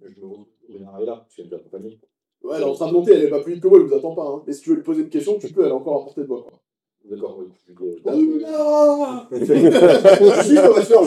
je 0.02 0.20
me 0.20 0.26
retrouve 0.26 0.46
là, 0.80 1.16
parce 1.16 1.36
qu'elle 1.36 1.44
est 1.44 1.48
déjà 1.48 1.56
accompagnée. 1.56 2.00
Ouais, 2.42 2.56
elle 2.56 2.62
est 2.62 2.66
en 2.66 2.74
train 2.74 2.88
de 2.88 2.92
monter, 2.92 3.12
elle 3.12 3.24
est 3.24 3.28
pas 3.28 3.40
plus 3.40 3.54
vite 3.54 3.62
que 3.62 3.68
moi, 3.68 3.78
elle 3.78 3.86
vous 3.86 3.94
attend 3.94 4.14
pas. 4.14 4.26
Hein. 4.26 4.42
Et 4.46 4.52
si 4.52 4.62
tu 4.62 4.70
veux 4.70 4.76
lui 4.76 4.82
poser 4.82 5.02
une 5.02 5.08
question, 5.10 5.38
tu 5.38 5.52
peux, 5.52 5.62
elle 5.62 5.70
est 5.70 5.72
encore 5.72 6.00
à 6.00 6.04
portée 6.04 6.22
de 6.22 6.26
voix. 6.26 6.42
quoi. 6.42 6.52
D'accord, 7.04 7.38
oui. 7.38 7.46
Oh 7.70 7.82
euh, 8.08 8.40
là 8.40 9.28
Je 9.30 9.44
suis 10.42 10.56
comme 10.56 10.82
ça. 10.82 11.00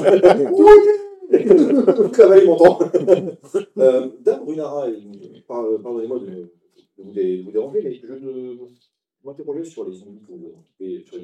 Le 1.29 2.09
travail 2.11 2.45
m'entend. 2.45 2.79
Euh, 3.77 4.07
Dame 4.21 4.43
Runara, 4.47 4.87
par- 5.47 5.65
pardonnez-moi 5.81 6.19
de, 6.19 6.51
de 6.97 7.03
vous, 7.03 7.11
dé- 7.11 7.41
vous 7.41 7.51
déranger, 7.51 7.81
mais 7.83 7.93
je 7.93 8.05
ne 8.13 8.57
m'interrogeais 9.23 9.63
sur 9.65 9.87
les 9.87 9.95
zombies 9.97 10.21
que 10.21 10.31
vous 10.31 10.53
avez 10.79 11.03
sur 11.03 11.17
les 11.17 11.23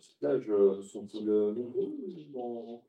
cette 0.00 0.18
plage. 0.18 0.50
Sont-ils 0.82 1.24
nombreux 1.26 1.92
dans 2.32 2.82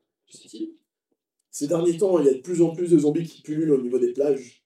Ces 1.50 1.68
derniers 1.68 1.96
temps, 1.96 2.18
il 2.18 2.26
y 2.26 2.28
a 2.28 2.34
de 2.34 2.40
plus 2.40 2.60
en 2.62 2.74
plus 2.74 2.90
de 2.90 2.98
zombies 2.98 3.24
qui 3.24 3.42
pullulent 3.42 3.72
au 3.72 3.80
niveau 3.82 3.98
des 3.98 4.12
plages. 4.12 4.62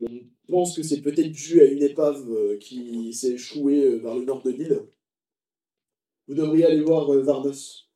On 0.00 0.08
pense 0.48 0.76
que 0.76 0.82
c'est 0.82 1.00
peut-être 1.00 1.30
dû 1.30 1.60
à 1.60 1.64
une 1.66 1.82
épave 1.82 2.28
euh, 2.30 2.58
qui 2.58 3.12
s'est 3.14 3.32
échouée 3.34 3.84
euh, 3.84 3.96
vers 3.98 4.16
le 4.16 4.24
nord 4.24 4.42
de 4.42 4.50
l'île. 4.50 4.82
Vous 6.26 6.34
devriez 6.34 6.66
aller 6.66 6.82
voir 6.82 7.08
euh, 7.12 7.22
Varnos. 7.22 7.88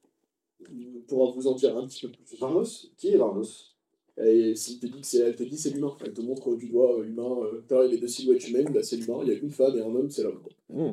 Il 0.70 1.02
pourra 1.08 1.32
vous 1.32 1.46
en 1.48 1.54
dire 1.54 1.76
un 1.76 1.86
petit 1.86 2.06
peu 2.06 2.12
plus. 2.12 2.38
Varnos? 2.38 2.92
Qui 2.96 3.08
est 3.08 3.16
Varnos? 3.16 3.75
Et 4.18 4.52
dit 4.52 5.00
que 5.00 5.06
c'est, 5.06 5.18
elle 5.18 5.36
te 5.36 5.42
dit 5.42 5.56
c'est 5.58 5.70
l'humain. 5.70 5.94
Elle 6.04 6.12
te 6.14 6.20
montre 6.22 6.54
du 6.56 6.68
doigt 6.68 6.98
euh, 6.98 7.02
l'humain. 7.04 7.36
Euh, 7.44 7.62
avait 7.84 7.98
deux 7.98 8.08
silhouettes 8.08 8.48
humaines, 8.48 8.72
là 8.72 8.82
c'est 8.82 8.96
l'humain. 8.96 9.20
Il 9.22 9.28
y 9.28 9.32
a 9.32 9.38
une 9.38 9.50
femme 9.50 9.76
et 9.76 9.82
un 9.82 9.94
homme, 9.94 10.10
c'est 10.10 10.22
l'homme. 10.22 10.40
Hmm. 10.70 10.92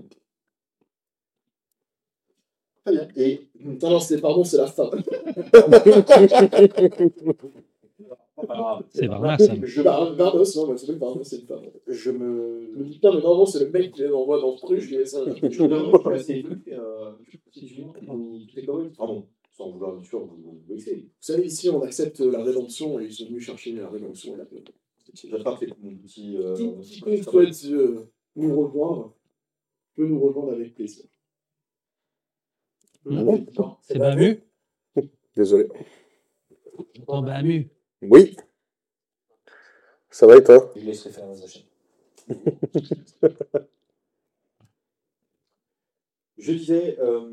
Très 2.86 2.94
bien. 2.96 3.08
Et. 3.16 3.48
Non, 3.60 3.90
non, 3.92 4.00
c'est, 4.00 4.20
pardon, 4.20 4.44
c'est 4.44 4.58
la 4.58 4.68
femme. 4.68 4.90
C'est. 8.90 9.06
Je, 9.64 9.82
non, 9.82 11.24
c'est 11.24 11.38
une 11.38 11.48
femme. 11.48 11.62
je 11.88 11.94
Je 11.94 12.12
me 12.12 12.84
dis, 12.84 12.94
putain, 12.94 13.12
mais 13.14 13.22
normalement, 13.22 13.46
c'est 13.46 13.60
le 13.64 13.70
mec 13.70 13.92
qui 13.94 14.02
les 14.02 14.12
envoie 14.12 14.42
dans 14.42 14.58
ce 14.58 14.66
truc, 14.66 14.80
je 14.82 14.98
dis 14.98 15.08
ça. 15.08 15.20
Je 15.26 15.64
me 15.64 15.68
demande, 15.70 15.94
je 15.96 16.00
suis 16.02 16.14
assez 16.14 16.40
étonné, 16.40 16.56
euh, 16.74 17.12
si 17.52 17.66
tu 17.66 17.74
viens, 17.76 17.94
on 18.08 18.20
y- 18.34 18.48
tout 18.48 18.60
est 18.60 18.66
correct. 18.66 18.96
Ah 19.00 19.06
bon, 19.06 19.26
sans 19.54 19.72
vouloir 19.72 19.94
bien 19.94 20.04
sûr 20.04 20.26
vous 20.26 20.36
vous 20.36 20.62
vexer. 20.68 20.96
Vous 21.06 21.10
savez, 21.22 21.46
ici, 21.46 21.70
on 21.70 21.82
accepte 21.84 22.20
la 22.20 22.44
rédemption 22.44 23.00
et 23.00 23.06
ils 23.06 23.14
sont 23.14 23.26
venus 23.28 23.44
chercher 23.46 23.72
la 23.74 23.88
rédemption 23.90 24.34
et 24.34 24.38
la 24.38 24.46
paix. 24.46 24.64
Mon 25.82 25.96
petit. 25.98 26.36
euh, 26.38 26.56
Tout 26.56 26.80
quiconque 26.82 27.24
souhaite 27.24 27.66
euh, 27.66 28.10
nous 28.36 28.56
rejoindre 28.62 29.16
peut 29.96 30.08
nous 30.08 30.20
rejoindre 30.20 30.54
avec 30.54 30.74
plaisir. 30.74 31.06
C'est 33.84 33.98
Bamu 34.00 34.40
Désolé. 35.36 35.68
Oh, 37.08 37.22
Bamu. 37.22 37.70
Oui. 38.02 38.36
Ça 40.10 40.26
va 40.26 40.38
et 40.38 40.44
toi? 40.44 40.72
Je 40.76 40.82
laisserai 40.86 41.12
faire 41.12 41.28
les 41.30 41.44
achats. 41.44 41.60
Je 46.38 46.52
disais. 46.54 46.98
Euh... 47.00 47.30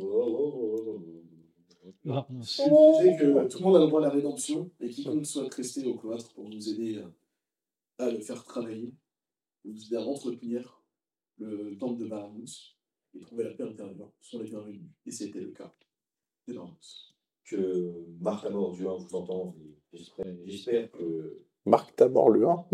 oh, 0.00 0.36
oh, 0.38 0.84
oh, 0.86 1.17
sais 2.42 3.16
que 3.18 3.48
tout 3.48 3.58
le 3.58 3.64
monde 3.64 3.76
a 3.76 3.80
le 3.80 3.86
droit 3.86 4.00
à 4.00 4.04
la 4.04 4.10
rédemption 4.10 4.70
et 4.80 4.88
quiconque 4.88 5.26
souhaite 5.26 5.52
rester 5.54 5.86
au 5.86 5.94
cloître 5.96 6.32
pour 6.34 6.48
nous 6.48 6.68
aider 6.68 7.02
à, 7.98 8.04
à 8.04 8.10
le 8.10 8.20
faire 8.20 8.44
travailler, 8.44 8.94
nous 9.64 9.86
aider 9.86 9.96
à 9.96 10.02
entretenir 10.02 10.82
le 11.38 11.76
temple 11.78 12.00
de 12.02 12.08
Baramous 12.08 12.76
et 13.14 13.20
trouver 13.20 13.44
la 13.44 13.50
paix 13.50 13.64
intérieure 13.64 14.12
sont 14.20 14.38
les 14.38 14.44
bienvenus. 14.50 14.82
Et 15.06 15.10
c'était 15.10 15.40
le 15.40 15.50
cas 15.50 15.72
de 16.46 16.54
Baramous. 16.54 17.14
que 17.44 18.06
Marc 18.20 18.44
la 18.44 18.50
mort 18.50 18.72
du 18.72 18.86
1 18.86 18.96
vous 18.96 19.14
entend. 19.14 19.54
et 19.92 19.98
J'espère 20.46 20.90
que 20.90 21.44
Marc 21.66 21.94
Tabor, 21.96 22.30
le 22.30 22.46
1. 22.48 22.64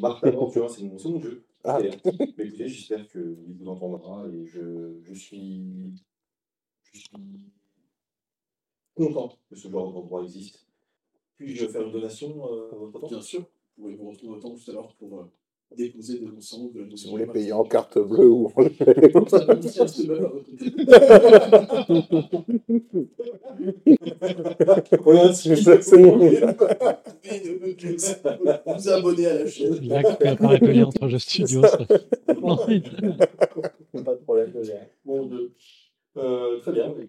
Marc 0.00 0.22
la 0.24 0.32
mort 0.32 0.50
du 0.50 0.58
1, 0.60 0.68
c'est 0.68 0.82
mon, 0.84 0.98
c'est 0.98 1.08
mon 1.08 1.20
jeu. 1.20 1.44
Ah. 1.64 1.78
Mais 2.36 2.46
écoutez, 2.46 2.66
j'espère 2.68 3.06
qu'il 3.08 3.36
vous 3.60 3.68
entendra 3.68 4.26
et 4.28 4.46
je, 4.46 4.98
je 5.02 5.14
suis. 5.14 5.94
Je 9.02 9.06
suis 9.06 9.14
content 9.14 9.36
que 9.50 9.56
ce 9.56 9.68
genre 9.68 9.92
d'endroit 9.92 10.22
existe. 10.22 10.66
Puis-je 11.36 11.66
faire 11.66 11.82
une 11.82 11.92
donation 11.92 12.46
euh, 12.46 12.70
à 12.72 12.76
votre 12.76 13.00
temps 13.00 13.08
Bien 13.08 13.20
sûr, 13.20 13.40
vous 13.76 13.82
pouvez 13.82 13.94
vous 13.96 14.10
retrouver 14.10 14.36
au 14.36 14.40
temps 14.40 14.54
tout 14.54 14.70
à 14.70 14.74
l'heure 14.74 14.94
pour 14.98 15.18
euh, 15.18 15.24
déposer 15.76 16.20
de 16.20 16.28
l'encens, 16.28 16.72
de 16.72 16.82
la 16.82 16.96
Si 16.96 17.06
vous 17.06 17.10
voulez 17.10 17.26
payer 17.26 17.52
en 17.52 17.64
carte 17.64 17.98
bleue 17.98 18.28
ou 18.28 18.46
en 18.46 18.50
tête. 18.50 18.76
Voilà, 25.02 25.34
C'est 25.34 25.98
bon. 26.02 26.18
Vous 28.66 28.88
abonner 28.88 29.26
à 29.26 29.34
la 29.34 29.46
chaîne. 29.48 29.88
Là, 29.88 30.02
tu 30.04 30.16
peux 30.16 30.28
apparaître 30.28 30.64
le 30.64 30.72
lien 30.72 30.86
entre 30.86 31.08
jeux 31.08 31.18
studio. 31.18 31.60
Pas 31.62 31.76
de 32.28 34.20
problème. 34.24 34.52
Bon, 35.04 35.26
de... 35.26 35.50
Euh, 36.18 36.58
très 36.60 36.72
bien, 36.72 36.90
euh, 36.90 37.06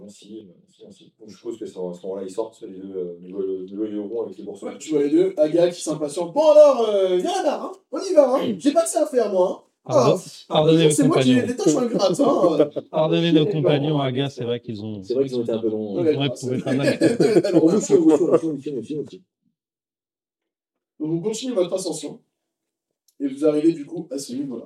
merci, 0.00 0.46
merci, 0.48 0.80
merci. 0.82 1.12
Donc, 1.20 1.28
je 1.28 1.36
suppose 1.36 1.58
que 1.58 1.66
c'est 1.66 1.78
à 1.78 1.92
ce 1.92 2.02
moment-là, 2.06 2.22
ils 2.22 2.30
sortent 2.30 2.62
les 2.62 2.78
deux, 2.78 2.96
euh, 2.96 3.18
les 3.20 3.30
deux, 3.30 3.66
les 3.84 3.90
deux 3.90 4.00
ronds 4.00 4.22
avec 4.22 4.38
les 4.38 4.44
bourses. 4.44 4.62
Ouais, 4.62 4.78
tu 4.78 4.92
vois 4.92 5.02
les 5.02 5.10
deux, 5.10 5.34
Aga 5.36 5.68
qui 5.70 5.82
s'impatiente. 5.82 6.32
Bon 6.32 6.52
alors, 6.52 6.88
euh, 6.88 7.16
viens 7.18 7.42
là, 7.42 7.64
hein. 7.64 7.72
on 7.92 8.00
y 8.00 8.14
va, 8.14 8.34
hein. 8.36 8.54
j'ai 8.58 8.72
pas 8.72 8.84
que 8.84 8.88
ça 8.88 9.02
à 9.02 9.06
faire 9.06 9.30
moi. 9.30 9.68
Hein. 9.84 9.92
Pardon- 9.92 10.18
Pardonnez 10.48 10.90
c'est 10.90 11.02
nos 11.02 11.08
moi 11.08 11.22
qui 11.22 11.34
des 11.34 11.54
tâches 11.54 11.76
ingrates. 11.76 12.18
Hein. 12.18 12.70
Pardonnez 12.90 13.32
nos 13.32 13.44
compagnons, 13.46 14.00
Aga, 14.00 14.30
c'est 14.30 14.44
vrai 14.44 14.60
qu'ils 14.60 14.82
ont. 14.82 15.02
C'est 15.02 15.12
vrai 15.14 15.26
qu'ils 15.26 15.38
ont 15.38 15.42
été 15.42 15.52
un 15.52 15.58
peu 15.58 15.68
longs. 15.68 16.02
Ils 16.02 16.16
ont 16.16 16.24
éprouvé 16.24 16.58
pas 16.58 16.72
mal. 16.72 16.98
Donc 20.98 21.10
vous 21.10 21.20
continuez 21.20 21.54
votre 21.54 21.74
ascension 21.74 22.22
et 23.20 23.28
vous 23.28 23.44
arrivez 23.44 23.72
du 23.72 23.84
coup 23.84 24.08
à 24.10 24.18
ce 24.18 24.32
niveau-là. 24.32 24.64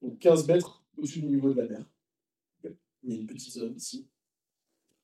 Donc 0.00 0.18
15 0.20 0.46
mètres 0.46 0.81
au-dessus 0.96 1.20
du 1.20 1.26
niveau 1.26 1.52
de 1.52 1.60
la 1.60 1.68
mer. 1.68 1.84
Il 3.02 3.10
y 3.10 3.12
a 3.14 3.20
une 3.20 3.26
petite 3.26 3.52
zone 3.52 3.76
ici. 3.76 4.06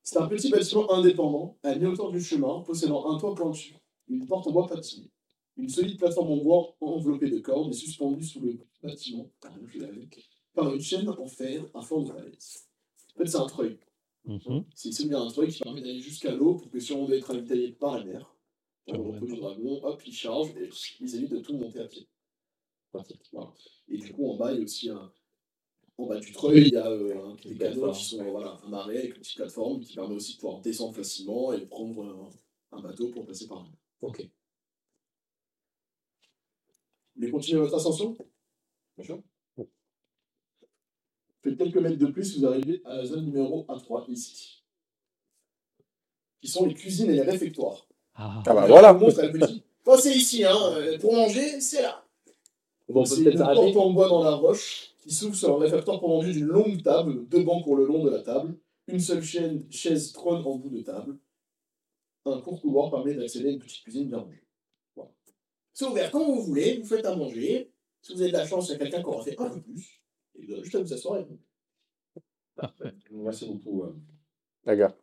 C'est 0.03 0.19
un 0.19 0.29
petit 0.29 0.51
bâtiment 0.51 0.91
indépendant, 0.93 1.59
à 1.63 1.75
mi-hauteur 1.75 2.11
du 2.11 2.21
chemin, 2.21 2.61
possédant 2.61 3.11
un 3.11 3.19
toit 3.19 3.35
pointu, 3.35 3.75
une 4.09 4.25
porte 4.27 4.47
en 4.47 4.53
bois 4.53 4.67
patiné, 4.67 5.11
une 5.57 5.69
solide 5.69 5.99
plateforme 5.99 6.31
en 6.31 6.37
bois 6.37 6.77
enveloppée 6.81 7.29
de 7.29 7.41
cordes 7.41 7.71
et 7.71 7.77
suspendue 7.77 8.25
sous 8.25 8.41
le 8.41 8.59
bâtiment 8.83 9.31
par 10.55 10.73
une 10.75 10.81
chaîne 10.81 11.09
en 11.09 11.27
fer 11.27 11.67
à 11.75 11.83
forme 11.83 12.05
de 12.05 12.13
falaise. 12.13 12.69
En 13.15 13.19
fait, 13.19 13.27
c'est 13.27 13.37
un 13.37 13.47
treuil. 13.47 13.79
Mhm. 14.25 14.65
C'est 14.75 14.93
c'est 14.93 15.07
bien 15.07 15.21
un 15.23 15.29
treuil 15.29 15.49
qui 15.49 15.63
permet 15.63 15.81
d'aller 15.81 16.01
jusqu'à 16.01 16.33
l'eau 16.33 16.55
pour 16.55 16.71
que 16.71 16.79
si 16.81 16.93
on 16.93 17.07
doit 17.07 17.17
être 17.17 17.29
ravitaillé 17.33 17.73
par 17.73 17.99
la 17.99 18.05
mer, 18.05 18.35
Ah 18.89 18.93
on 18.99 19.13
repose 19.13 19.31
le 19.31 19.37
dragon, 19.37 19.81
hop, 19.85 20.03
il 20.07 20.13
charge 20.13 20.51
et 20.57 20.71
ils 21.01 21.17
évitent 21.17 21.33
de 21.33 21.41
tout 21.41 21.57
monter 21.57 21.81
à 21.81 21.87
pied. 21.87 22.09
Voilà. 23.33 23.53
Et 23.89 23.99
du 23.99 24.13
coup, 24.13 24.31
en 24.31 24.37
bas, 24.37 24.53
il 24.53 24.59
y 24.59 24.61
a 24.61 24.65
aussi 24.65 24.89
un. 24.91 25.13
En 25.99 26.07
bas 26.07 26.21
du 26.21 26.31
treuil, 26.31 26.69
il 26.69 26.73
y 26.73 26.77
a 26.77 26.87
euh, 26.87 27.25
un, 27.25 27.35
des 27.35 27.55
Des 27.55 27.59
canaux 27.59 27.91
qui 27.91 28.05
sont 28.05 28.23
voilà, 28.31 28.57
amarrés 28.65 28.99
avec 28.99 29.17
une 29.17 29.21
petite 29.21 29.37
plateforme 29.37 29.81
qui 29.81 29.97
permet 29.97 30.15
aussi 30.15 30.35
de 30.37 30.41
pouvoir 30.41 30.61
descendre 30.61 30.95
facilement 30.95 31.53
et 31.53 31.67
prendre 31.67 32.05
un, 32.05 32.77
un 32.79 32.81
bateau 32.81 33.09
pour 33.09 33.27
passer 33.27 33.49
par 33.49 33.65
là. 33.65 33.69
Ok. 34.03 34.21
Vous 34.23 34.29
voulez 37.17 37.33
continuer 37.33 37.61
votre 37.61 37.75
ascension? 37.75 38.17
Bien 38.97 39.05
sûr. 39.07 39.21
Faites 41.43 41.59
quelques 41.59 41.77
mètres 41.79 41.99
de 41.99 42.07
plus, 42.07 42.39
vous 42.39 42.47
arrivez 42.47 42.81
à 42.85 42.97
la 42.97 43.05
zone 43.05 43.25
numéro 43.25 43.65
1-3, 43.69 44.09
ici. 44.09 44.63
Qui 46.41 46.47
sont 46.49 46.67
les 46.67 46.75
cuisines 46.75 47.11
et 47.11 47.15
les 47.15 47.23
réfectoires. 47.23 47.89
Ah, 48.15 48.41
Ah 48.47 48.55
bah 48.55 48.67
voilà. 48.69 48.97
C'est 50.01 50.15
ici, 50.15 50.45
hein, 50.45 50.57
euh, 50.75 50.99
pour 50.99 51.15
manger, 51.15 51.61
c'est 51.61 51.83
là. 51.83 52.05
Bon, 52.89 53.01
on 53.01 53.05
c'est 53.05 53.19
une 53.19 53.25
peut-être 53.25 53.53
porte 53.53 53.77
en 53.77 53.91
bois 53.91 54.09
dans 54.09 54.23
la 54.23 54.35
roche 54.35 54.95
qui 54.99 55.11
s'ouvre 55.13 55.35
sur 55.35 55.55
un 55.55 55.59
réfectoire 55.59 56.01
pendu 56.01 56.33
d'une 56.33 56.47
longue 56.47 56.83
table, 56.83 57.27
deux 57.29 57.43
bancs 57.45 57.63
pour 57.65 57.77
le 57.77 57.87
long 57.87 58.05
de 58.05 58.11
la 58.11 58.23
table, 58.23 58.59
une 58.87 59.01
seule 59.01 59.23
chaîne, 59.23 59.71
chaise 59.71 60.13
trône 60.13 60.45
en 60.45 60.57
bout 60.57 60.71
de 60.71 60.81
table. 60.83 61.19
Un 62.25 62.41
court 62.41 62.61
couloir 62.61 62.91
permet 62.91 63.15
d'accéder 63.15 63.49
à 63.49 63.53
une 63.53 63.59
petite 63.59 63.83
cuisine 63.83 64.09
bien 64.09 64.19
rangée. 64.19 64.45
Voilà. 64.95 65.11
C'est 65.73 65.87
ouvert 65.87 66.11
quand 66.11 66.25
vous 66.27 66.43
voulez, 66.43 66.79
vous 66.79 66.87
faites 66.87 67.07
à 67.07 67.17
manger. 67.17 67.73
Si 68.03 68.13
vous 68.15 68.21
avez 68.23 68.31
de 68.33 68.37
la 68.37 68.47
chance, 68.47 68.69
il 68.69 68.73
y 68.73 68.75
a 68.75 68.79
quelqu'un 68.79 69.01
qui 69.01 69.07
aura 69.07 69.25
fait 69.25 69.39
un 69.41 69.49
peu 69.51 69.63
plus. 69.63 70.03
Et 70.35 70.45
vous 70.45 70.53
avez 70.53 70.63
juste 70.63 70.75
à 70.75 70.83
vous 70.83 70.93
asseoir. 70.93 71.21
et- 71.21 71.27
parfait. 72.55 72.93
Merci 73.11 73.47
beaucoup. 73.47 73.85
euh. 73.85 73.97
La 74.65 74.77
gars. 74.77 74.97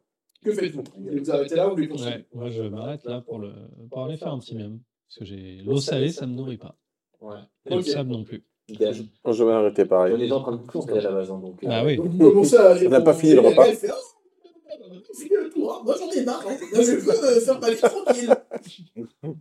Que 0.43 0.51
faites-vous? 0.53 0.84
Vous 0.97 1.17
vous 1.17 1.31
arrêter 1.31 1.55
là 1.55 1.71
ou 1.73 1.75
vous 1.75 1.88
continuer? 1.88 2.12
Ouais, 2.12 2.25
moi 2.34 2.49
je 2.49 2.63
m'arrête 2.63 3.03
là 3.05 3.21
pour, 3.21 3.39
le... 3.39 3.53
pour 3.89 4.03
aller 4.03 4.17
faire 4.17 4.31
un 4.31 4.39
petit 4.39 4.55
même. 4.55 4.81
Parce 5.08 5.19
que 5.19 5.25
j'ai 5.25 5.58
l'eau 5.63 5.77
salée, 5.77 6.12
ça 6.12 6.27
me 6.27 6.34
nourrit 6.36 6.58
pas. 6.58 6.77
Ouais. 7.21 7.39
Et 7.65 7.75
le 7.75 7.81
sable 7.81 8.12
non 8.12 8.23
plus. 8.23 8.45
Je 8.67 9.43
vais 9.43 9.51
arrêter 9.51 9.84
On 9.84 9.88
pareil. 9.88 10.23
est 10.28 10.32
en 10.32 10.41
train 10.41 10.51
de 10.54 10.58
courir 10.58 10.97
à 10.97 11.01
la 11.01 11.12
base, 11.12 11.30
hein, 11.32 11.39
donc. 11.43 11.63
euh, 11.63 11.67
Ah 11.69 11.84
oui. 11.86 11.99
On 11.99 12.89
n'a 12.89 13.01
pas 13.01 13.13
fini 13.13 13.34
le 13.34 13.41
repas. 13.41 13.67
elle 13.67 13.78
Oh, 13.88 14.84
on 15.10 15.17
finit 15.17 15.36
le 15.41 15.49
tour, 15.49 15.71
hein. 15.73 15.82
Moi 15.86 15.95
j'en 15.99 16.10
ai 16.12 16.25
marre. 16.25 16.43
hein. 16.47 16.56
Je 16.73 16.82
veux 16.82 17.12
euh, 17.12 17.39
faire 17.39 17.60
ma 17.60 17.69
vie 17.69 17.78
tranquille. 17.78 18.36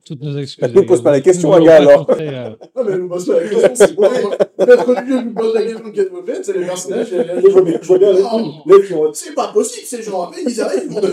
Toutes 0.05 0.23
nos 0.23 0.37
excuses. 0.39 0.73
Ne 0.75 0.81
pose 0.83 1.03
pas 1.03 1.11
la 1.11 1.21
question, 1.21 1.49
Nous 1.51 1.55
un 1.57 1.61
gars, 1.65 1.77
pas 1.79 1.83
alors. 1.91 2.07
contrer, 2.07 2.29
euh, 2.29 2.51
Non, 2.77 2.85
mais 2.85 2.99
vous 2.99 3.09
posez 3.09 3.33
pas 3.33 3.41
la 3.41 3.49
question, 3.49 3.75
c'est 3.75 3.95
quoi 3.97 4.11
Maître 4.59 5.07
jeu 5.07 5.21
vous 5.25 5.35
pose 5.35 5.55
la 5.55 5.63
question 5.63 5.91
qu'est-ce 5.91 6.07
que 6.09 6.13
vous 6.15 6.27
faites, 6.27 6.45
c'est 6.45 6.53
les 6.59 6.65
personnages. 6.67 7.09
Je 7.11 7.49
vois 7.51 7.63
bien, 7.63 7.79
je 7.83 7.87
vois 7.89 7.99
bien 7.99 8.13
les 8.13 8.87
qui 8.87 8.93
ont- 8.95 9.13
C'est 9.13 9.35
pas 9.35 9.49
possible, 9.53 9.87
ces 9.87 10.03
gens 10.03 10.23
après, 10.23 10.43
ils 10.47 10.61
arrivent, 10.61 10.85
ils 10.87 10.93
vont 10.95 11.01
de 11.01 11.09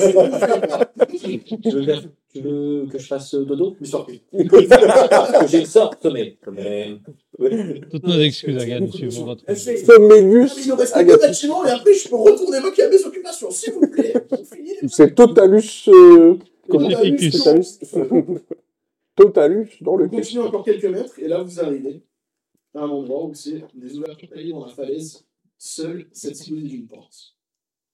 Tu 1.62 1.72
veux, 1.72 1.84
faire- 1.84 2.04
tu 2.34 2.42
veux 2.42 2.86
que 2.92 2.98
je 3.00 3.08
fasse 3.08 3.34
euh, 3.34 3.44
dodo? 3.46 3.76
Surprise. 3.82 4.20
que 4.32 5.48
j'ai 5.48 5.66
ça, 5.66 5.90
sommeil. 6.02 6.38
Mais... 6.52 6.98
Toutes 7.92 8.04
nos 8.08 8.20
excuses, 8.20 8.58
Agathe, 8.62 8.84
fait, 8.96 9.10
Ah, 9.48 10.00
mais 10.00 10.20
il 10.20 10.28
nous 10.30 10.76
reste 10.76 10.94
deux 10.94 11.00
Agathe. 11.00 11.22
bâtiments 11.22 11.66
et 11.66 11.70
après 11.72 11.94
je 11.94 12.08
peux 12.10 12.16
retourner 12.16 12.58
à 12.58 12.62
mes 12.90 13.04
occupations, 13.06 13.50
s'il 13.52 13.74
vous 13.74 13.88
plaît. 13.88 14.14
C'est 14.88 15.16
Totalus. 15.16 15.88
euh, 15.88 16.36
comment 16.70 16.90
Totalus. 16.90 17.80
Totalus. 19.16 19.70
Dans 19.82 19.96
le 19.98 20.08
continuez 20.08 20.44
encore 20.44 20.64
quelques 20.64 20.86
mètres 20.86 21.14
et 21.20 21.28
là 21.28 21.42
vous 21.44 21.60
arrivez 21.60 22.02
à 22.74 22.80
un 22.82 22.90
endroit 22.90 23.26
où 23.26 23.34
c'est 23.34 23.64
des 23.74 23.98
ouvertures 23.98 24.30
taillées 24.30 24.52
dans 24.52 24.66
la 24.66 24.74
falaise, 24.74 25.26
seule 25.58 26.10
cette 26.14 26.34
disposée 26.34 26.68
d'une 26.68 26.88
porte. 26.88 27.36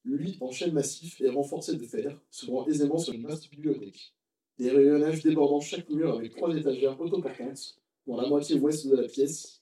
Lui, 0.04 0.38
en 0.40 0.52
chêne 0.52 0.74
massif 0.74 1.20
et 1.20 1.30
renforcé 1.30 1.76
de 1.76 1.86
fer, 1.86 2.20
se 2.30 2.50
rend 2.50 2.66
aisément 2.68 2.98
sur 2.98 3.14
une 3.14 3.28
vaste 3.28 3.50
bibliothèque. 3.50 4.14
Des 4.58 4.72
rayonnages 4.72 5.22
débordant 5.22 5.60
chaque 5.60 5.90
mur 5.90 6.16
avec 6.16 6.36
trois 6.36 6.56
étagères 6.56 7.00
autoportantes 7.00 7.78
dans 8.06 8.20
la 8.20 8.28
moitié 8.28 8.58
ouest 8.60 8.88
de 8.88 8.96
la 8.96 9.08
pièce. 9.08 9.62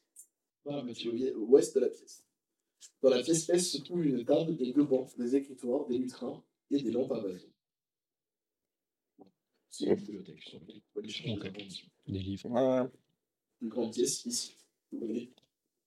Dans 0.66 0.76
la 0.76 0.84
moitié 0.84 1.34
ouest 1.36 1.76
de 1.76 1.80
la 1.82 1.90
pièce. 1.90 2.24
Dans 3.02 3.10
la 3.10 3.22
pièce 3.22 3.50
est 3.50 3.58
se 3.58 3.82
trouve 3.82 4.06
une 4.06 4.24
table, 4.24 4.56
des 4.56 4.72
deux 4.72 4.84
bancs, 4.84 5.16
des 5.18 5.36
écritoires, 5.36 5.86
des 5.88 5.98
lutrins 5.98 6.44
et 6.70 6.82
des 6.82 6.92
lampes 6.92 7.12
à 7.12 7.20
vase. 7.20 7.48
C'est 9.70 9.86
une 9.86 9.96
bibliothèque 9.96 10.56
des 12.08 12.20
livres. 12.20 12.48
Une 13.62 13.70
grande 13.70 13.94
pièce 13.94 14.26
ici. 14.26 14.56
Vous 15.00 15.06
voyez 15.08 15.32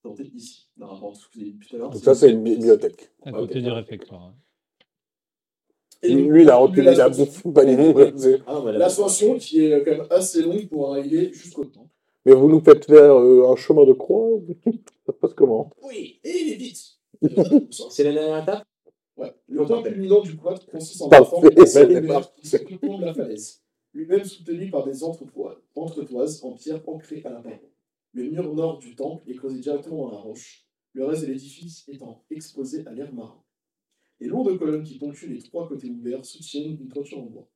Tentez 0.02 0.30
ici. 0.34 0.68
Dans 0.76 0.92
un 0.92 1.14
ce 1.14 1.26
que 1.26 1.34
vous 1.34 1.40
avez 1.40 1.50
dit 1.50 1.58
tout 1.58 1.74
à 1.74 1.78
l'heure. 1.78 1.90
Donc 1.90 2.02
ça, 2.02 2.14
c'est 2.14 2.30
une 2.30 2.42
bibliothèque. 2.42 3.10
À 3.24 3.32
côté 3.32 3.60
du 3.60 3.70
réfectoire. 3.70 4.32
Et 6.02 6.14
donc, 6.14 6.30
Lui, 6.30 6.42
il 6.42 6.50
a 6.50 6.56
retenu 6.56 6.82
la 6.82 6.94
l'ascension. 6.94 7.24
bouffe, 7.24 7.54
pas 7.54 7.64
les 7.64 7.76
livres. 7.76 8.12
Ah 8.46 8.62
L'ascension 8.72 9.36
qui 9.38 9.64
est 9.64 9.82
quand 9.84 9.90
même 9.90 10.06
assez 10.10 10.42
longue 10.42 10.68
pour 10.68 10.92
arriver 10.94 11.32
jusqu'au 11.32 11.64
temple. 11.64 11.88
Mais 12.24 12.34
vous 12.34 12.48
nous 12.48 12.60
faites 12.60 12.84
faire 12.84 13.14
euh, 13.18 13.50
un 13.50 13.56
chemin 13.56 13.84
de 13.84 13.94
croix 13.94 14.38
Ça 15.06 15.12
se 15.12 15.18
passe 15.18 15.34
comment? 15.34 15.70
Oui, 15.82 16.20
et 16.22 16.30
il 16.30 16.52
est 16.52 16.56
vite. 16.56 16.98
C'est 17.90 18.04
la 18.04 18.12
dernière 18.12 18.42
étape? 18.42 18.64
Ouais. 19.16 19.34
Le 19.48 19.64
temple 19.66 19.90
culminant 19.90 20.20
du 20.20 20.36
cloître 20.36 20.64
consiste 20.66 21.02
en 21.02 21.08
démarche. 21.08 22.26
qui 22.36 22.46
se 22.46 22.58
surplombe 22.58 23.00
la 23.00 23.12
falaise, 23.14 23.60
lui-même 23.92 24.24
soutenu 24.24 24.70
par 24.70 24.84
des 24.84 25.02
entretoises, 25.02 25.56
entretoises 25.74 26.44
en 26.44 26.52
pierre 26.52 26.80
ancrées 26.88 27.22
à 27.24 27.30
la 27.30 27.40
paroi. 27.40 27.58
Le 28.12 28.30
mur 28.30 28.54
nord 28.54 28.78
du 28.78 28.96
temple 28.96 29.30
est 29.30 29.34
creusé 29.34 29.60
directement 29.60 30.08
dans 30.08 30.12
la 30.12 30.18
roche, 30.18 30.66
le 30.92 31.04
reste 31.04 31.22
de 31.22 31.26
l'édifice 31.26 31.84
étant 31.88 32.24
exposé 32.30 32.86
à 32.86 32.92
l'air 32.92 33.12
marin. 33.12 33.42
Les 34.20 34.26
lourdes 34.26 34.58
colonnes 34.58 34.82
qui 34.82 34.98
ponctuent 34.98 35.32
les 35.32 35.42
trois 35.42 35.68
côtés 35.68 35.90
ouverts 35.90 36.24
soutiennent 36.24 36.78
une 36.80 36.88
toiture 36.88 37.18
en 37.18 37.26
bois. 37.26 37.48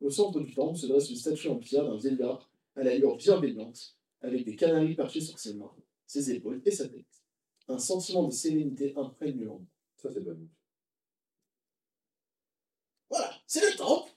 Au 0.00 0.10
centre 0.10 0.40
du 0.40 0.54
temple 0.54 0.78
se 0.78 0.86
dresse 0.86 1.10
une 1.10 1.16
statue 1.16 1.48
en 1.48 1.56
pierre 1.56 1.84
d'un 1.84 1.96
vieillard 1.96 2.50
à 2.76 2.82
l'allure 2.82 3.16
bienveillante, 3.16 3.96
avec 4.20 4.44
des 4.44 4.56
canaris 4.56 4.94
perchés 4.94 5.20
sur 5.20 5.38
ses 5.38 5.54
mains, 5.54 5.72
ses 6.06 6.30
épaules 6.30 6.62
et 6.64 6.70
sa 6.70 6.88
tête. 6.88 7.04
Un 7.68 7.78
sentiment 7.78 8.24
de 8.24 8.32
sérénité 8.32 8.92
imprègne 8.96 9.40
l'endroit. 9.40 9.66
Ça, 9.96 10.10
c'est 10.12 10.20
bon. 10.20 10.36
Voilà, 13.08 13.32
c'est 13.46 13.70
le 13.70 13.76
temple. 13.76 14.10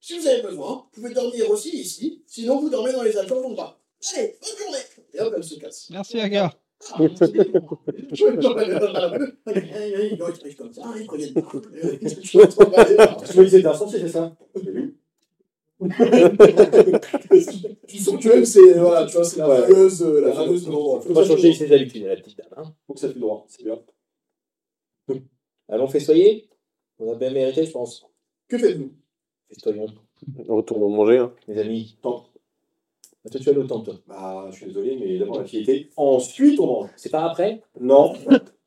Si 0.00 0.18
vous 0.18 0.26
avez 0.26 0.42
besoin, 0.42 0.76
vous 0.76 1.02
pouvez 1.02 1.12
dormir 1.12 1.50
aussi 1.50 1.76
ici, 1.76 2.22
sinon 2.26 2.60
vous 2.60 2.70
dormez 2.70 2.92
dans 2.92 3.02
les 3.02 3.16
alcôves 3.16 3.44
en 3.44 3.54
bas. 3.54 3.80
Allez, 4.14 4.38
bonne 4.40 4.58
journée 4.58 4.85
Et 5.16 5.20
hop, 5.20 5.34
elle 5.36 5.44
se 5.44 5.58
casse. 5.58 5.88
Merci, 5.90 6.20
Aga. 6.20 6.52
Ah, 6.92 6.96
Je 6.98 8.24
vais 8.24 8.32
me 8.32 8.40
dormir 8.40 8.80
dans 8.80 8.92
la 8.92 9.08
rue. 9.08 9.32
Ils 10.44 10.56
comme 10.56 10.72
ça, 10.72 10.82
ils 11.00 11.08
reviennent 11.08 11.32
pas. 11.32 11.42
Je 13.32 13.40
me 13.40 13.44
disais 13.44 13.62
c'est 13.98 14.08
ça? 14.08 14.36
Tu 17.88 17.98
sens 17.98 18.22
que 18.22 18.28
elle, 18.28 18.46
c'est 18.46 18.74
voilà, 18.74 19.06
tu 19.06 19.14
vois, 19.16 19.24
c'est 19.24 19.38
la 19.38 19.62
fameuse, 19.62 20.02
euh, 20.02 20.20
la 20.20 20.32
fameuse 20.32 20.64
de 20.66 20.70
l'endroit. 20.70 21.00
Faut 21.00 21.14
pas 21.14 21.24
changer 21.24 21.52
ses 21.52 21.72
habitudes, 21.72 22.04
la 22.04 22.16
petite 22.16 22.36
dame. 22.38 22.48
Hein. 22.56 22.74
Faut 22.86 22.94
que 22.94 23.00
ça 23.00 23.08
fait 23.08 23.18
droit, 23.18 23.46
c'est 23.48 23.64
bien. 23.64 23.78
Allons, 25.68 25.88
festoyer 25.88 26.48
On 26.98 27.12
a 27.12 27.16
bien 27.16 27.30
mérité, 27.30 27.64
je 27.64 27.70
pense. 27.72 28.06
Que 28.48 28.58
faites-vous? 28.58 28.92
Festoyons, 29.48 29.86
On 30.48 30.56
retourne 30.56 30.80
manger. 30.94 31.18
Hein. 31.18 31.34
mes 31.48 31.58
amis. 31.58 31.98
Tant. 32.02 32.26
Ah, 33.26 33.30
toi, 33.30 33.40
tu 33.40 33.48
as 33.48 33.52
le 33.52 33.66
temps, 33.66 33.80
toi. 33.80 33.94
Bah, 34.06 34.46
je 34.52 34.56
suis 34.56 34.66
désolé, 34.66 34.96
mais 35.00 35.18
d'abord 35.18 35.38
la 35.38 35.44
fierté. 35.44 35.90
Ensuite, 35.96 36.60
on 36.60 36.66
mange. 36.66 36.90
C'est 36.96 37.10
pas 37.10 37.24
après? 37.24 37.60
Non. 37.80 38.12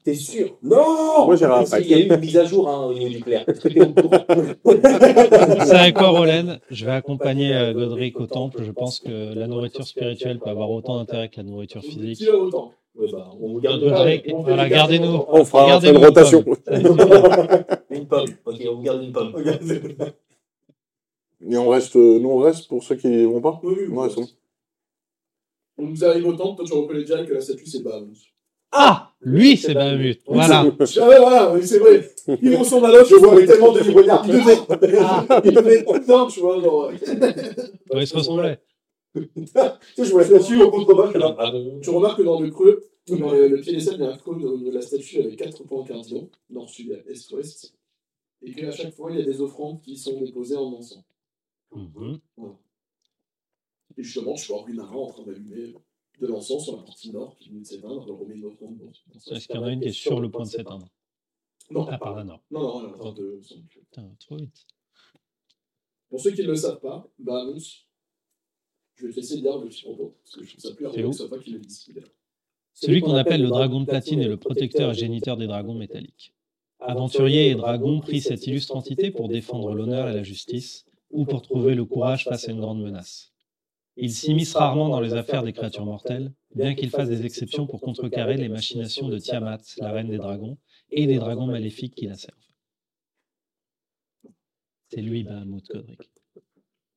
T'es 0.03 0.13
sûr? 0.13 0.57
Non 0.63 1.25
Moi, 1.25 1.35
j'irai 1.37 1.49
Parce 1.49 1.71
après. 1.73 1.83
qu'il 1.83 1.91
y 1.91 1.93
a 1.93 1.99
eu 1.99 2.07
une 2.09 2.19
mise 2.19 2.35
à 2.37 2.43
jour 2.43 2.67
hein, 2.69 2.87
au 2.87 2.93
niveau 2.93 3.09
du 3.09 3.21
clair. 3.21 3.45
Est-ce 3.47 3.61
que 3.61 3.69
t'es 3.69 3.81
au 3.81 3.93
courant 3.93 4.25
Je 6.71 6.85
vais 6.85 6.91
accompagner 6.91 7.55
euh, 7.55 7.73
Godric 7.73 8.19
au 8.19 8.27
temple. 8.27 8.63
Je 8.63 8.71
pense 8.71 8.99
que 8.99 9.33
la 9.33 9.47
nourriture 9.47 9.87
spirituelle 9.87 10.39
peut 10.39 10.49
avoir 10.49 10.69
autant 10.71 10.97
d'intérêt 10.97 11.29
que 11.29 11.37
la 11.37 11.43
nourriture 11.43 11.81
physique. 11.81 12.21
va 12.29 12.37
au 12.37 12.49
temple 12.49 12.75
Ouais, 12.95 13.07
bah, 13.11 13.29
On 13.39 13.53
vous 13.53 13.61
garde 13.61 13.79
Godric, 13.81 14.25
on 14.33 14.41
voilà, 14.41 14.67
gardez-nous. 14.67 15.23
On 15.29 15.45
fera, 15.45 15.79
une 15.87 15.97
rotation. 15.97 16.43
une 17.91 18.07
pomme. 18.07 18.27
Ok, 18.45 18.61
on 18.69 18.75
vous 18.75 18.81
garde 18.81 19.03
une 19.03 19.13
pomme. 19.13 19.33
Et 21.47 21.57
on 21.57 21.69
reste, 21.69 21.95
euh, 21.95 22.19
nous, 22.19 22.29
on 22.29 22.39
reste 22.39 22.67
pour 22.67 22.83
ceux 22.83 22.95
qui 22.95 23.23
vont 23.23 23.41
pas? 23.41 23.59
Oui, 23.63 23.73
oui, 23.79 23.87
Ouais. 23.87 24.07
On 25.79 25.85
vous 25.87 26.03
arrive 26.05 26.27
au 26.27 26.33
temple, 26.33 26.57
toi 26.57 26.65
tu 26.65 26.73
reconnais 26.73 26.99
déjà 27.01 27.23
que 27.25 27.33
la 27.33 27.41
statue 27.41 27.65
c'est 27.65 27.81
Bahamut. 27.81 28.17
Ah 28.71 29.11
Lui, 29.21 29.57
c'est 29.57 29.73
Bahamut. 29.73 30.19
Voilà. 30.27 30.59
Ah 30.61 31.07
ouais, 31.09 31.17
voilà, 31.19 31.53
oui, 31.53 31.65
c'est 31.65 31.79
vrai. 31.79 32.07
Il 32.41 32.55
ressemble 32.55 32.85
à 32.85 32.91
l'autre, 32.91 33.09
Je 33.09 33.15
vois 33.15 33.45
tellement 33.45 33.71
de 33.73 33.79
Il 33.79 33.87
librairies. 33.87 34.27
devait, 34.27 35.41
il 35.45 35.53
devait 35.55 35.75
être 35.79 35.93
putain, 35.93 36.27
tu 36.27 36.39
vois, 36.41 36.61
genre. 36.61 36.91
Ouais, 36.91 38.01
il 38.03 38.07
se 38.07 38.15
ressemblait. 38.15 38.59
Tu 39.15 39.23
sais, 39.47 40.05
je 40.05 40.11
vois 40.11 40.21
la 40.21 40.27
statue 40.27 40.61
au 40.61 40.69
contrebas. 40.69 41.11
Ah, 41.39 41.51
Tu 41.81 41.89
remarques 41.89 42.17
que 42.19 42.23
dans 42.23 42.39
le 42.39 42.51
creux, 42.51 42.83
dans 43.07 43.31
le, 43.31 43.47
le 43.47 43.59
pied 43.59 43.73
des 43.73 43.83
il 43.87 43.99
y 43.99 44.03
a 44.03 44.11
un 44.13 44.17
creux 44.17 44.35
de, 44.37 44.65
de 44.65 44.71
la 44.71 44.81
statue 44.81 45.19
avec 45.19 45.35
quatre 45.37 45.63
points 45.63 45.83
cardinaux, 45.83 46.29
nord, 46.51 46.69
sud, 46.69 46.91
est, 47.07 47.31
ouest, 47.33 47.73
et 48.43 48.51
qu'à 48.53 48.69
chaque 48.71 48.93
fois, 48.93 49.09
il 49.11 49.17
y 49.17 49.21
a 49.21 49.25
des 49.25 49.41
offrandes 49.41 49.81
qui 49.81 49.97
sont 49.97 50.19
déposées 50.21 50.57
en 50.57 50.71
encens. 50.73 51.03
Mhm. 51.75 52.19
Et 53.99 54.03
justement, 54.03 54.33
je 54.37 54.47
vois 54.47 54.61
en 54.63 55.07
train 55.07 55.23
d'allumer 55.23 55.73
de 56.21 56.27
l'encens 56.27 56.63
sur 56.63 56.77
la 56.77 56.83
partie 56.83 57.11
nord 57.11 57.35
qui 57.35 57.49
vient 57.49 57.59
de 57.59 57.65
s'éteindre, 57.65 58.07
une 58.29 58.39
dans- 58.41 58.55
Est-ce 59.35 59.45
qu'il 59.45 59.55
y 59.57 59.59
en 59.59 59.63
a 59.63 59.71
une 59.71 59.81
qui 59.81 59.89
est 59.89 59.91
sur 59.91 60.21
le 60.21 60.31
point 60.31 60.45
de 60.45 60.49
s'éteindre? 60.49 60.87
Non, 61.69 61.85
Ah, 61.89 61.97
par 61.97 62.15
là, 62.15 62.23
non. 62.23 62.39
non, 62.49 62.61
non, 62.61 62.79
elle 62.79 62.89
est 62.91 62.93
en 62.93 62.97
train 62.97 63.13
de. 63.13 63.41
Putain, 63.69 64.15
trop 64.17 64.37
vite. 64.37 64.65
Pour 66.09 66.21
ceux 66.21 66.31
qui 66.31 66.41
ne 66.43 66.47
le 66.47 66.55
savent 66.55 66.79
pas, 66.79 67.09
Bahamut, 67.19 67.61
je 68.95 69.05
vais 69.05 69.11
te 69.11 69.17
laisser 69.17 69.35
lire 69.35 69.57
le 69.57 69.67
petit 69.67 69.83
propos, 69.83 70.15
parce 70.23 70.35
que 70.37 70.43
je 70.45 70.49
trouve 70.51 70.61
ça 70.61 70.75
plus 70.75 70.85
où 70.87 70.91
que 70.91 71.11
ce 71.11 71.17
soit 71.17 71.27
toi 71.27 71.39
qui 71.39 71.51
le 71.51 71.59
dise. 71.59 71.89
Celui 72.73 73.01
qu'on 73.01 73.15
appelle 73.15 73.41
le 73.41 73.49
dragon 73.49 73.81
de 73.81 73.85
platine 73.85 74.21
est 74.21 74.29
le 74.29 74.37
protecteur 74.37 74.91
et 74.91 74.93
géniteur 74.95 75.35
des 75.35 75.47
dragons 75.47 75.75
métalliques. 75.75 76.33
Aventurier 76.79 77.49
et 77.49 77.55
dragon 77.55 77.99
prient 77.99 78.21
cette 78.21 78.47
illustre 78.47 78.77
entité 78.77 79.11
pour 79.11 79.27
défendre 79.27 79.73
l'honneur 79.73 80.07
et 80.07 80.13
la 80.13 80.23
justice, 80.23 80.85
ou 81.11 81.25
pour 81.25 81.41
trouver 81.41 81.75
le 81.75 81.83
courage 81.83 82.23
face 82.23 82.47
à 82.47 82.51
une 82.53 82.61
grande 82.61 82.81
menace. 82.81 83.33
Il 84.01 84.11
s'immisce 84.11 84.53
rarement 84.55 84.89
dans 84.89 85.01
les 85.01 85.13
affaires 85.13 85.43
des 85.43 85.53
créatures 85.53 85.85
mortelles, 85.85 86.31
bien 86.55 86.73
qu'il 86.75 86.89
fasse 86.89 87.09
des 87.09 87.25
exceptions 87.25 87.67
pour 87.67 87.81
contrecarrer 87.81 88.37
les 88.37 88.49
machinations 88.49 89.07
de 89.09 89.17
Tiamat, 89.19 89.59
la 89.77 89.91
reine 89.91 90.09
des 90.09 90.17
dragons, 90.17 90.57
et 90.91 91.05
des 91.07 91.17
dragons 91.17 91.47
maléfiques 91.47 91.95
qui 91.95 92.07
la 92.07 92.15
servent. 92.15 92.35
C'est 94.89 95.01
lui, 95.01 95.23
Bahamut 95.23 95.63
Godric. 95.69 96.09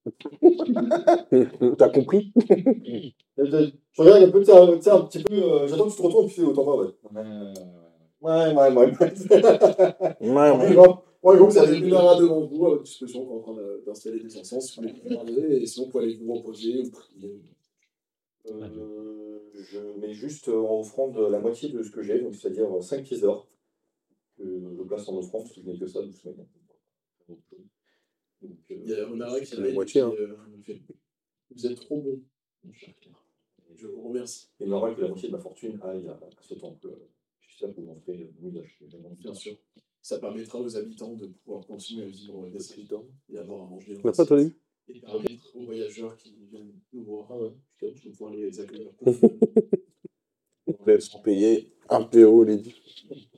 T'as 1.78 1.88
compris? 1.90 2.32
Je 2.36 3.12
regarde 3.98 4.22
un 4.24 4.30
peu, 4.30 4.42
tu 4.44 4.50
un- 4.50 5.00
petit 5.02 5.22
peu. 5.22 5.34
euh, 5.34 5.66
J'attends 5.68 5.84
que 5.86 5.90
tu 5.90 5.96
te 5.96 6.02
retournes, 6.02 6.28
puis 6.28 6.42
autant 6.42 6.64
pas, 6.64 6.76
ouais. 6.76 6.88
Ouais, 8.20 8.54
ouais, 8.54 8.72
ouais. 8.72 8.92
Ouais, 9.00 10.16
Ouais, 10.20 10.50
ouais. 10.50 10.74
bon. 10.74 10.98
Ouais, 11.22 11.36
Donc, 11.36 11.50
gros, 11.50 11.50
vous 11.50 11.58
avez 11.58 11.78
ça 11.78 11.86
une 11.86 11.92
heure 11.92 12.18
devant 12.18 12.40
vous 12.46 12.66
à 12.66 12.70
votre 12.70 12.82
disposition 12.82 13.32
en 13.32 13.40
train 13.40 13.54
d'installer 13.86 14.20
des 14.20 14.36
encens, 14.36 14.70
si 14.72 14.76
vous 14.80 14.88
voulez 14.88 15.00
regarder, 15.08 15.56
et 15.62 15.66
sinon, 15.66 15.86
vous 15.86 15.92
pouvez 15.92 16.04
aller 16.04 16.16
vous 16.16 16.34
reposer 16.34 16.80
ou 16.80 16.90
prier. 16.90 17.40
Euh, 18.50 19.38
je 19.54 19.78
mets 20.00 20.12
juste 20.12 20.48
en 20.48 20.80
offrande 20.80 21.16
la 21.16 21.38
moitié 21.38 21.68
de 21.68 21.80
ce 21.82 21.90
que 21.90 22.02
j'ai, 22.02 22.20
donc 22.20 22.34
c'est-à-dire 22.34 22.82
5 22.82 23.04
pièces 23.04 23.20
d'or. 23.20 23.48
Que 24.36 24.44
je 24.76 24.82
place 24.82 25.08
en 25.08 25.16
offrande, 25.16 25.42
parce 25.42 25.54
que 25.54 25.60
je 25.62 25.66
n'ai 25.70 25.78
que 25.78 25.86
ça, 25.86 26.02
donc 26.02 26.12
mets- 26.24 26.34
Donc, 27.28 27.38
euh, 27.52 27.56
Il 28.70 28.88
y 28.88 28.94
a 28.94 29.08
Onara 29.08 29.38
qui 29.38 29.46
C'est 29.46 29.56
la 29.56 29.62
arrive, 29.62 29.74
moitié, 29.74 29.92
qui, 29.92 30.06
hein. 30.06 30.12
euh, 30.18 30.36
Vous 31.54 31.66
êtes 31.66 31.76
trop 31.80 32.00
bon, 32.00 32.20
mon 32.64 32.72
cher. 32.72 32.94
Je 33.76 33.86
vous 33.86 34.08
remercie. 34.08 34.48
Il 34.58 34.66
est 34.66 34.68
normal 34.70 34.96
que 34.96 35.02
la 35.02 35.08
moitié 35.08 35.28
de 35.28 35.32
ma 35.34 35.38
fortune 35.40 35.78
aille 35.82 36.08
à, 36.08 36.12
à 36.14 36.30
ce 36.42 36.54
temple. 36.54 36.88
Je 37.40 37.54
suis 37.54 37.64
là 37.64 37.72
pour 37.72 37.84
montrer 37.84 38.12
que 38.12 38.18
j'ai 38.18 38.86
Bien 39.20 39.34
sûr. 39.34 39.56
Ça 40.02 40.18
permettra 40.18 40.60
aux 40.60 40.76
habitants 40.76 41.14
de 41.14 41.26
pouvoir 41.26 41.64
continuer 41.64 42.02
à 42.04 42.08
vivre 42.08 42.48
des 42.50 42.72
habitants 42.72 43.04
et 43.32 43.38
avoir 43.38 43.62
à 43.62 43.66
manger. 43.66 43.96
On 44.02 44.08
n'a 44.08 44.12
pas 44.12 44.22
entendu 44.24 44.52
Et 44.88 45.00
permettre 45.00 45.56
aux 45.56 45.64
voyageurs 45.64 46.16
qui 46.16 46.34
viennent 46.50 46.72
nous 46.92 47.04
voir 47.04 47.28
Ah 47.30 47.38
ouais. 47.38 47.52
de 47.82 48.10
pouvoir 48.10 48.32
les 48.34 48.60
accueillir. 48.60 48.90
On 50.66 50.84
laisse 50.86 51.08
payer 51.22 51.72
un 51.88 52.02
PO, 52.02 52.44
les. 52.44 52.62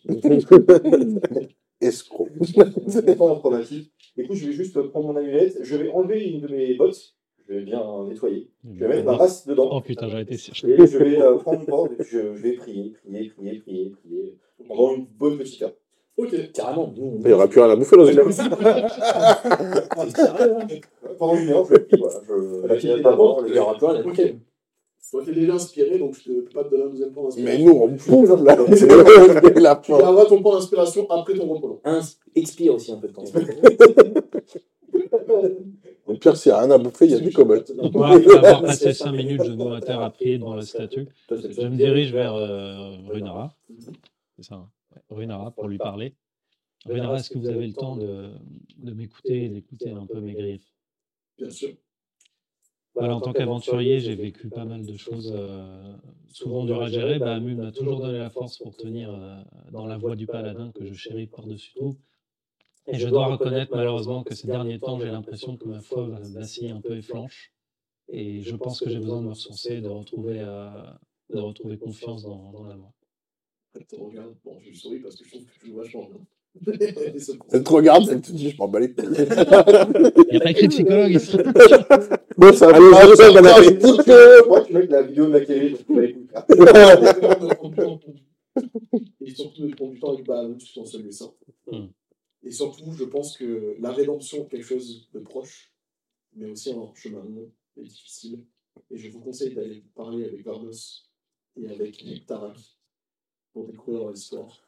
Escroc. 1.80 2.30
C'est 2.88 3.04
pas 3.16 3.34
problématique. 3.36 3.92
Écoute, 4.16 4.36
je 4.36 4.46
vais 4.46 4.52
juste 4.52 4.80
prendre 4.88 5.08
mon 5.12 5.16
amulette, 5.16 5.58
je 5.62 5.76
vais 5.76 5.90
enlever 5.90 6.24
une 6.24 6.40
de 6.40 6.48
mes 6.48 6.74
bottes, 6.76 7.14
je 7.46 7.52
vais 7.52 7.62
bien 7.62 8.06
nettoyer, 8.06 8.48
je 8.64 8.78
vais 8.78 8.88
mettre 8.88 9.04
ma 9.04 9.16
race 9.16 9.46
dedans. 9.46 9.68
Oh 9.70 9.80
putain, 9.82 10.08
j'aurais 10.08 10.22
été 10.22 10.36
sûr. 10.38 10.54
Et 10.66 10.86
je 10.86 10.98
vais 10.98 11.20
euh, 11.20 11.36
prendre 11.36 11.60
une 11.60 11.66
borde 11.66 11.92
et 11.92 11.96
puis 11.96 12.08
je, 12.10 12.34
je 12.34 12.42
vais 12.42 12.52
prier, 12.52 12.90
prier, 13.02 13.28
prier, 13.28 13.58
prier, 13.58 13.90
prier, 13.90 14.38
pendant 14.68 14.94
une 14.94 15.04
bonne 15.06 15.36
petite 15.36 15.62
heure. 15.62 15.74
Ok. 16.16 16.52
Carrément. 16.52 16.92
nous, 16.96 17.16
Il 17.20 17.26
n'y 17.26 17.32
aura 17.32 17.48
plus 17.48 17.60
rien 17.60 17.70
à 17.70 17.76
bouffer 17.76 17.96
dans 17.96 18.06
une 18.06 18.18
heure. 18.18 18.28
Pendant 21.18 21.36
une 21.36 21.50
heure, 21.50 21.66
je 21.66 21.74
Il 23.48 23.54
y 23.54 23.58
aura 23.58 23.74
plus 23.76 23.86
rien. 23.86 24.02
Ok. 24.04 24.34
Toi, 25.10 25.22
t'es 25.24 25.32
déjà 25.32 25.54
inspiré, 25.54 25.98
donc 25.98 26.16
je 26.24 26.32
ne 26.32 26.40
peux 26.40 26.50
pas 26.50 26.64
te 26.64 26.70
donner 26.70 26.84
un 26.84 26.88
deuxième 26.88 27.12
point 27.12 27.24
d'inspiration. 27.24 27.58
Mais 27.58 27.64
nous, 27.64 27.72
on 27.78 27.86
bouffe 28.26 28.42
là. 28.42 28.56
C'est 28.74 28.88
la 29.60 29.76
Tu 29.76 29.92
garderas 29.92 30.24
ton 30.24 30.42
point 30.42 30.54
d'inspiration 30.56 31.06
après 31.08 31.34
ton 31.34 31.46
repos 31.46 31.80
expire 32.34 32.74
aussi 32.74 32.90
un 32.90 32.96
peu 32.96 33.06
de 33.08 33.12
temps. 33.12 33.22
Au 36.06 36.14
pire, 36.14 36.36
s'il 36.36 36.50
n'y 36.50 36.58
a 36.58 36.62
rien 36.62 36.70
à 36.72 36.78
bouffer, 36.78 37.04
il 37.04 37.12
y 37.12 37.14
a 37.14 37.20
du 37.20 37.32
cobalt. 37.32 37.72
Après 37.80 38.36
avoir 38.36 38.62
passé 38.62 38.92
5 38.92 39.12
minutes 39.12 39.44
genoux 39.44 39.72
à 39.72 39.80
terre 39.80 40.00
à 40.00 40.10
prier 40.10 40.38
devant 40.38 40.56
la 40.56 40.62
statue, 40.62 41.06
le 41.30 41.36
je 41.36 41.62
me 41.62 41.76
dirige 41.76 42.12
vers 42.12 42.34
euh, 42.34 42.96
Runara. 43.08 43.54
C'est 44.36 44.44
ça, 44.44 44.56
hein. 44.56 44.66
Runara 45.10 45.50
pour 45.52 45.68
lui 45.68 45.78
parler. 45.78 46.14
Runara, 46.86 47.16
est-ce 47.18 47.30
que 47.30 47.38
vous 47.38 47.48
avez 47.48 47.66
le 47.66 47.72
temps 47.72 47.96
de, 47.96 48.32
de 48.78 48.92
m'écouter 48.92 49.44
et 49.44 49.48
d'écouter 49.48 49.90
un 49.90 50.06
peu 50.06 50.20
mes 50.20 50.34
griefs 50.34 50.72
Bien 51.38 51.50
sûr. 51.50 51.70
Voilà, 52.94 53.16
en 53.16 53.20
tant 53.20 53.32
qu'aventurier, 53.32 53.98
j'ai 53.98 54.14
vécu 54.14 54.48
pas 54.50 54.64
mal 54.64 54.86
de 54.86 54.96
choses 54.96 55.32
euh, 55.34 55.96
souvent 56.28 56.64
dures 56.64 56.82
à 56.82 56.88
gérer. 56.88 57.18
Bah, 57.18 57.34
Amu 57.34 57.54
m'a 57.56 57.72
toujours 57.72 58.00
donné 58.00 58.18
la 58.18 58.30
force 58.30 58.58
pour 58.58 58.76
tenir 58.76 59.10
euh, 59.12 59.42
dans 59.72 59.86
la 59.86 59.96
voie 59.98 60.14
du 60.14 60.26
paladin 60.28 60.70
que 60.72 60.84
je 60.84 60.94
chéris 60.94 61.26
par-dessus 61.26 61.72
tout. 61.74 61.96
Et 62.86 62.98
je 62.98 63.08
dois 63.08 63.26
reconnaître 63.26 63.74
malheureusement 63.74 64.22
que 64.22 64.34
ces 64.34 64.46
derniers 64.46 64.78
temps, 64.78 65.00
j'ai 65.00 65.10
l'impression 65.10 65.56
que 65.56 65.64
ma 65.66 65.80
foi 65.80 66.06
va- 66.06 66.20
vacille 66.20 66.70
un 66.70 66.80
peu 66.80 66.96
et 66.96 67.02
flanche. 67.02 67.52
Et 68.08 68.42
je 68.42 68.54
pense 68.54 68.78
que 68.80 68.90
j'ai 68.90 68.98
besoin 69.00 69.20
de 69.20 69.24
me 69.24 69.30
ressourcer, 69.30 69.80
de 69.80 69.88
retrouver, 69.88 70.38
euh, 70.38 70.68
de 71.30 71.40
retrouver 71.40 71.78
confiance 71.78 72.22
dans, 72.22 72.52
dans 72.52 72.64
la 72.64 72.76
voie. 72.76 72.92
Elle 73.74 73.86
te 73.86 73.96
regarde. 73.96 74.34
Bon, 74.44 74.58
je 74.60 74.72
souris 74.76 75.00
parce 75.00 75.16
que 75.16 75.24
je 75.24 75.30
trouve 75.30 75.44
que 75.44 75.60
tu 75.60 75.66
joues 75.66 75.76
vachement 75.76 76.08
bien. 76.08 76.20
Elle 77.52 77.64
te 77.64 77.70
regarde, 77.70 78.08
elle 78.10 78.20
te 78.20 78.30
dit, 78.30 78.50
je 78.50 78.56
m'en 78.58 78.68
bats 78.68 78.78
les. 78.80 78.86
Il 78.96 80.30
n'y 80.30 80.36
a 80.36 80.40
pas 80.40 80.50
écrit 80.50 80.68
psychologue 80.68 81.12
ici. 81.12 81.36
Bon, 82.36 82.52
ça 82.52 82.66
va, 82.66 82.78
ça, 83.14 83.16
ça, 83.16 84.02
ça, 84.02 84.42
Moi, 84.48 84.64
tu 84.64 84.72
mets 84.72 84.86
la 84.86 85.02
vidéo 85.02 85.26
de 85.26 85.32
la 85.32 85.38
l'écouter. 85.38 86.16
de 86.48 87.54
temps 87.54 87.70
pour- 87.70 88.00
Et 89.20 89.30
surtout 89.30 89.68
prendre 89.76 89.92
du 89.92 90.00
temps 90.00 90.12
avec 90.14 90.26
Bahamut 90.26 90.58
dans 90.76 90.84
celui 90.84 91.12
ça. 91.12 91.26
Hmm. 91.70 91.86
Et 92.42 92.50
surtout, 92.50 92.92
je 92.92 93.04
pense 93.04 93.36
que 93.38 93.76
la 93.80 93.92
rédemption 93.92 94.44
est 94.44 94.48
quelque 94.48 94.64
chose 94.66 95.08
de 95.14 95.20
proche, 95.20 95.72
mais 96.34 96.46
aussi 96.46 96.72
un 96.72 96.92
chemin 96.94 97.22
long 97.24 97.48
et 97.76 97.82
difficile. 97.82 98.40
Et 98.90 98.96
je 98.98 99.10
vous 99.10 99.20
conseille 99.20 99.54
d'aller 99.54 99.84
parler 99.94 100.24
avec 100.24 100.44
Varnos 100.44 101.08
et 101.56 101.68
avec 101.68 102.04
Tarak 102.26 102.56
pour 103.54 103.66
découvrir 103.68 104.04
leur 104.04 104.12
histoire. 104.12 104.60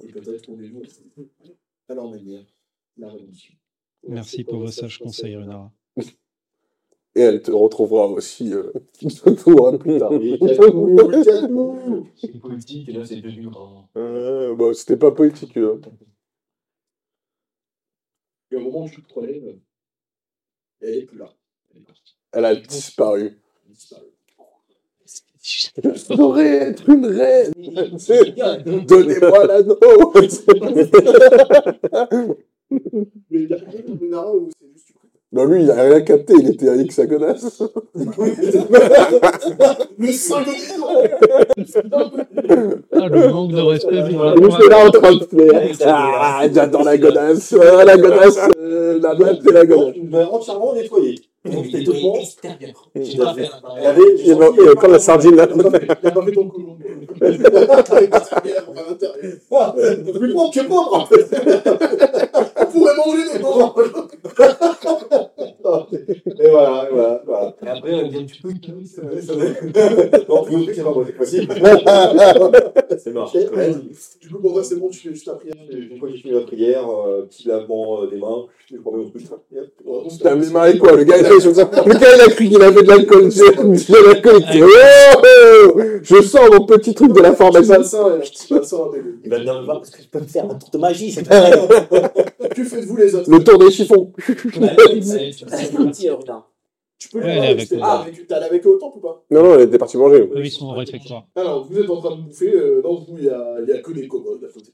Et 0.00 0.08
peut-être 0.08 0.42
trouvez-vous 0.42 0.82
à 1.88 1.94
leur 1.94 2.10
manière 2.10 2.44
la 2.98 3.10
rédemption. 3.10 3.54
Merci 4.06 4.44
pour 4.44 4.58
vos 4.58 4.70
sages 4.70 4.98
conseils, 4.98 5.36
Runara. 5.36 5.72
Et 7.14 7.20
elle 7.20 7.42
te 7.42 7.50
retrouvera 7.50 8.06
aussi 8.06 8.52
euh, 8.52 8.70
plus 9.00 9.14
tard. 9.98 10.12
C'est 12.16 12.40
politique, 12.40 12.88
et 12.88 12.92
là, 12.92 13.04
c'est 13.04 13.20
devenu 13.20 13.48
grand. 13.48 13.88
Euh, 13.96 14.54
bah, 14.54 14.72
c'était 14.74 14.96
pas 14.96 15.10
politique. 15.10 15.56
euh. 15.56 15.80
Et 18.50 18.56
au 18.56 18.60
moment 18.60 18.84
où 18.84 18.88
tu 18.88 19.02
te 19.02 19.14
relèves, 19.14 19.58
elle 20.80 20.94
est 20.94 21.06
plus 21.06 21.18
là. 21.18 21.34
Elle 21.70 21.78
est 21.78 21.84
partie. 21.84 22.16
Elle 22.32 22.44
a 22.44 22.54
disparu. 22.54 23.40
Elle 23.64 23.70
a 23.70 23.74
disparu. 23.74 24.06
Je 25.50 26.14
devrais 26.14 26.46
être 26.70 26.88
une 26.90 27.06
reine. 27.06 27.52
Donnez-moi 28.86 29.46
l'anneau. 29.46 29.78
Mais 33.30 33.42
il 33.42 33.48
y 33.48 33.54
a 33.54 33.56
où 34.34 34.48
c'est 34.60 34.66
juste 34.74 34.88
non, 35.30 35.44
lui, 35.44 35.62
il 35.62 35.70
a 35.70 35.74
rien 35.82 36.00
capté, 36.00 36.32
il 36.40 36.48
était 36.48 36.70
à 36.70 36.76
Hexagonas. 36.76 37.60
Le 39.98 40.12
sang 40.12 40.40
de 40.40 40.52
Ah, 42.92 43.08
le 43.08 43.28
manque 43.30 43.50
de 43.52 43.60
respect 43.60 44.04
pour 44.10 44.24
la 44.24 44.34
Il 44.34 44.40
voix. 44.46 44.58
était 44.58 44.68
là 44.70 44.86
en 44.86 44.90
train 44.90 45.12
de 45.14 45.24
faire. 45.24 45.76
Ah, 45.84 46.42
j'adore 46.50 46.82
la 46.84 46.96
godasse. 46.96 47.54
Ah, 47.60 47.84
la 47.84 47.96
godasse. 47.98 48.38
euh, 48.58 48.98
la 49.02 49.14
batte, 49.14 49.40
c'est 49.44 49.52
la 49.52 49.66
godasse. 49.66 49.94
Tu 49.94 50.02
m'as 50.04 50.24
entièrement 50.24 50.72
nettoyé. 50.74 51.14
C'était 51.44 51.84
tout 51.84 51.92
bon. 51.92 52.18
extérieur. 52.18 52.90
J'ai 52.94 53.16
pas 53.16 53.34
fait 53.34 53.48
Il 54.24 54.30
l'intérieur. 54.32 54.76
encore 54.76 54.90
la 54.90 54.98
sardine 54.98 55.36
là. 55.36 55.46
Il 55.52 55.60
a 55.60 56.10
pas 56.10 56.24
fait 56.24 56.32
ton 56.32 56.48
colon. 56.48 56.76
Plus 57.18 57.38
que. 61.08 61.14
On 62.68 62.70
pourrait 62.70 62.96
manger 62.96 63.32
des 63.32 63.38
dents. 63.40 63.74
Et 66.40 66.50
voilà, 66.50 66.86
et 66.88 66.94
voilà, 66.94 67.22
voilà. 67.26 67.54
Et 67.64 67.68
après, 67.68 67.90
elle 67.92 68.08
vient 68.10 68.22
du 68.22 68.34
peu. 68.40 68.48
Non, 70.28 70.42
plus 70.44 70.74
c'est 70.74 70.82
pas 70.82 70.90
moi 70.92 71.04
cette 71.06 71.16
fois-ci. 71.16 71.48
C'est 72.98 73.12
marrant. 73.12 73.30
Du 74.20 74.28
coup, 74.28 74.38
pour 74.40 74.52
toi, 74.54 74.64
c'est 74.64 74.76
bon, 74.76 74.88
tu 74.88 74.98
fais 75.00 75.10
juste 75.10 75.26
la 75.26 75.34
prière. 75.34 75.54
Une 75.70 75.98
fois 75.98 76.08
que 76.08 76.14
j'ai 76.14 76.20
fini 76.22 76.34
la 76.34 76.40
prière, 76.40 76.88
euh, 76.88 77.22
petit 77.22 77.48
lavement 77.48 78.02
euh, 78.02 78.06
des 78.06 78.16
mains, 78.16 78.44
je 78.70 78.76
me 78.76 78.80
remets 78.84 79.04
au 79.04 79.08
truc. 79.08 79.22
Putain, 80.08 80.36
mais 80.36 80.46
marré 80.50 80.78
quoi, 80.78 80.92
le 80.92 81.04
gars, 81.04 81.18
il 81.18 81.26
a 81.26 81.28
fait 81.30 81.42
comme 81.44 81.54
ça. 81.54 81.70
Le 81.86 81.94
gars, 81.94 82.14
il 82.16 82.20
a 82.20 82.28
cru 82.28 82.48
qu'il 82.48 82.62
avait 82.62 82.82
de 82.82 82.88
l'alcool. 82.88 83.28
De 83.28 84.06
l'alcool. 84.06 84.42
il 84.52 84.58
fait, 84.58 84.64
Oh, 85.74 85.80
je 86.02 86.22
sens 86.22 86.48
mon 86.50 86.64
petit 86.66 86.94
truc 86.94 87.12
de 87.12 87.20
la 87.20 87.32
formation. 87.34 87.74
petit 87.74 88.54
bassin 88.54 88.78
avec 88.86 89.02
le- 89.04 89.18
Il 89.24 89.30
va 89.30 89.38
venir 89.38 89.54
me 89.60 89.64
voir 89.64 89.78
parce 89.78 89.90
que 89.90 90.02
je 90.02 90.08
peux 90.08 90.20
me 90.20 90.26
faire 90.26 90.44
un 90.44 90.54
tour 90.54 90.70
de 90.70 90.78
magie, 90.78 91.10
c'est 91.12 91.22
pas 91.28 91.50
Que 92.58 92.64
faites-vous 92.64 92.96
les 92.96 93.14
autres 93.14 93.30
Le 93.30 93.44
tour 93.44 93.58
des 93.58 93.70
chiffons. 93.70 94.12
C'est. 95.02 95.30
Tu 96.98 97.08
peux 97.10 97.20
Ouais, 97.20 97.46
avec. 97.50 97.72
Ah, 97.80 98.00
avec- 98.02 98.26
t'es 98.26 98.34
allé 98.34 98.46
avec 98.46 98.66
eux 98.66 98.70
au 98.70 98.76
temple 98.78 98.98
ou 98.98 99.00
pas 99.00 99.24
Non, 99.30 99.44
non, 99.44 99.54
elle 99.54 99.68
était 99.68 99.78
partie 99.78 99.96
manger. 99.96 100.28
Eux, 100.34 100.44
ils 100.44 100.50
sont 100.50 100.66
au 100.66 100.72
réfectoire. 100.72 101.26
Alors, 101.36 101.64
vous 101.64 101.78
êtes 101.78 101.88
en 101.88 102.00
train 102.00 102.16
de 102.16 102.22
bouffer, 102.22 102.52
euh, 102.52 102.82
dans 102.82 102.96
vous, 102.96 103.16
il 103.18 103.24
y 103.26 103.28
a, 103.28 103.56
il 103.62 103.68
y 103.68 103.72
a 103.72 103.80
que 103.80 103.92
des 103.92 104.08
kobolds 104.08 104.44
à 104.44 104.48
côté. 104.52 104.72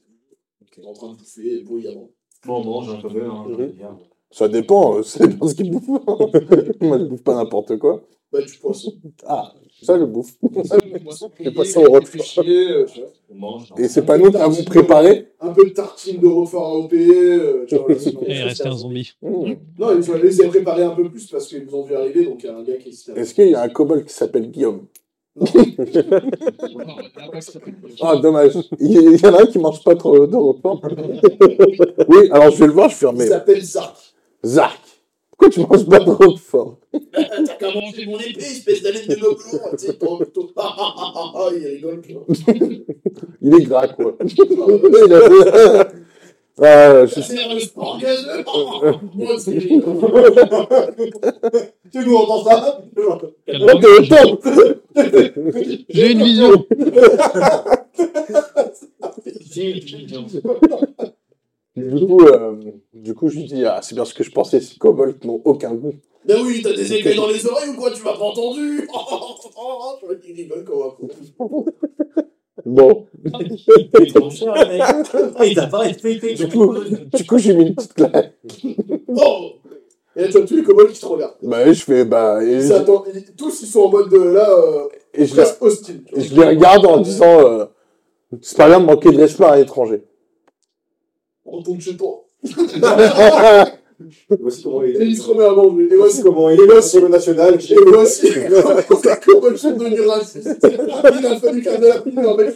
Vous 0.59 0.81
êtes 0.81 0.87
en 0.87 0.93
train 0.93 1.11
de 1.13 1.17
bouffer 1.17 1.61
bruyamment. 1.63 2.09
Bon, 2.47 2.61
on 2.61 2.63
mange 2.63 2.89
un 2.89 3.07
peu, 3.07 3.23
hein. 3.25 3.45
Mhm. 3.47 3.73
Ça 4.31 4.47
dépend, 4.47 4.97
euh, 4.97 5.03
ça 5.03 5.27
dépend 5.27 5.47
ce 5.47 5.53
qu'il 5.53 5.69
bouffe. 5.69 5.87
Moi, 6.81 6.97
je 6.97 7.03
bouffe 7.05 7.23
pas 7.23 7.35
n'importe 7.35 7.77
quoi. 7.77 8.01
Bah, 8.31 8.41
du 8.41 8.57
poisson. 8.57 8.93
Ah, 9.27 9.53
ça, 9.85 9.99
je 9.99 10.03
bouffe. 10.05 10.35
Au 10.41 10.49
euh. 12.47 12.85
Et 13.77 13.87
c'est 13.87 14.05
pas 14.05 14.17
nous 14.17 14.31
qui 14.31 14.37
avons 14.37 14.63
préparé. 14.63 15.27
Un 15.39 15.49
peu 15.51 15.65
de 15.65 15.69
tartine 15.69 16.19
de. 16.19 16.27
Euh, 16.27 17.65
vois, 17.77 17.89
là, 17.89 17.95
sinon- 17.99 18.21
Et 18.27 18.35
il 18.35 18.43
restait 18.43 18.67
un 18.67 18.77
zombie. 18.77 19.13
Mmh. 19.21 19.53
Non, 19.79 19.97
ils 19.97 20.11
ont 20.11 20.15
les 20.15 20.45
ont 20.45 20.49
préparés 20.49 20.83
un 20.83 20.91
peu 20.91 21.09
plus 21.09 21.27
parce 21.27 21.47
qu'ils 21.47 21.65
nous 21.65 21.75
ont 21.75 21.83
vu 21.83 21.95
arriver, 21.95 22.25
donc 22.25 22.43
il 22.43 22.47
y 22.47 22.49
a 22.49 22.55
un 22.57 22.63
gars 22.63 22.77
qui 22.77 22.93
s'est 22.93 23.13
Est-ce 23.13 23.33
qu'il 23.33 23.49
y 23.49 23.55
a 23.55 23.61
un 23.61 23.69
kobold 23.69 24.05
qui 24.05 24.13
s'appelle 24.13 24.49
Guillaume 24.51 24.85
Ah, 28.01 28.15
dommage. 28.15 28.57
Il 28.79 28.91
y 28.91 29.15
il 29.15 29.25
en 29.25 29.33
a 29.33 29.41
un 29.41 29.45
qui 29.45 29.59
mange 29.59 29.83
pas 29.83 29.95
trop 29.95 30.25
de 30.25 30.35
repas. 30.35 30.79
Oui, 32.07 32.29
alors 32.31 32.51
je 32.51 32.59
vais 32.59 32.67
le 32.67 32.73
voir, 32.73 32.89
je 32.89 32.95
fais 32.95 33.07
Il 33.15 33.21
s'appelle 33.27 33.61
Zark. 33.61 33.97
Zark, 34.45 34.79
pourquoi 35.37 35.49
tu 35.49 35.59
manges 35.61 35.85
pas 35.89 35.99
de 35.99 36.09
repas 36.11 36.77
T'as 37.11 37.55
qu'à 37.57 37.73
manger 37.73 38.05
mon 38.07 38.17
épée, 38.19 38.39
espèce 38.43 38.81
d'haleine 38.81 39.07
de 39.07 39.15
lourd, 39.15 39.37
tu 39.37 39.57
sais, 39.77 39.93
ton- 39.93 40.17
ton- 40.19 40.49
Ah, 40.57 40.73
ah, 40.77 40.93
ah, 40.97 41.13
ah, 41.15 41.31
ah, 41.35 41.49
il 41.55 41.65
rigole. 41.67 42.01
Il 43.41 43.53
est 43.53 43.63
gras, 43.65 43.87
quoi. 43.89 44.15
Il 44.23 45.13
a- 45.13 45.87
Ah, 46.61 47.05
je- 47.05 47.19
C'est 47.19 47.53
le 47.53 47.59
sport 47.59 47.99
gazeux. 47.99 48.43
Moi 49.13 49.33
aussi, 49.35 49.59
j'ai- 49.59 49.67
Tu 51.91 51.99
nous 52.05 52.15
entends 52.15 52.43
ça? 52.45 52.81
Au 52.97 53.01
manque- 53.59 54.07
top. 54.07 54.47
J'ai 55.89 56.11
une 56.13 56.23
vision. 56.23 56.65
Du 61.75 62.05
coup, 62.07 62.21
euh, 62.25 62.55
du 63.05 63.13
coup, 63.13 63.29
je 63.29 63.35
lui 63.37 63.43
dis, 63.45 63.63
ah, 63.65 63.79
c'est 63.83 63.93
bien 63.93 64.03
ce 64.03 64.15
que 64.15 64.23
je 64.23 64.31
pensais, 64.31 64.59
ces 64.59 64.77
kobolds 64.77 65.23
n'ont 65.25 65.39
aucun 65.45 65.75
goût. 65.75 65.93
Ben 66.27 66.41
oui, 66.43 66.61
t'as 66.63 66.73
des 66.73 66.91
écailles 66.91 67.15
dans 67.15 67.27
les 67.27 67.45
oreilles 67.45 67.69
ou 67.69 67.75
quoi 67.75 67.91
Tu 67.91 68.01
m'as 68.01 68.13
pas 68.17 68.23
entendu 68.25 68.89
Je 70.01 70.05
vois 70.07 70.15
qu'il 70.15 70.35
rigole 70.35 70.63
comme 70.63 70.81
un 70.81 70.89
con. 71.37 71.65
Bon, 72.65 73.05
Il 73.23 74.01
est 74.01 74.13
trop 74.15 74.29
cher, 74.31 74.55
le 74.55 74.77
mec. 74.77 74.81
Il 75.45 75.53
t'a 75.55 75.67
pas 75.67 75.77
respecté. 75.79 76.33
du 76.33 76.47
coup, 76.47 76.73
du 77.13 77.25
coup 77.27 77.37
j'ai 77.37 77.53
mis 77.53 77.67
une 77.67 77.75
petite 77.75 77.93
claque. 77.93 78.33
Oh 79.15 79.51
Et 80.15 80.21
là, 80.23 80.27
tu 80.29 80.37
as 80.37 80.41
tous 80.47 80.55
les 80.55 80.63
kobolds 80.63 80.91
qui 80.91 80.99
te 80.99 81.05
regardent. 81.05 81.35
Bah, 81.43 81.59
oui, 81.63 81.75
je 81.75 81.83
fais, 81.83 82.05
bah, 82.05 82.43
et, 82.43 82.53
Ils 82.55 82.61
je, 82.63 83.31
tous, 83.37 83.61
ils 83.61 83.67
sont 83.67 83.81
en 83.81 83.89
mode 83.89 84.09
de 84.09 84.17
là, 84.17 84.49
euh, 84.49 84.87
et 85.13 85.25
je, 85.27 85.35
les- 85.35 85.41
presque 85.43 85.61
hostile. 85.61 86.03
et 86.15 86.21
je 86.21 86.33
les 86.33 86.45
regarde 86.47 86.83
en 86.87 87.01
disant, 87.01 87.39
euh, 87.47 87.65
c'est 88.41 88.57
pas 88.57 88.67
bien 88.67 88.79
de 88.79 88.85
manquer 88.85 89.11
de 89.11 89.17
respect 89.19 89.43
à 89.43 89.51
un 89.53 89.57
étranger. 89.59 90.03
Retourne 91.45 91.79
chez 91.79 91.95
toi. 91.95 92.24
Voici 94.39 94.63
comment 94.63 94.83
il 94.83 94.95
Et 95.01 95.05
il 95.05 95.11
est. 95.13 95.15
se 95.15 95.29
remet 95.29 95.45
à 95.45 95.51
manger. 95.51 95.87
Et 95.91 95.95
Voici 95.95 96.21
comment 96.21 96.49
il 96.49 96.59
est 96.59 96.67
là 96.67 96.81
sur 96.81 97.01
le 97.01 97.07
national. 97.07 97.55
Et 97.55 97.75
voici 97.85 98.27
racistes. 100.07 100.67
Il 100.67 101.25
a 101.25 101.39
fallu 101.39 101.61
qu'un 101.61 101.79
de 101.79 101.85
la 101.87 102.01
pile 102.01 102.15
leur 102.15 102.37
mette 102.37 102.55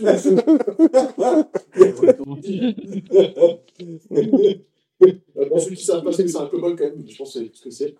Pour 5.47 5.61
ceux 5.61 5.75
qui 5.75 5.85
savent 5.85 6.03
pas 6.03 6.11
ce 6.11 6.21
que 6.21 6.27
c'est 6.27 6.37
un 6.37 6.47
kobold, 6.47 6.77
quand 6.77 6.85
même, 6.85 7.05
je 7.07 7.17
pense 7.17 7.33
que 7.33 7.39
c'est 7.39 7.51
ce 7.53 7.63
que 7.63 7.69
c'est. 7.69 7.95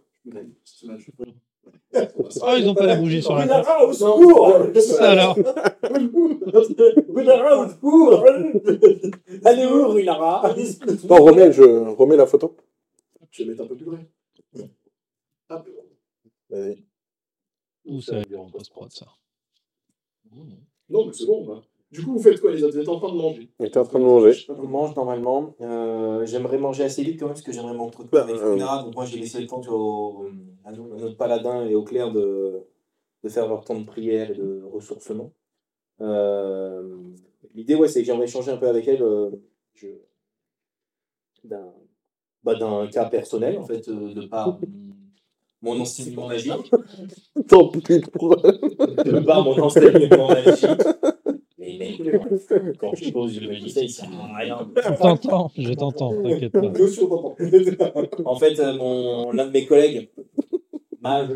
Ah, 2.41 2.57
ils 2.57 2.67
ont 2.69 2.75
pas 2.75 2.85
la 2.85 2.95
bougie 2.95 3.21
sur 3.21 3.35
la 3.35 3.47
tête. 3.47 3.67
Au 3.81 3.93
secours 3.93 4.67
Ça 4.75 5.11
alors. 5.11 5.35
Runara, 7.09 7.59
au 7.59 7.69
secours 7.69 8.25
Allez 9.45 9.65
où, 9.65 9.87
Runara 9.89 10.53
Non, 11.09 11.15
remets, 11.23 11.51
je 11.51 11.63
remets 11.63 12.17
la 12.17 12.27
photo. 12.27 12.55
Je 13.31 13.43
vais 13.43 13.49
mettre 13.49 13.63
un 13.63 13.67
peu 13.67 13.75
plus 13.75 13.85
vrai. 13.85 14.07
Hop. 15.49 15.67
Vas-y. 16.49 16.83
Ou 17.85 18.01
ça 18.01 18.15
va 18.15 18.21
être 18.21 18.35
en 18.35 18.49
post-prod, 18.49 18.91
ça? 18.91 19.07
Non, 20.89 21.05
mais 21.05 21.13
c'est 21.13 21.25
bon. 21.25 21.45
Bah. 21.45 21.61
Du 21.91 22.03
coup, 22.03 22.13
vous 22.13 22.19
faites 22.19 22.39
quoi, 22.39 22.51
les 22.51 22.63
autres? 22.63 22.75
Vous 22.75 22.81
êtes 22.81 22.87
en 22.89 22.99
train 22.99 23.11
de 23.11 23.17
manger. 23.17 23.49
Il 23.59 23.65
était 23.65 23.79
en 23.79 23.83
train 23.83 23.99
de 23.99 24.03
manger. 24.05 24.33
Je 24.33 24.51
mange 24.53 24.95
normalement. 24.95 25.55
Euh, 25.61 26.23
j'aimerais 26.25 26.59
manger 26.59 26.83
assez 26.83 27.03
vite 27.03 27.19
quand 27.19 27.25
même 27.25 27.33
parce 27.33 27.41
que 27.41 27.51
j'aimerais 27.51 27.73
m'entretenir 27.73 28.11
Bah, 28.11 28.23
avec 28.23 28.35
euh, 28.35 28.53
Funara. 28.53 28.83
Donc 28.83 28.93
moi 28.95 29.05
j'ai 29.05 29.19
laissé 29.19 29.41
le 29.41 29.47
temps 29.47 29.61
au- 29.69 30.27
à, 30.65 30.71
notre 30.71 31.17
paladin 31.17 31.65
et 31.65 31.73
au 31.73 31.83
clair 31.83 32.11
de, 32.11 32.59
de 33.23 33.29
faire 33.29 33.47
leur 33.47 33.63
temps 33.63 33.79
de 33.79 33.85
prière 33.85 34.29
et 34.29 34.35
de 34.35 34.61
ressourcement. 34.71 35.33
Euh, 36.01 36.95
L'idée 37.55 37.73
ouais, 37.75 37.87
c'est 37.87 38.01
que 38.01 38.05
j'aimerais 38.05 38.25
échanger 38.25 38.51
un 38.51 38.57
peu 38.57 38.67
avec 38.67 38.87
elle 38.87 39.01
euh, 39.01 39.31
je- 39.73 39.87
d'un 41.43 41.73
bah, 42.43 42.53
d'un 42.55 42.87
cas 42.87 43.05
personnel 43.05 43.57
en 43.57 43.63
fait, 43.63 43.87
euh, 43.89 44.13
de 44.13 44.27
par 44.27 44.59
mon 45.61 45.79
enseignement 45.81 46.27
magique. 46.27 46.71
Tant 47.49 47.69
pis 47.69 47.99
pour 48.13 48.35
de 48.37 49.19
par 49.25 49.43
mon 49.43 49.57
enseignement 49.59 50.27
magique. 50.29 50.65
Quand 52.79 52.95
je 52.95 53.11
pose 53.11 53.39
le 53.41 53.67
sert 53.67 54.09
à 54.13 54.37
rien. 54.37 54.67
Je 54.75 54.93
t'entends, 54.97 55.51
je 55.57 55.73
t'entends, 55.73 56.23
t'inquiète 56.23 56.51
pas. 57.77 57.93
En 58.25 58.35
fait, 58.35 58.59
euh, 58.59 58.77
mon 58.77 59.31
l'un 59.31 59.47
de 59.47 59.51
mes 59.51 59.65
collègues, 59.65 60.09
mage, 61.01 61.29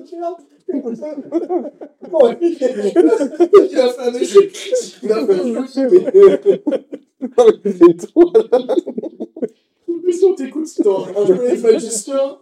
toi, 8.14 8.32
là. 8.52 8.76
Mais 10.16 10.20
si 10.20 10.26
on 10.26 10.34
t'écoute, 10.36 10.68
c'est 10.68 10.88
un 10.88 11.72
magicien. 11.72 12.38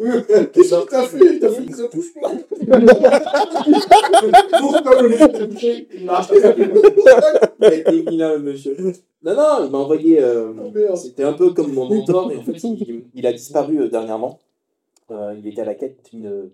Qu'est-ce 0.53 0.75
que 0.75 0.89
t'as 0.89 1.03
fait? 1.07 1.39
T'as 1.39 1.49
fait 1.49 1.65
des 1.65 1.81
attouchements. 1.81 2.37
Pourquoi 4.59 5.01
le 5.01 5.09
mec 5.09 5.87
Il 5.93 6.05
marche. 6.05 6.27
Il 7.59 7.65
a 7.65 7.73
été 7.73 8.03
mis 8.03 8.17
là, 8.17 8.35
le 8.35 8.41
monsieur. 8.43 8.75
Non, 9.23 9.35
non, 9.35 9.65
il 9.65 9.71
m'a 9.71 9.77
envoyé. 9.77 10.21
euh, 10.21 10.53
Oh, 10.63 10.69
merde. 10.73 10.97
C'était 10.97 11.23
un 11.23 11.33
peu 11.33 11.51
comme 11.53 11.73
mon 11.73 11.87
mentor, 11.87 12.31
et 12.31 12.37
en 12.37 12.43
fait, 12.43 12.61
il, 12.63 13.05
il 13.13 13.25
a 13.25 13.31
disparu 13.33 13.79
euh, 13.81 13.87
dernièrement. 13.89 14.39
Euh, 15.11 15.35
il 15.37 15.47
était 15.47 15.61
à 15.61 15.65
la 15.65 15.75
quête 15.75 15.99
d'une 16.11 16.49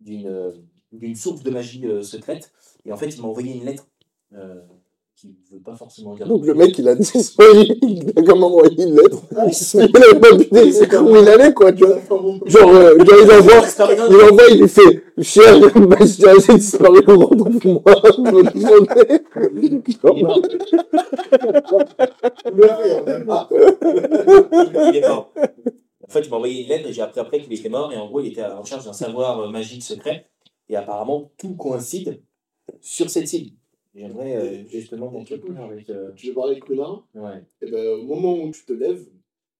d'une 0.00 0.52
d'une 0.92 1.14
source 1.14 1.42
de 1.42 1.50
magie 1.50 1.86
euh, 1.86 2.02
secrète, 2.02 2.50
et 2.86 2.92
en 2.92 2.96
fait, 2.96 3.08
il 3.08 3.20
m'a 3.20 3.28
envoyé 3.28 3.52
une 3.54 3.64
lettre 3.64 3.86
euh, 4.34 4.60
qui 5.18 5.26
ne 5.26 5.56
veut 5.56 5.62
pas 5.62 5.74
forcément 5.74 6.14
dire. 6.14 6.28
Donc 6.28 6.46
le 6.46 6.54
mec, 6.54 6.78
il 6.78 6.86
a 6.86 6.94
disparu. 6.94 7.64
Il 7.82 8.12
a 8.16 8.22
comme 8.22 8.44
envoyé 8.44 8.84
une 8.84 8.94
lettre. 8.94 9.20
Il 9.74 9.80
avait 9.96 10.20
pas 10.20 10.36
pu 10.36 10.44
dire 10.44 11.02
où 11.04 11.16
il 11.16 11.28
allait, 11.28 11.52
quoi, 11.52 11.72
tu 11.72 11.84
vois. 11.84 11.98
Genre, 12.46 12.70
euh, 12.70 12.98
genre, 12.98 13.18
il 13.24 13.32
envoie, 13.32 13.62
il 14.08 14.16
envoie, 14.30 14.48
il 14.50 14.60
lui 14.60 14.68
fait 14.68 15.02
Cher 15.20 15.58
magicien, 15.74 16.32
j'ai 16.46 16.54
disparu, 16.54 17.00
retrouve-moi. 17.00 17.82
Je 18.04 18.20
me 18.20 18.42
il 24.90 24.96
est 24.96 25.08
mort. 25.08 25.32
En 25.36 26.10
fait, 26.10 26.20
il 26.20 26.30
m'a 26.30 26.36
envoyé 26.36 26.62
une 26.62 26.68
lettre 26.68 26.88
et 26.88 26.92
j'ai 26.92 27.02
appris 27.02 27.20
après 27.20 27.40
qu'il 27.40 27.52
était 27.52 27.68
mort. 27.68 27.92
Et 27.92 27.96
en 27.96 28.06
gros, 28.06 28.20
il 28.20 28.28
était 28.28 28.42
la 28.42 28.56
recherche 28.56 28.84
d'un 28.84 28.92
savoir 28.92 29.40
euh, 29.40 29.50
magique 29.50 29.82
secret. 29.82 30.26
Et 30.68 30.76
apparemment, 30.76 31.32
tout 31.36 31.56
coïncide 31.56 32.22
sur 32.80 33.10
cette 33.10 33.32
île. 33.32 33.57
J'aimerais 33.98 34.36
euh, 34.36 34.62
justement 34.68 35.10
m'entretenir 35.10 35.60
avec. 35.62 35.90
euh, 35.90 36.12
Tu 36.14 36.28
veux 36.28 36.34
parler 36.34 36.52
avec 36.52 36.68
Luna 36.68 37.02
Ouais. 37.14 37.42
Et 37.62 37.70
ben, 37.70 37.86
au 37.98 38.02
moment 38.04 38.34
où 38.44 38.50
tu 38.52 38.64
te 38.64 38.72
lèves, 38.72 39.04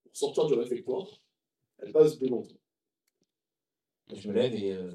pour 0.04 0.16
sortir 0.16 0.46
du 0.46 0.54
réfectoire, 0.54 1.06
elle 1.80 1.90
passe 1.92 2.18
devant 2.18 2.42
toi. 2.42 2.56
Je 4.14 4.28
me 4.28 4.34
lève 4.34 4.54
et. 4.54 4.72
euh, 4.74 4.92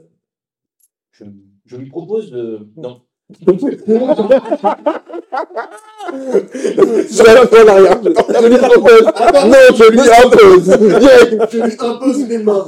je, 1.12 1.26
je 1.66 1.76
lui 1.78 1.90
propose 1.90 2.32
de. 2.32 2.68
Non. 2.78 3.02
Je 3.42 3.46
reste 7.24 7.54
en 7.54 7.68
arrière. 7.68 8.02
Je 8.04 8.48
lui 8.48 8.58
propose. 8.58 9.06
Non, 9.52 9.64
je 9.76 9.86
lui 9.92 10.08
impose. 10.24 10.68
Je 11.52 11.58
lui 11.64 11.76
impose 11.80 12.20
les 12.30 12.38
mains. 12.40 12.66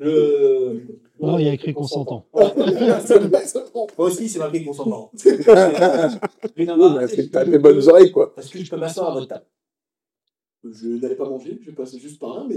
Le... 0.00 0.80
Non, 1.22 1.38
il 1.38 1.46
y 1.46 1.48
a 1.48 1.52
écrit 1.54 1.72
consentant. 1.72 2.26
Prend. 2.32 2.52
Moi 3.98 4.06
aussi, 4.08 4.28
c'est 4.28 4.38
marqué 4.38 4.64
consentement. 4.64 5.10
Oui, 6.56 6.66
bah, 6.66 7.08
c'est 7.08 7.26
que 7.26 7.30
t'as 7.32 7.44
des 7.44 7.58
bonnes 7.58 7.88
oreilles, 7.88 8.10
quoi. 8.12 8.34
Parce 8.34 8.48
que 8.50 8.58
je 8.58 8.68
peux 8.70 8.76
m'asseoir 8.76 9.10
à 9.10 9.14
votre 9.14 9.28
table. 9.28 9.46
Je 10.64 10.88
n'allais 10.88 11.16
pas 11.16 11.28
manger, 11.28 11.58
je 11.60 11.70
vais 11.70 11.74
passer 11.76 11.98
juste 11.98 12.20
par 12.20 12.36
là, 12.36 12.46
mais 12.48 12.56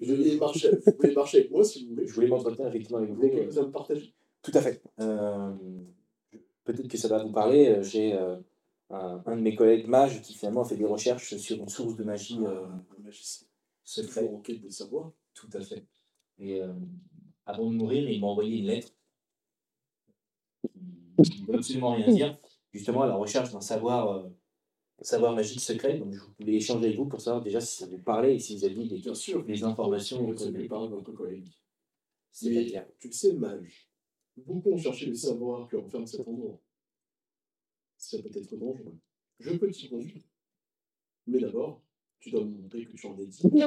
je 0.00 0.14
vais 0.14 0.36
marcher. 0.36 0.70
Vous 0.86 0.92
pouvez 0.92 1.12
marcher 1.14 1.38
avec 1.38 1.50
moi 1.50 1.64
si 1.64 1.84
vous 1.86 1.94
voulez. 1.94 2.06
Je 2.06 2.12
voulais 2.14 2.28
m'entretenir 2.28 2.68
effectivement 2.68 2.98
avec 2.98 3.10
Vous 3.10 3.16
vous. 3.16 3.20
voulez 3.22 3.32
euh, 3.32 3.38
quelque 3.38 3.50
chose 3.52 3.58
à 3.58 3.66
me 3.66 3.72
partager 3.72 4.14
Tout 4.42 4.52
à 4.54 4.60
fait. 4.60 4.80
Euh, 5.00 5.50
Peut-être 6.64 6.88
que 6.88 6.96
ça 6.96 7.08
va 7.08 7.22
vous 7.24 7.32
parler. 7.32 7.68
euh, 7.68 7.82
J'ai 7.82 8.14
euh, 8.14 8.36
un, 8.90 9.20
un 9.26 9.36
de 9.36 9.40
mes 9.42 9.54
collègues 9.56 9.86
mages 9.88 10.22
qui 10.22 10.34
finalement 10.34 10.62
a 10.62 10.64
fait 10.64 10.76
des 10.76 10.84
recherches 10.84 11.36
sur 11.36 11.56
une 11.56 11.68
source 11.68 11.96
de 11.96 12.04
magie 12.04 12.38
euh, 12.42 12.64
Un 12.98 13.02
magicien. 13.02 13.46
Toujours 13.84 14.34
en 14.34 14.38
quête 14.40 14.62
de 14.62 14.70
savoir. 14.70 15.10
Tout 15.34 15.48
à 15.52 15.60
fait. 15.60 15.84
Et 16.38 16.62
euh, 16.62 16.68
avant 17.46 17.70
de 17.70 17.76
mourir, 17.76 18.08
il 18.08 18.20
m'a 18.20 18.26
envoyé 18.26 18.58
une 18.58 18.66
lettre 18.66 18.92
qui 21.22 21.42
ne 21.42 21.46
veut 21.46 21.54
absolument 21.56 21.94
rien 21.94 22.12
dire, 22.12 22.38
justement 22.72 23.02
à 23.02 23.06
la 23.06 23.16
recherche 23.16 23.52
d'un 23.52 23.60
savoir, 23.60 24.10
euh, 24.10 24.28
savoir 25.00 25.34
magique 25.34 25.60
secret. 25.60 25.98
Donc 25.98 26.12
je 26.12 26.20
voulais 26.38 26.54
échanger 26.54 26.86
avec 26.86 26.98
vous 26.98 27.06
pour 27.06 27.20
savoir 27.20 27.42
déjà 27.42 27.60
si 27.60 27.76
ça 27.76 27.86
vous 27.86 27.98
parlait 27.98 28.36
et 28.36 28.38
si 28.38 28.56
vous 28.56 28.64
aviez 28.64 28.86
des, 28.86 28.98
Bien 28.98 29.14
sûr. 29.14 29.44
des 29.44 29.62
informations. 29.62 30.24
Vous 30.24 30.36
savez 30.36 30.66
par 30.66 30.86
votre 30.88 31.12
collègue. 31.12 31.48
C'est 32.32 32.84
tu 32.98 33.08
le 33.08 33.12
sais, 33.12 33.32
mage. 33.34 33.88
Beaucoup 34.36 34.72
ont 34.72 34.78
cherché 34.78 35.06
le 35.06 35.14
savoir 35.14 35.68
qui 35.68 35.76
renferme 35.76 36.06
cet 36.06 36.26
endroit. 36.26 36.58
Ça 37.96 38.18
peut 38.20 38.30
être 38.36 38.56
dangereux. 38.56 38.98
Je 39.38 39.50
peux 39.56 39.70
t'y 39.70 39.88
conduire. 39.88 40.22
Mais 41.26 41.38
d'abord, 41.38 41.80
tu 42.18 42.30
dois 42.30 42.44
me 42.44 42.50
montrer 42.50 42.84
que 42.84 42.96
tu 42.96 43.06
en 43.06 43.16
es 43.18 43.26
digne. 43.26 43.66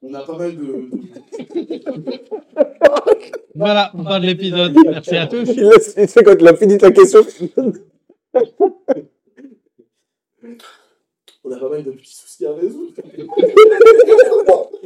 On 0.00 0.14
a 0.14 0.22
pas 0.22 0.36
mal 0.38 0.56
de. 0.56 0.90
Voilà, 3.54 3.90
fin 4.04 4.20
de 4.20 4.26
l'épisode. 4.26 4.76
Merci 4.84 5.16
à 5.16 5.26
tous. 5.26 5.48
Il 5.96 6.08
sait 6.08 6.22
quand 6.22 6.36
il 6.38 6.46
a 6.46 6.54
fini 6.54 6.78
ta 6.78 6.92
question. 6.92 7.22
On 11.44 11.52
a 11.52 11.58
pas 11.58 11.68
mal 11.68 11.82
de 11.82 11.90
petits 11.90 12.14
soucis 12.14 12.46
à 12.46 12.52
résoudre. 12.52 12.94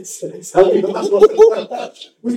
Ça 0.03 0.59
arrive 0.61 0.87
vachement. 0.87 1.21
Vous 2.23 2.37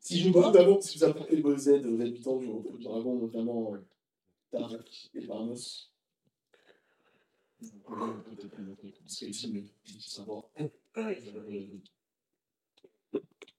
Si 0.00 0.20
je 0.20 0.30
vois 0.30 0.50
d'abord 0.50 0.82
si 0.82 0.98
vous 0.98 1.04
apportez 1.04 1.40
vos 1.40 1.56
aides 1.56 1.86
aux 1.86 2.00
habitants 2.00 2.36
du 2.36 2.46
du 2.46 2.84
dragon, 2.84 3.14
notamment 3.16 3.74
euh, 3.74 3.78
Tarak 4.50 5.10
et 5.14 5.26
Barnos. 5.26 5.90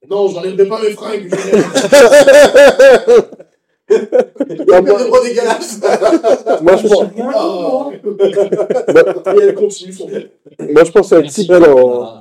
Non, 0.10 0.28
j'enlèverai 0.30 0.68
pas 0.68 0.82
mes 0.82 0.92
fringues. 0.92 1.30
Moi, 6.62 6.76
je 6.76 6.88
pense, 6.88 7.06
Ah. 7.34 7.90
Et 9.34 9.40
elle 9.42 9.56
continue 9.56 9.94
son 9.94 10.08
moi, 10.08 10.84
je 10.84 10.92
pense 10.92 11.14
à 11.14 11.18
un 11.18 11.24
type, 11.24 11.52
alors, 11.52 12.17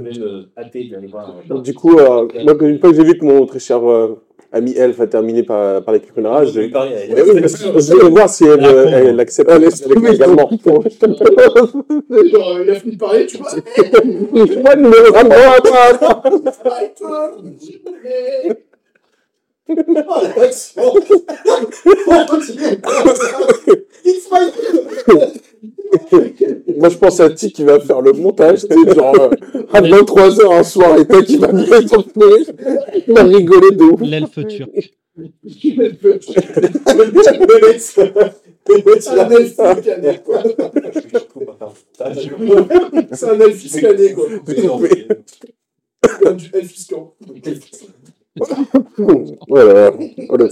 euh, 0.00 1.60
du 1.60 1.74
coup, 1.74 1.98
euh, 1.98 2.28
une 2.34 2.78
fois 2.78 2.90
que 2.90 2.96
j'ai 2.96 3.04
vu 3.04 3.18
que 3.18 3.24
mon 3.24 3.46
très 3.46 3.58
cher 3.58 3.88
euh, 3.88 4.20
ami 4.52 4.72
Elf 4.72 5.00
a 5.00 5.06
terminé 5.06 5.42
par, 5.42 5.82
les 5.92 6.00
cucunards, 6.00 6.46
je, 6.46 6.62
je 6.62 8.02
vais 8.02 8.10
voir 8.10 8.28
si 8.28 8.44
elle, 8.44 9.20
accepte. 9.20 9.50
Elle 9.50 9.64
également. 10.14 10.48
Il 10.50 10.60
a 12.70 12.74
fini 12.74 12.94
de 12.94 12.98
parler, 12.98 13.26
tu 13.26 13.38
vois. 13.38 13.50
Oh. 19.70 20.98
It's 24.04 24.28
my 24.30 24.50
Moi, 26.76 26.88
je 26.88 26.96
pense 26.96 27.20
à 27.20 27.30
Ti 27.30 27.52
qui 27.52 27.62
va 27.64 27.78
faire 27.80 28.00
le 28.00 28.12
montage, 28.12 28.60
genre 28.94 29.16
euh, 29.20 29.30
à 29.72 29.80
23h 29.80 30.52
un 30.52 30.62
soir, 30.62 30.96
et 30.98 31.06
toi 31.06 31.22
qui 31.22 31.36
va 31.36 31.52
me 31.52 31.66
mettre 31.68 31.88
sur 31.88 32.04
le 32.16 32.44
il 33.06 33.12
va 33.12 33.24
rigoler 33.24 33.76
de 33.76 33.82
ouf. 33.82 34.00
L'elfe 34.00 34.46
turc. 34.46 34.94
C'est 39.00 39.18
un 39.18 39.30
elfe 39.30 39.54
scanné, 39.54 40.20
quoi. 40.24 40.42
C'est 43.12 43.28
un 43.28 43.40
elfe 43.40 43.66
scanné, 43.66 44.12
quoi. 44.12 44.26
Comme 46.22 46.36
du 46.36 46.50
elfe 46.54 46.76
scan. 46.76 47.12
Voilà. 49.48 49.92
voilà. 50.28 50.48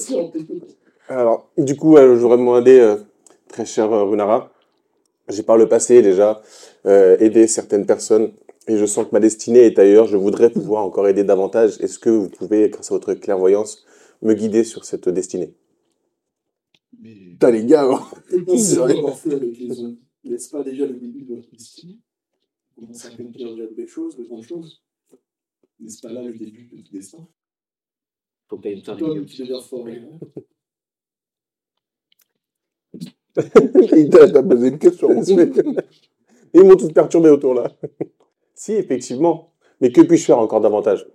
Alors, 1.09 1.51
du 1.57 1.76
coup, 1.76 1.97
euh, 1.97 2.16
j'aurais 2.18 2.37
demandé, 2.37 2.79
euh, 2.79 2.97
très 3.49 3.64
cher 3.64 3.93
euh, 3.93 4.05
Runara, 4.05 4.53
j'ai 5.29 5.43
par 5.43 5.57
le 5.57 5.68
passé 5.68 6.03
déjà 6.03 6.43
euh, 6.87 7.16
aidé 7.18 7.47
certaines 7.47 7.87
personnes 7.87 8.33
et 8.66 8.76
je 8.76 8.87
sens 8.87 9.07
que 9.07 9.11
ma 9.12 9.20
destinée 9.20 9.61
est 9.61 9.79
ailleurs. 9.79 10.07
Je 10.07 10.16
voudrais 10.16 10.51
pouvoir 10.51 10.85
encore 10.85 11.09
aider 11.09 11.24
davantage. 11.24 11.81
Est-ce 11.81 11.99
que 11.99 12.11
vous 12.11 12.29
pouvez, 12.29 12.68
grâce 12.68 12.91
à 12.91 12.95
votre 12.95 13.14
clairvoyance, 13.14 13.85
me 14.22 14.35
guider 14.35 14.64
sur 14.64 14.85
cette 14.85 15.09
destinée? 15.09 15.55
Mais 17.01 17.14
Putain, 17.33 17.51
les 17.51 17.64
gars, 17.64 17.85
hein. 17.85 18.03
c'est 18.57 18.76
vrai 18.76 18.99
avoir 18.99 19.18
fait 19.18 19.35
avec 19.35 19.59
les 19.59 19.72
zombies. 19.72 20.01
N'est-ce 20.24 20.51
pas 20.51 20.62
déjà 20.62 20.85
le 20.87 20.95
début 20.95 21.22
de 21.22 21.35
votre 21.37 21.51
destinée 21.51 21.99
Vous 22.76 22.83
commencez 22.83 23.07
à 23.07 23.11
accomplir 23.12 23.51
déjà 23.51 23.66
de 23.66 23.74
belles 23.74 23.89
choses, 23.89 24.16
de 24.16 24.24
grandes 24.24 24.43
choses. 24.43 24.83
N'est-ce 25.81 26.01
pas 26.01 26.12
là 26.12 26.22
le 26.22 26.33
début 26.33 26.68
de 26.72 26.83
tout 26.83 26.93
destin? 26.93 27.26
Faut 28.49 28.57
que 28.57 28.81
Toi, 28.81 28.95
deviens. 28.95 30.19
Il 33.37 34.09
t'a 34.11 34.43
posé 34.43 34.69
une 34.69 34.79
question. 34.79 35.09
Ils 36.55 36.65
m'ont 36.65 36.77
tous 36.77 36.93
perturbé 36.93 37.29
autour 37.29 37.55
là. 37.55 37.77
si, 38.55 38.73
effectivement. 38.73 39.55
Mais 39.81 39.93
que 39.93 40.01
puis-je 40.01 40.25
faire 40.25 40.39
encore 40.39 40.61
davantage? 40.61 41.07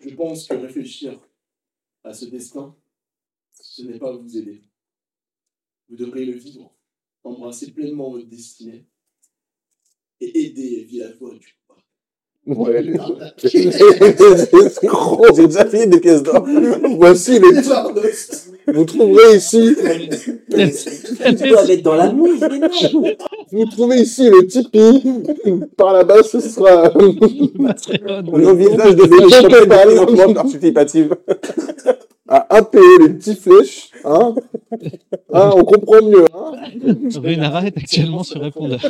Je 0.00 0.14
pense 0.14 0.46
que 0.48 0.54
réfléchir 0.54 1.18
à 2.04 2.12
ce 2.12 2.26
destin, 2.26 2.76
ce 3.52 3.82
n'est 3.82 3.98
pas 3.98 4.14
vous 4.14 4.36
aider. 4.36 4.62
Vous 5.88 5.96
devrez 5.96 6.24
le 6.24 6.32
vivre, 6.32 6.74
embrasser 7.22 7.72
pleinement 7.72 8.10
votre 8.10 8.28
destinée 8.28 8.86
et 10.20 10.46
aider 10.46 10.70
les 10.70 10.84
villageois 10.84 11.34
du 11.38 11.56
Ouais. 12.44 12.82
J'ai 13.44 13.70
déjà 15.46 15.64
payé 15.64 15.86
des 15.86 16.00
pièces 16.00 16.22
d'or. 16.24 16.44
Voici 16.98 17.38
les. 17.38 17.62
Vous 18.66 18.84
trouverez 18.84 19.36
ici. 19.36 19.76
Tu 20.50 21.48
dois 21.48 21.70
être 21.70 21.82
dans 21.82 21.94
la 21.94 22.12
mais 22.12 22.58
non 22.58 22.68
Vous 23.52 23.64
trouvez 23.66 24.00
ici 24.00 24.28
le 24.28 24.46
Tipeee. 24.46 25.02
Par 25.76 25.92
là-bas, 25.92 26.22
ce 26.24 26.40
sera 26.40 26.90
Patreon. 26.90 28.22
nos 28.32 28.54
visages 28.56 28.96
de 28.96 29.04
financement 29.04 30.34
participative. 30.34 31.16
À 32.28 32.56
1 32.56 32.62
PE, 32.62 32.78
les 33.02 33.08
petites 33.10 33.40
flèches. 33.40 33.90
Hein 34.04 34.34
Hein, 35.32 35.50
on 35.54 35.64
comprend 35.64 36.02
mieux. 36.02 36.24
Hein 36.34 36.52
Runara 37.22 37.66
est 37.66 37.76
actuellement 37.76 38.22
sur 38.22 38.40
répondeur. 38.40 38.80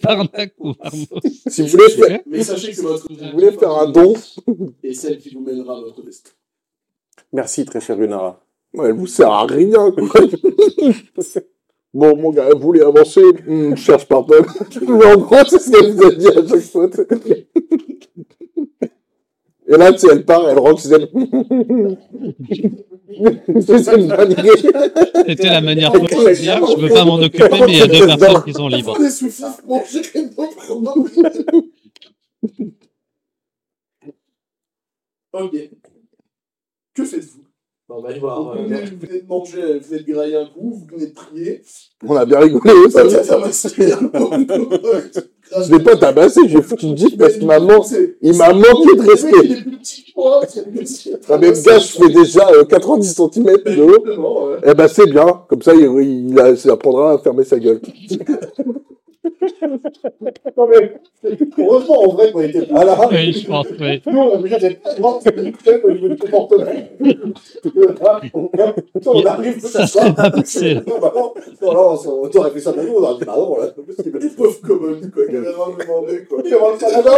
Tarnac 0.00 0.52
ou 0.58 0.72
Armos. 0.80 1.06
si 1.48 1.62
vous 1.62 1.68
voulez 1.68 1.88
faire, 1.90 2.20
Mais 2.26 2.42
sachez 2.42 2.72
que 2.72 2.82
votre 2.82 3.08
vous 3.08 3.30
voulez 3.32 3.52
faire 3.52 3.72
un 3.72 3.90
don, 3.90 4.14
est 4.84 4.94
celle 4.94 5.18
qui 5.18 5.34
vous 5.34 5.40
mènera 5.40 5.76
à 5.76 5.80
votre 5.80 6.02
destin. 6.04 6.30
Merci, 7.32 7.64
très 7.64 7.80
cher 7.80 7.96
Runara. 7.96 8.44
Ouais, 8.74 8.88
elle 8.88 8.94
vous 8.94 9.06
sert 9.06 9.30
à 9.30 9.46
rien, 9.46 9.90
quoi. 9.90 10.20
Bon, 11.94 12.16
mon 12.16 12.30
gars, 12.30 12.48
vous 12.54 12.58
voulez 12.60 12.80
avancer? 12.80 13.20
Hmm, 13.46 13.74
Je 13.76 13.82
cherche 13.82 14.06
pas 14.06 14.22
peu. 14.26 14.40
Mais 14.80 15.04
en 15.12 15.18
gros, 15.18 15.36
c'est 15.46 15.58
ce 15.58 15.70
qu'elle 15.70 15.92
vous 15.92 16.02
a 16.06 16.10
dit 16.14 16.26
à 16.28 16.48
chaque 16.48 16.60
fois. 16.60 16.88
Et 19.68 19.76
là, 19.76 19.92
tu 19.92 19.98
sais, 19.98 20.08
elle 20.10 20.24
part, 20.24 20.48
elle 20.48 20.58
rentre 20.58 20.80
chez 20.80 20.88
elle. 20.88 21.10
C'est 23.60 23.96
une 23.96 24.08
dinguerie. 24.08 24.62
C'était 25.26 25.48
la 25.48 25.60
manière 25.60 25.92
pour 25.92 26.02
de 26.02 26.34
dire 26.34 26.66
je 26.66 26.80
veux 26.80 26.88
pas 26.88 27.04
m'en 27.04 27.16
occuper, 27.16 27.48
mais 27.50 27.72
il 27.72 27.78
y 27.78 27.82
a 27.82 27.86
deux 27.86 28.06
personnes 28.06 28.44
qui 28.44 28.52
sont 28.52 28.68
libres. 28.68 28.96
Ok. 35.32 35.56
Que 36.94 37.04
faites-vous? 37.04 37.42
On 37.88 38.00
va 38.00 38.08
aller 38.08 38.20
vous, 38.20 38.26
voir. 38.26 38.48
euh, 38.56 38.62
venez, 38.62 38.84
vous 38.86 38.96
venez 39.06 39.20
de 39.20 39.26
manger, 39.26 39.78
vous 39.78 39.86
venez 39.88 40.02
de 40.02 40.12
grailler 40.12 40.36
un 40.36 40.46
coup, 40.46 40.72
vous 40.72 40.86
venez 40.86 41.08
de 41.08 41.12
prier. 41.12 41.62
On 42.06 42.16
a 42.16 42.24
bien 42.24 42.38
rigolé. 42.40 42.90
Ça 42.90 43.08
Ça, 43.08 43.16
va 43.18 43.24
tabasser 43.24 43.92
un 43.92 44.08
je 45.66 45.72
l'ai 45.72 45.82
pas 45.82 45.96
tabassé, 45.96 46.40
j'ai 46.48 46.62
foutu 46.62 46.86
une 46.86 46.96
gifle 46.96 47.16
parce 47.16 47.34
qu'il 47.34 47.46
m'a 47.46 47.58
manqué, 47.60 48.16
il 48.22 48.36
m'a 48.36 48.52
manqué 48.52 48.96
de 48.96 49.02
respect. 49.10 49.64
moi. 50.16 50.40
Ah, 51.28 51.38
mais 51.38 51.48
le 51.50 51.62
gars, 51.62 51.78
je 51.78 51.86
fais 51.86 52.08
déjà 52.08 52.48
euh, 52.50 52.64
90 52.64 53.14
cm 53.14 53.44
de 53.44 53.82
haut. 53.82 54.04
Eh 54.64 54.74
ben, 54.74 54.88
c'est 54.88 55.06
bien. 55.10 55.42
Comme 55.48 55.62
ça, 55.62 55.74
il, 55.74 55.82
il, 56.30 56.38
a- 56.40 56.50
il 56.50 56.70
apprendra 56.70 57.12
à 57.12 57.18
fermer 57.18 57.44
sa 57.44 57.58
gueule. 57.58 57.80
Non, 59.24 60.68
mais, 60.68 60.94
heureusement, 61.58 62.02
en 62.02 62.12
vrai, 62.12 62.32
qu'on 62.32 62.40
était 62.40 62.66
pas 62.66 62.84
là. 62.84 63.08
Oui, 63.10 63.32
je 63.32 63.46
pense, 63.46 63.66
oui. 63.78 64.02
Nous, 64.06 64.18
on 64.18 64.38
a 64.38 64.42
déjà 64.42 64.58
des 64.58 64.78
grandes 64.98 65.22
difficultés 65.22 65.80
au 65.84 65.92
niveau 65.92 66.08
du 66.08 66.16
comportement. 66.16 66.64
on 69.06 69.24
arrive 69.24 69.60
Ça 69.60 69.86
serait 69.86 70.12
pas 70.14 70.30
passé, 70.30 70.74
là. 70.74 70.80
Non, 70.86 70.98
bah 71.00 71.12
non, 71.14 71.32
non, 71.62 71.72
non, 71.72 72.00
on 72.22 72.28
t'aurait 72.28 72.50
fait 72.50 72.60
ça 72.60 72.72
de 72.72 72.82
nous, 72.82 72.94
on 72.94 73.02
aurait 73.02 73.18
dit, 73.18 73.24
bah 73.24 73.34
non, 73.36 73.56
là, 73.58 73.66
c'est 73.66 73.76
pas 73.76 73.82
possible. 73.82 74.18
Les 74.20 74.28
pauvres 74.30 74.60
communs, 74.60 75.00
quoi, 75.14 75.26
qui 75.26 75.36
avaient 75.36 75.48
rien 75.48 75.76
demandé, 75.78 76.24
quoi. 76.28 76.38
Il 76.44 76.50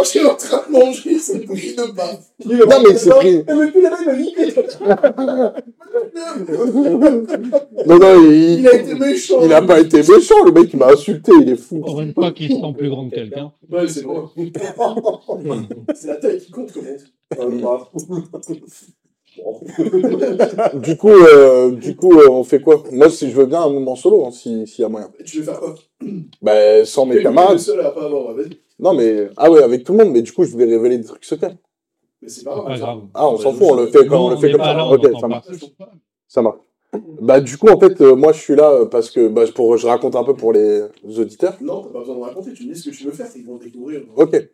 qu'il 0.05 0.21
est 0.21 0.25
en 0.25 0.35
train 0.35 0.63
de 0.67 0.71
manger, 0.71 1.17
c'est 1.17 1.37
une 1.39 1.45
bougie 1.45 1.75
de 1.75 1.91
baffe. 1.91 2.31
Non, 2.45 2.83
mais 2.87 2.95
c'est 2.95 3.09
pris. 3.09 3.43
Mais 3.47 3.65
depuis 3.65 3.81
là-bas, 3.81 3.97
il 4.01 4.05
m'a 4.05 4.15
niqué. 4.15 4.53
Non, 7.87 7.99
non, 7.99 8.23
il, 8.23 8.59
Il 8.59 8.67
a 8.67 8.75
été 8.75 8.93
méchant. 8.93 9.39
il 9.43 9.53
a 9.53 9.61
pas 9.61 9.79
été 9.79 9.97
méchant, 9.97 10.43
le 10.45 10.51
mec, 10.51 10.69
il 10.71 10.79
m'a 10.79 10.91
insulté, 10.91 11.31
il 11.41 11.49
est 11.49 11.55
fou. 11.55 11.81
Pour 11.95 12.01
une 12.01 12.13
fois 12.13 12.31
qu'il 12.33 12.51
se 12.51 12.59
sent 12.59 12.73
plus 12.77 12.89
grand 12.89 13.09
que 13.09 13.15
quelqu'un. 13.15 13.53
Ouais, 13.71 13.87
c'est 13.87 14.03
la 16.07 16.15
taille 16.17 16.39
qui 16.39 16.51
compte, 16.51 16.73
comment 16.73 16.87
bah, 17.31 17.47
Du 20.75 20.97
coup, 20.97 21.09
euh, 21.09 21.71
du 21.71 21.95
coup, 21.95 22.19
euh, 22.19 22.29
on 22.29 22.43
fait 22.43 22.59
quoi? 22.61 22.83
Moi, 22.91 23.09
si 23.09 23.29
je 23.29 23.35
veux 23.35 23.45
bien 23.45 23.61
un 23.61 23.69
moment 23.69 23.95
solo, 23.95 24.25
hein, 24.25 24.31
si- 24.31 24.67
s'il 24.67 24.81
y 24.81 24.85
a 24.85 24.89
moyen. 24.89 25.09
Et 25.19 25.23
Tu 25.23 25.37
veux 25.37 25.43
faire 25.43 25.59
quoi? 25.59 25.75
Bah, 26.41 26.83
sans 26.85 27.05
mes 27.05 27.23
camarades. 27.23 27.59
seul 27.59 27.79
à 27.79 27.91
pas 27.91 28.05
avoir, 28.05 28.33
vas-y. 28.33 28.59
Non, 28.77 28.93
mais, 28.93 29.29
ah 29.37 29.49
ouais, 29.49 29.63
avec 29.63 29.85
tout 29.85 29.93
le 29.93 30.03
monde, 30.03 30.13
mais 30.13 30.21
du 30.21 30.33
coup, 30.33 30.43
je 30.43 30.51
voulais 30.51 30.65
révéler 30.65 30.97
des 30.97 31.05
trucs 31.05 31.23
secrets. 31.23 31.55
Mais 32.21 32.27
c'est 32.27 32.43
pas 32.43 32.55
grave. 32.55 32.65
Pas 32.65 32.77
grave. 32.77 33.01
Ah, 33.13 33.29
on 33.29 33.37
s'en 33.37 33.53
fout, 33.53 33.67
on 33.69 33.75
le 33.75 33.87
fait 33.87 34.05
comme, 34.05 34.21
on 34.21 34.29
le 34.31 34.37
fait 34.37 34.51
comme 34.51 34.63
ça. 34.63 34.91
Ok, 34.91 35.07
ça 35.19 35.27
marche. 35.27 35.47
Ça 36.27 36.41
marche. 36.41 36.57
Bah, 37.21 37.39
du 37.41 37.57
coup, 37.57 37.67
en 37.67 37.79
fait, 37.79 37.99
euh, 38.01 38.15
moi, 38.15 38.31
je 38.33 38.39
suis 38.39 38.55
là 38.55 38.71
euh, 38.71 38.85
parce 38.85 39.09
que, 39.09 39.27
bah, 39.27 39.43
pour, 39.53 39.77
je 39.77 39.87
raconte 39.87 40.15
un 40.15 40.23
peu 40.23 40.33
pour 40.35 40.53
les 40.53 40.81
auditeurs. 41.17 41.55
Non, 41.61 41.83
t'as 41.83 41.89
pas 41.89 41.99
besoin 41.99 42.15
de 42.15 42.21
raconter, 42.21 42.53
tu 42.53 42.65
me 42.67 42.73
dis 42.73 42.79
ce 42.79 42.89
que 42.89 42.95
tu 42.95 43.03
veux 43.05 43.11
faire, 43.11 43.27
ils 43.35 43.45
vont 43.45 43.57
découvrir. 43.57 44.01
Ok. 44.15 44.47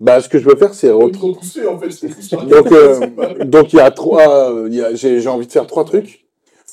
Bah, 0.00 0.20
ce 0.20 0.28
que 0.28 0.38
je 0.38 0.48
veux 0.48 0.56
faire, 0.56 0.74
c'est 0.74 0.90
On 0.90 1.08
re- 1.08 1.12
te 1.12 1.18
repousser, 1.18 1.66
en 1.66 1.78
fait. 1.78 1.88
Donc, 2.46 2.72
euh, 2.72 3.00
donc 3.44 3.72
il 3.72 3.76
y 3.76 3.80
a 3.80 3.90
trois. 3.90 4.50
euh, 4.52 4.68
il 4.68 4.74
y 4.74 4.82
a- 4.82 4.94
J'ai 4.94 5.20
j'ai 5.20 5.28
envie 5.28 5.46
de 5.46 5.52
faire 5.52 5.66
trois 5.66 5.84
trucs. 5.84 6.26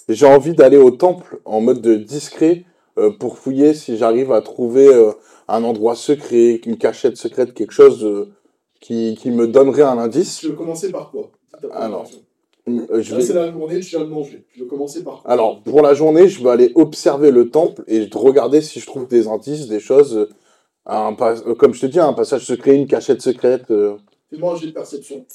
J'ai 0.09 0.25
envie 0.25 0.53
d'aller 0.53 0.77
au 0.77 0.91
temple 0.91 1.39
en 1.45 1.59
mode 1.61 1.81
de 1.81 1.95
discret 1.95 2.63
euh, 2.97 3.11
pour 3.11 3.37
fouiller 3.37 3.73
si 3.73 3.97
j'arrive 3.97 4.31
à 4.31 4.41
trouver 4.41 4.87
un 5.49 5.63
endroit 5.63 5.95
secret, 5.95 6.61
une 6.65 6.77
cachette 6.77 7.17
secrète, 7.17 7.53
quelque 7.53 7.73
chose 7.73 8.27
qui, 8.79 9.17
qui 9.19 9.31
me 9.31 9.47
donnerait 9.47 9.81
un 9.83 9.97
indice. 9.97 10.37
Tu 10.39 10.47
veux 10.47 10.53
commencer 10.53 10.91
par 10.91 11.11
quoi? 11.11 11.29
Alors. 11.73 12.09
Euh, 12.67 13.01
je 13.01 13.15
Là, 13.15 13.21
c'est 13.21 13.33
vais- 13.33 13.39
la 13.45 13.51
journée, 13.51 13.79
tu 13.79 13.89
viens 13.95 14.01
de 14.01 14.09
manger. 14.09 14.45
Tu 14.51 14.59
veux 14.59 14.65
commencer 14.65 15.03
par 15.03 15.21
Alors, 15.25 15.61
pour 15.63 15.81
la 15.81 15.93
journée, 15.93 16.27
je 16.27 16.43
vais 16.43 16.49
aller 16.49 16.71
observer 16.75 17.31
le 17.31 17.49
temple 17.49 17.83
et 17.87 18.09
regarder 18.13 18.61
si 18.61 18.79
je 18.81 18.85
trouve 18.85 19.07
des 19.07 19.27
indices, 19.27 19.67
des 19.67 19.79
choses. 19.79 20.15
euh, 20.17 20.29
un 20.89 21.13
pas- 21.13 21.37
euh, 21.45 21.53
comme 21.55 21.73
je 21.73 21.81
te 21.81 21.85
dis, 21.85 21.99
un 21.99 22.13
passage 22.13 22.45
secret, 22.45 22.75
une 22.75 22.87
cachette 22.87 23.21
secrète. 23.21 23.65
Fais-moi 24.29 24.53
un 24.53 24.57
jet 24.57 24.67
de 24.67 24.71
perception. 24.71 25.25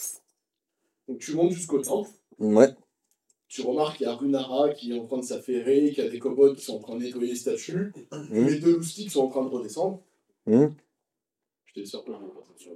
Donc, 1.08 1.18
tu 1.18 1.34
montes 1.34 1.52
jusqu'au 1.52 1.78
temple. 1.80 2.08
Ouais. 2.38 2.68
Tu 3.48 3.60
remarques 3.62 3.98
qu'il 3.98 4.06
y 4.06 4.08
a 4.10 4.14
Runara 4.14 4.70
qui 4.70 4.92
est 4.92 4.98
en 4.98 5.04
train 5.06 5.18
de 5.18 5.24
s'affairer, 5.24 5.90
qu'il 5.92 6.02
y 6.04 6.06
a 6.06 6.10
des 6.10 6.18
kobolds 6.18 6.56
qui 6.56 6.64
sont 6.64 6.76
en 6.76 6.80
train 6.80 6.94
de 6.96 7.02
nettoyer 7.02 7.28
les 7.28 7.34
statues. 7.36 7.92
Mhm. 8.10 8.46
Les 8.46 8.58
deux 8.60 8.76
loustiques 8.76 9.10
sont 9.10 9.24
en 9.24 9.28
train 9.28 9.44
de 9.44 9.48
redescendre. 9.50 10.00
Mhm. 10.46 10.72
Je 11.74 11.84
faire 11.84 12.02
plein 12.04 12.18
de 12.18 12.26
perception. 12.34 12.72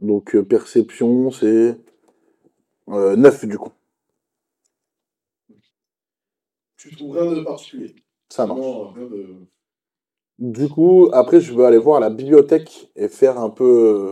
Donc, 0.00 0.34
euh, 0.34 0.42
perception, 0.44 1.30
c'est. 1.30 1.76
Euh, 2.88 3.16
9 3.16 3.46
du 3.46 3.58
coup. 3.58 3.72
Tu 6.76 6.94
trouves 6.94 7.16
rien 7.16 7.32
de 7.32 7.40
particulier. 7.42 7.94
Ça 8.28 8.46
marche. 8.46 8.60
Vraiment, 8.60 8.90
rien 8.92 9.06
de... 9.06 9.46
Du 10.38 10.68
coup, 10.68 11.08
après, 11.14 11.40
je 11.40 11.54
veux 11.54 11.64
aller 11.64 11.78
voir 11.78 11.98
la 11.98 12.10
bibliothèque 12.10 12.90
et 12.94 13.08
faire 13.08 13.38
un 13.38 13.48
peu 13.48 13.64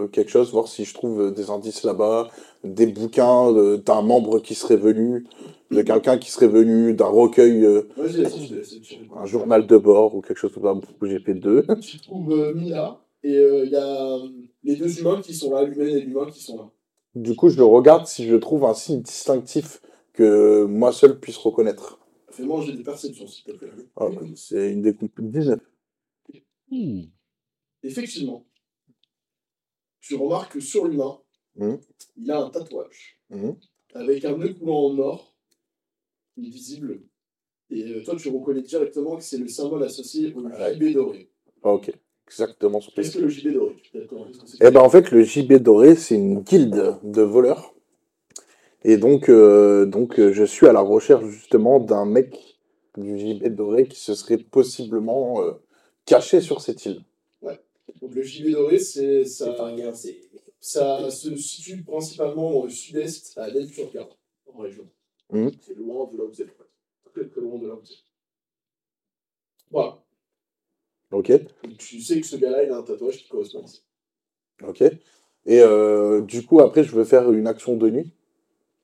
euh, 0.04 0.08
quelque 0.08 0.30
chose, 0.30 0.50
voir 0.52 0.68
si 0.68 0.86
je 0.86 0.94
trouve 0.94 1.20
euh, 1.20 1.30
des 1.30 1.50
indices 1.50 1.82
là-bas, 1.82 2.30
des 2.64 2.86
bouquins 2.86 3.52
euh, 3.54 3.76
d'un 3.76 4.00
membre 4.00 4.38
qui 4.38 4.54
serait 4.54 4.78
venu, 4.78 5.26
de 5.70 5.82
quelqu'un 5.82 6.16
qui 6.16 6.30
serait 6.30 6.48
venu, 6.48 6.94
d'un 6.94 7.08
recueil, 7.08 7.62
euh, 7.66 7.82
un 9.14 9.26
journal 9.26 9.66
de 9.66 9.76
bord 9.76 10.14
ou 10.14 10.22
quelque 10.22 10.38
chose 10.38 10.54
comme 10.54 10.80
ça. 10.80 11.18
Fait 11.26 11.34
deux. 11.34 11.66
Tu 11.82 12.00
trouves 12.00 12.32
euh, 12.32 12.54
Mila 12.54 13.04
et 13.22 13.34
il 13.64 13.70
y 13.70 13.76
a 13.76 14.18
les 14.62 14.76
deux 14.76 15.00
humains 15.00 15.20
qui 15.20 15.34
sont 15.34 15.52
là, 15.52 15.62
l'humaine 15.62 15.88
et 15.88 16.00
l'humain 16.00 16.26
qui 16.30 16.42
sont 16.42 16.56
là. 16.56 16.70
Du 17.14 17.36
coup, 17.36 17.48
je 17.48 17.62
regarde 17.62 18.06
si 18.06 18.26
je 18.26 18.34
trouve 18.36 18.64
un 18.64 18.74
signe 18.74 19.02
distinctif 19.02 19.80
que 20.12 20.64
moi 20.64 20.92
seul 20.92 21.20
puisse 21.20 21.36
reconnaître. 21.36 21.98
Fais-moi 22.30 22.60
un 22.60 22.62
jet 22.62 22.72
de 22.72 22.82
perception, 22.82 23.26
s'il 23.26 23.44
te 23.44 23.52
plaît. 23.52 23.70
Ah, 23.96 24.08
c'est 24.34 24.72
une 24.72 24.82
découpe 24.82 25.20
19. 25.20 25.60
Hmm. 26.70 27.02
Effectivement, 27.84 28.46
tu 30.00 30.16
remarques 30.16 30.54
que 30.54 30.60
sur 30.60 30.86
l'humain, 30.86 31.20
Mhm. 31.56 31.78
il 32.16 32.30
a 32.30 32.40
un 32.42 32.50
tatouage 32.50 33.20
Mhm. 33.30 33.56
avec 33.94 34.24
un 34.24 34.36
nœud 34.36 34.54
coulant 34.54 34.86
en 34.86 34.98
or, 34.98 35.36
invisible. 36.36 37.02
Et 37.70 37.84
euh, 37.84 38.02
toi, 38.04 38.16
tu 38.16 38.28
reconnais 38.28 38.62
directement 38.62 39.16
que 39.16 39.22
c'est 39.22 39.38
le 39.38 39.46
symbole 39.48 39.84
associé 39.84 40.34
au 40.34 40.42
Ouais. 40.42 40.92
doré. 40.92 41.30
Ah, 41.62 41.72
ok, 41.74 41.92
exactement. 42.26 42.80
ce 42.80 42.90
que 42.90 42.94
Qu'est-ce 42.96 43.18
que 43.18 43.22
le 43.22 43.28
gibet 43.28 43.52
doré 43.52 43.76
Eh 44.60 44.70
ben 44.70 44.80
en 44.80 44.90
fait, 44.90 45.10
le 45.10 45.22
JB 45.22 45.54
Doré, 45.54 45.94
c'est 45.96 46.14
une 46.14 46.40
guilde 46.40 46.98
de 47.02 47.22
voleurs. 47.22 47.74
Et 48.82 48.96
donc, 48.98 49.28
euh, 49.28 49.86
donc 49.86 50.18
euh, 50.18 50.32
je 50.32 50.44
suis 50.44 50.66
à 50.66 50.72
la 50.72 50.80
recherche 50.80 51.24
justement 51.26 51.80
d'un 51.80 52.04
mec 52.04 52.58
du 52.98 53.18
JB 53.18 53.48
Doré 53.48 53.86
qui 53.86 53.98
se 53.98 54.14
serait 54.14 54.38
possiblement 54.38 55.42
euh, 55.42 55.52
caché 56.04 56.40
sur 56.40 56.60
cette 56.60 56.84
île. 56.84 57.02
Donc 58.00 58.14
le 58.14 58.22
gibet 58.22 58.52
doré, 58.52 58.78
c'est 58.78 59.24
ça, 59.24 59.54
ça 60.60 61.10
se 61.10 61.36
situe 61.36 61.82
principalement 61.82 62.52
dans 62.52 62.64
le 62.64 62.70
sud-est, 62.70 63.36
à 63.38 63.48
l'Elturga, 63.48 64.08
en 64.52 64.58
région. 64.58 64.88
Mhm. 65.30 65.50
C'est 65.60 65.74
loin 65.74 66.10
de 66.12 66.18
là 66.18 66.24
où 66.24 66.28
vous 66.28 66.42
êtes. 66.42 66.50
en 66.50 66.64
fait. 66.64 67.10
Très 67.12 67.28
très 67.28 67.40
loin 67.40 67.58
de 67.58 67.66
là 67.66 67.74
où 67.74 67.80
vous 67.80 67.92
êtes. 67.92 68.04
Voilà. 69.70 70.03
Ok, 71.14 71.30
tu 71.78 72.00
sais 72.00 72.20
que 72.20 72.26
ce 72.26 72.36
gars-là, 72.36 72.64
il 72.64 72.70
a 72.70 72.78
un 72.78 72.82
tatouage 72.82 73.18
qui 73.18 73.28
correspond 73.28 73.62
à 73.62 73.66
ça. 73.68 73.78
ok. 74.66 74.82
Et 75.46 75.60
euh, 75.60 76.22
du 76.22 76.44
coup, 76.44 76.60
après, 76.60 76.82
je 76.82 76.90
veux 76.96 77.04
faire 77.04 77.30
une 77.30 77.46
action 77.46 77.76
de 77.76 77.88
nuit. 77.88 78.12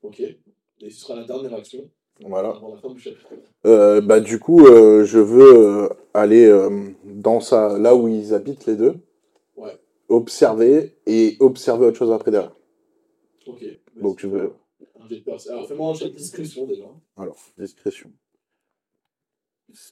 Ok. 0.03 0.21
Et 0.21 0.91
ce 0.91 1.01
sera 1.01 1.17
la 1.17 1.25
dernière 1.25 1.55
action 1.55 1.91
Voilà. 2.21 2.51
avant 2.51 2.75
la 2.75 2.81
fin 2.81 2.91
du 2.91 3.01
chapitre. 3.01 3.27
Euh, 3.67 4.01
bah 4.01 4.21
du 4.21 4.39
coup, 4.39 4.67
euh, 4.67 5.05
je 5.05 5.19
veux 5.19 5.89
aller 6.15 6.49
dans 7.05 7.41
sa, 7.41 7.79
là 7.79 7.95
où 7.97 8.07
ils 8.09 8.33
habitent 8.33 8.67
les 8.67 8.77
deux. 8.77 8.95
Ouais. 9.57 9.77
Observer 10.09 10.97
et 11.07 11.37
observer 11.41 11.87
autre 11.87 11.99
chose 11.99 12.13
après 12.13 12.31
derrière. 12.31 12.55
Ok. 13.47 13.65
Donc 13.97 14.21
je 14.21 14.29
veux. 14.29 14.53
Alors 15.49 15.67
fais-moi 15.67 15.91
un 15.91 15.95
jet 15.95 16.11
de 16.11 16.15
discrétion 16.15 16.67
déjà. 16.67 16.85
Alors, 17.17 17.37
discrétion. 17.59 18.11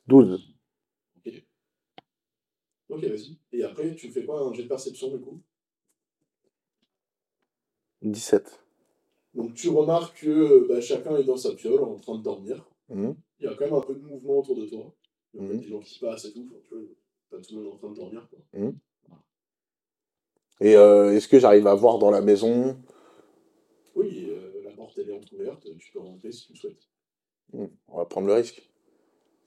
12. 0.06 0.57
Ok, 2.88 3.04
vas-y. 3.04 3.36
Et 3.52 3.62
après, 3.64 3.94
tu 3.94 4.10
fais 4.10 4.24
quoi 4.24 4.40
Un 4.40 4.52
jet 4.54 4.62
de 4.64 4.68
perception 4.68 5.10
du 5.14 5.20
coup? 5.20 5.40
17. 8.02 8.62
Donc 9.34 9.54
tu 9.54 9.68
remarques 9.68 10.20
que 10.22 10.66
bah, 10.68 10.80
chacun 10.80 11.16
est 11.16 11.24
dans 11.24 11.36
sa 11.36 11.54
piole 11.54 11.82
en 11.82 11.96
train 11.96 12.16
de 12.16 12.22
dormir. 12.22 12.68
Mhm. 12.88 13.14
Il 13.40 13.44
y 13.44 13.48
a 13.48 13.54
quand 13.54 13.64
même 13.66 13.74
un 13.74 13.80
peu 13.80 13.94
de 13.94 14.00
mouvement 14.00 14.38
autour 14.38 14.56
de 14.56 14.66
toi. 14.66 14.94
Il 15.34 15.40
y 15.42 15.44
a 15.44 15.48
Mhm. 15.48 15.60
des 15.60 15.68
gens 15.68 15.80
qui 15.80 15.94
se 15.94 16.00
passent 16.00 16.24
et 16.24 16.32
tout. 16.32 16.48
Enfin, 16.50 16.60
tu 16.68 16.74
vois, 16.74 16.84
pas 17.30 17.40
tout 17.40 17.54
le 17.56 17.62
monde 17.62 17.74
en 17.74 17.76
train 17.76 17.90
de 17.90 17.94
dormir. 17.96 18.28
Quoi. 18.30 18.72
Et 20.60 20.74
euh, 20.76 21.14
est-ce 21.14 21.28
que 21.28 21.38
j'arrive 21.38 21.66
à 21.66 21.74
voir 21.74 21.98
dans 21.98 22.10
la 22.10 22.20
maison? 22.20 22.76
Oui, 23.94 24.26
euh, 24.28 24.62
la 24.64 24.70
porte 24.72 24.98
elle 24.98 25.10
est 25.10 25.16
entrouverte. 25.16 25.68
Tu 25.78 25.92
peux 25.92 26.00
rentrer 26.00 26.32
si 26.32 26.46
tu 26.46 26.52
le 26.54 26.58
souhaites. 26.58 26.88
Hmm, 27.52 27.66
On 27.88 27.96
va 27.98 28.06
prendre 28.06 28.26
le 28.26 28.34
risque. 28.34 28.67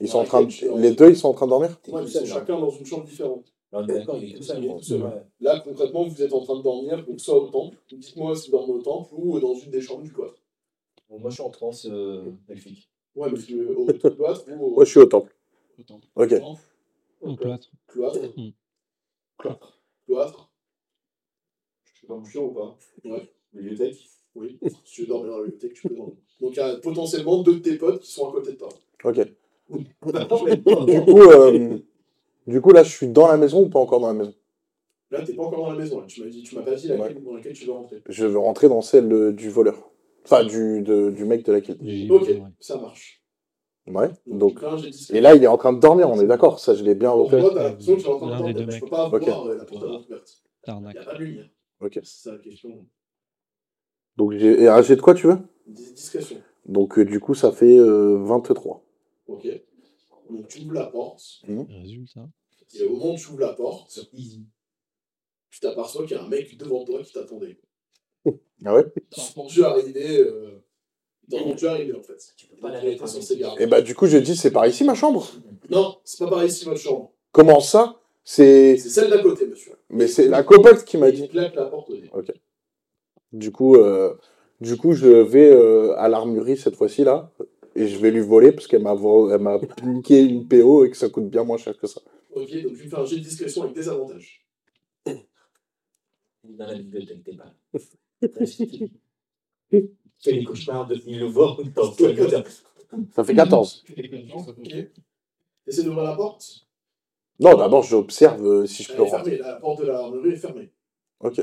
Ils 0.02 0.08
sont 0.08 0.20
en 0.20 0.24
train 0.24 0.42
de... 0.44 0.80
Les 0.80 0.92
deux, 0.92 1.10
ils 1.10 1.16
sont 1.16 1.30
en 1.30 1.34
train 1.34 1.46
de 1.46 1.52
dormir? 1.52 1.80
Ouais, 1.88 2.08
chacun 2.08 2.60
dans 2.60 2.70
une 2.70 2.86
chambre 2.86 3.06
différente. 3.06 3.46
On 3.72 3.84
est 3.88 3.94
d'accord, 4.00 4.18
il 4.18 4.32
est 4.32 4.38
tout 4.38 4.44
seul. 4.44 4.58
Il 4.60 4.66
est 4.66 4.68
bon. 4.68 4.78
tout 4.78 4.84
seul. 4.84 5.02
Ouais. 5.04 5.24
Là, 5.40 5.60
concrètement, 5.62 6.06
vous 6.06 6.22
êtes 6.22 6.34
en 6.34 6.42
train 6.42 6.58
de 6.58 6.62
dormir, 6.64 7.06
donc 7.06 7.22
soit 7.22 7.42
au 7.42 7.48
temple, 7.48 7.78
dites-moi 7.90 8.36
si 8.36 8.52
vous 8.52 8.58
dormez 8.58 8.74
au 8.74 8.82
temple 8.82 9.14
ou 9.16 9.40
dans 9.40 9.54
une 9.56 9.72
des 9.72 9.80
chambres 9.80 10.04
du 10.04 10.12
cloître. 10.12 10.42
Bon, 11.10 11.20
moi, 11.20 11.30
je 11.30 11.36
suis 11.36 11.44
en 11.44 11.50
transe 11.50 11.88
euh, 11.90 12.32
elfique. 12.50 12.90
Ouais, 13.16 13.32
que 13.32 13.76
au 13.76 13.86
cloître 13.86 14.46
ou 14.50 14.66
au 14.66 14.70
Moi, 14.76 14.86
je 14.86 14.90
suis 14.90 15.00
au 15.00 15.06
temple. 15.06 15.36
au 15.80 15.84
temple. 15.84 16.08
Ok. 16.16 16.34
Au 17.22 17.36
cloître. 17.36 17.72
Cloître. 17.88 18.20
Mm. 18.38 18.50
Cloître. 19.38 19.82
Cloître. 20.06 20.52
Je 21.84 21.98
suis 21.98 22.08
pas 22.08 22.16
mon 22.16 22.26
chien 22.26 22.42
ou 22.42 22.52
pas 22.52 22.78
Ouais. 23.06 23.32
Bibliothèque 23.54 23.98
Oui. 24.36 24.58
Si 24.86 24.94
tu 24.94 25.02
veux 25.02 25.08
dormir 25.08 25.32
dans 25.32 25.38
la 25.40 25.44
bibliothèque, 25.44 25.74
tu 25.74 25.88
peux 25.88 25.96
dormir. 25.96 26.16
Donc 26.40 26.54
il 26.54 26.58
y 26.58 26.62
a 26.62 26.76
potentiellement 26.78 27.44
deux 27.44 27.56
de 27.56 27.60
tes 27.60 27.78
potes 27.78 28.02
qui 28.02 28.12
sont 28.12 28.30
à 28.30 28.32
côté 28.32 28.54
de 28.54 28.58
toi. 28.58 28.70
Ok. 29.04 29.20
Du 29.72 31.02
coup, 31.06 31.22
euh, 31.22 31.78
du 32.48 32.62
coup, 32.62 32.72
là, 32.72 32.84
je 32.84 32.90
suis 32.90 33.08
dans 33.08 33.28
la 33.28 33.38
maison 33.38 33.64
ou 33.64 33.70
pas 33.70 33.80
encore 33.80 34.00
dans 34.00 34.08
la 34.08 34.14
maison? 34.14 34.34
Là, 35.12 35.22
t'es 35.24 35.34
pas 35.34 35.44
encore 35.44 35.62
dans 35.66 35.72
la 35.72 35.78
maison. 35.78 36.00
Là. 36.00 36.06
Tu 36.08 36.22
m'as 36.24 36.30
dit, 36.30 36.44
tu 36.44 36.56
m'as 36.56 36.62
pas 36.62 36.76
dit 36.76 36.88
laquelle, 36.88 37.24
dans 37.24 37.34
laquelle 37.36 37.54
tu 37.54 37.66
veux 37.66 37.72
rentrer. 37.74 38.02
Je 38.08 38.26
veux 38.26 38.40
rentrer 38.40 38.70
dans 38.70 38.82
celle 38.82 39.12
euh, 39.12 39.32
du 39.34 39.50
voleur. 39.50 39.90
Enfin, 40.26 40.44
du, 40.44 40.82
de- 40.82 41.10
du 41.12 41.26
mec 41.26 41.44
de 41.46 41.52
la. 41.54 41.60
J'y 41.62 42.10
Ok, 42.10 42.22
ouais. 42.28 42.42
ça 42.60 42.78
marche. 42.78 43.22
Ouais. 43.88 44.10
Donc... 44.28 44.62
là, 44.62 44.78
j'ai 44.78 44.92
dit 44.92 45.08
Et 45.12 45.22
là, 45.22 45.34
il 45.36 45.44
est 45.44 45.48
en 45.48 45.58
train 45.58 45.74
de 45.74 45.80
dormir, 45.80 46.10
on 46.10 46.20
est 46.22 46.28
d'accord 46.28 46.60
Ça, 46.60 46.76
je 46.76 46.84
l'ai 46.84 46.94
bien 46.96 47.10
Pour 47.12 47.26
repéré. 47.26 47.42
moi, 47.42 47.52
t'as 47.54 47.64
l'impression 47.64 47.96
qu'il 47.96 48.06
est 48.06 48.10
en 48.10 48.18
train 48.18 48.26
de 48.28 48.32
L'un 48.32 48.38
dormir. 48.38 48.56
des 48.56 48.66
deux 48.66 48.72
Je 48.72 48.80
peux 48.80 48.86
mecs. 48.86 48.92
pas 48.92 49.08
Ok. 49.08 49.24
voir 49.24 49.46
euh, 49.48 49.58
la 49.58 49.66
porte 49.66 49.84
ouverte. 49.84 50.04
Il 50.14 50.66
Tarnac. 50.66 50.94
n'y 50.96 51.00
a 51.02 51.04
pas 51.06 51.14
de 51.18 51.24
lumière. 51.24 51.50
Ok. 51.82 51.94
C'est 52.04 52.06
ça 52.06 52.32
la 52.34 52.38
question. 52.38 52.86
Donc, 54.18 54.34
j'ai 54.34 54.62
et 54.62 54.68
un 54.68 54.82
jet 54.84 54.96
de 54.96 55.02
quoi, 55.02 55.14
tu 55.16 55.28
veux? 55.28 55.38
Dis- 55.66 55.94
Discrétion. 55.94 56.38
Donc, 56.68 57.00
euh, 57.00 57.06
du 57.06 57.20
coup, 57.20 57.34
ça 57.34 57.52
fait 57.52 57.78
euh, 57.78 58.18
23. 58.24 58.84
Ok. 59.28 59.48
Donc 60.30 60.48
tu 60.48 60.60
ouvres 60.62 60.74
la 60.74 60.86
porte. 60.88 61.42
Résultat. 61.70 62.28
Et 62.74 62.84
au 62.84 62.92
moment 62.96 63.14
où 63.14 63.18
tu 63.18 63.28
ouvres 63.30 63.40
la 63.42 63.54
porte, 63.54 64.00
Easy. 64.14 64.46
tu 65.50 65.60
t'aperçois 65.60 66.06
qu'il 66.06 66.16
y 66.16 66.20
a 66.20 66.24
un 66.24 66.30
mec 66.30 66.58
devant 66.58 66.86
toi 66.86 67.02
qui 67.04 67.12
t'attendait. 67.14 67.60
Ah 68.64 68.76
ouais? 68.76 68.86
T'as 69.10 69.22
entendu 69.24 69.64
arriver. 69.64 70.20
Euh... 70.20 70.64
T'as 71.30 71.38
entendu 71.40 71.68
arriver 71.68 71.94
en 71.94 72.04
fait. 72.04 72.18
Tu 72.38 72.48
peux 72.48 72.58
pas 72.58 72.72
la 72.72 72.86
était 72.86 73.08
censé 73.08 73.38
garder. 73.38 73.64
Et 73.64 73.68
bah, 73.68 73.82
du 73.82 73.96
coup, 73.96 74.06
je 74.06 74.18
dis, 74.18 74.36
c'est 74.36 74.52
par 74.52 74.68
ici, 74.68 74.84
ma 74.84 74.94
chambre 74.96 75.28
Non, 75.70 75.98
c'est 76.04 76.20
pas 76.20 76.30
par 76.30 76.46
ici 76.46 76.66
votre 76.66 76.80
chambre. 76.80 77.12
Comment 77.32 77.60
ça? 77.60 78.00
C'est... 78.24 78.78
C'est 78.78 78.90
celle 78.90 79.10
d'à 79.10 79.18
côté, 79.20 79.48
monsieur. 79.48 79.74
Mais 79.90 80.08
c'est 80.08 80.28
la 80.28 80.44
copote 80.44 80.86
qui 80.86 80.98
m'a 80.98 81.10
Il 81.10 81.16
dit. 81.16 81.28
claque 81.30 81.56
la 81.56 81.66
porte 81.66 81.90
au 81.90 81.96
nez. 81.96 82.10
Du 83.34 83.52
coup, 83.52 83.76
euh, 83.76 84.14
du 84.60 84.78
coup, 84.78 84.94
je 84.94 85.08
vais 85.08 85.50
euh, 85.50 85.96
à 85.98 86.08
l'armurerie 86.08 86.58
cette 86.58 86.76
fois-ci 86.76 87.04
là, 87.04 87.32
et 87.76 87.88
je 87.88 87.98
vais 87.98 88.12
lui 88.12 88.20
voler 88.22 88.52
parce 88.52 88.68
qu'elle 88.68 88.82
m'a 88.84 88.94
vo- 88.94 89.30
elle 89.32 89.42
m'a 89.42 89.60
niqué 89.84 90.22
une 90.24 90.48
PO 90.48 90.86
et 90.86 90.92
que 90.92 90.98
ça 90.98 91.10
coûte 91.10 91.30
bien 91.30 91.44
moins 91.44 91.58
cher 91.58 91.78
que 91.78 91.88
ça. 91.88 92.02
Ok, 92.34 92.50
donc 92.64 92.76
tu 92.78 92.84
me 92.86 92.90
fais 92.90 92.96
un 92.98 93.06
jet 93.06 93.18
de 93.18 93.22
discrétion 93.24 93.64
avec 93.64 93.76
des 93.76 93.88
avantages. 93.90 94.46
Dans 96.44 96.66
la 96.66 96.76
bibliothèque, 96.76 97.24
t'es 97.24 97.36
pas. 97.36 97.54
Fais 99.70 100.32
des 100.34 100.44
cauchemars 100.44 100.88
de 100.88 101.26
voit 101.26 101.58
dans. 101.76 101.94
Ça 103.14 103.24
fait 103.24 103.36
14. 103.36 103.86
Ok. 104.48 104.74
Essaie 105.68 105.84
d'ouvrir 105.84 106.04
la 106.04 106.16
porte. 106.16 106.68
Non, 107.40 107.56
d'abord 107.56 107.84
j'observe 107.84 108.46
euh, 108.46 108.66
si 108.66 108.84
je 108.84 108.92
Elle 108.92 108.98
peux 108.98 109.04
est 109.06 109.10
rentrer. 109.10 109.32
fermée, 109.38 109.50
la 109.50 109.56
porte 109.60 109.82
de 109.82 109.86
l'armurerie 109.88 110.32
est 110.32 110.36
fermée. 110.38 110.72
Ok. 111.22 111.42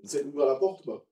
T'essaies 0.00 0.24
d'ouvrir 0.24 0.46
la 0.46 0.56
porte 0.56 0.84
ou 0.86 0.90
pas? 0.90 1.04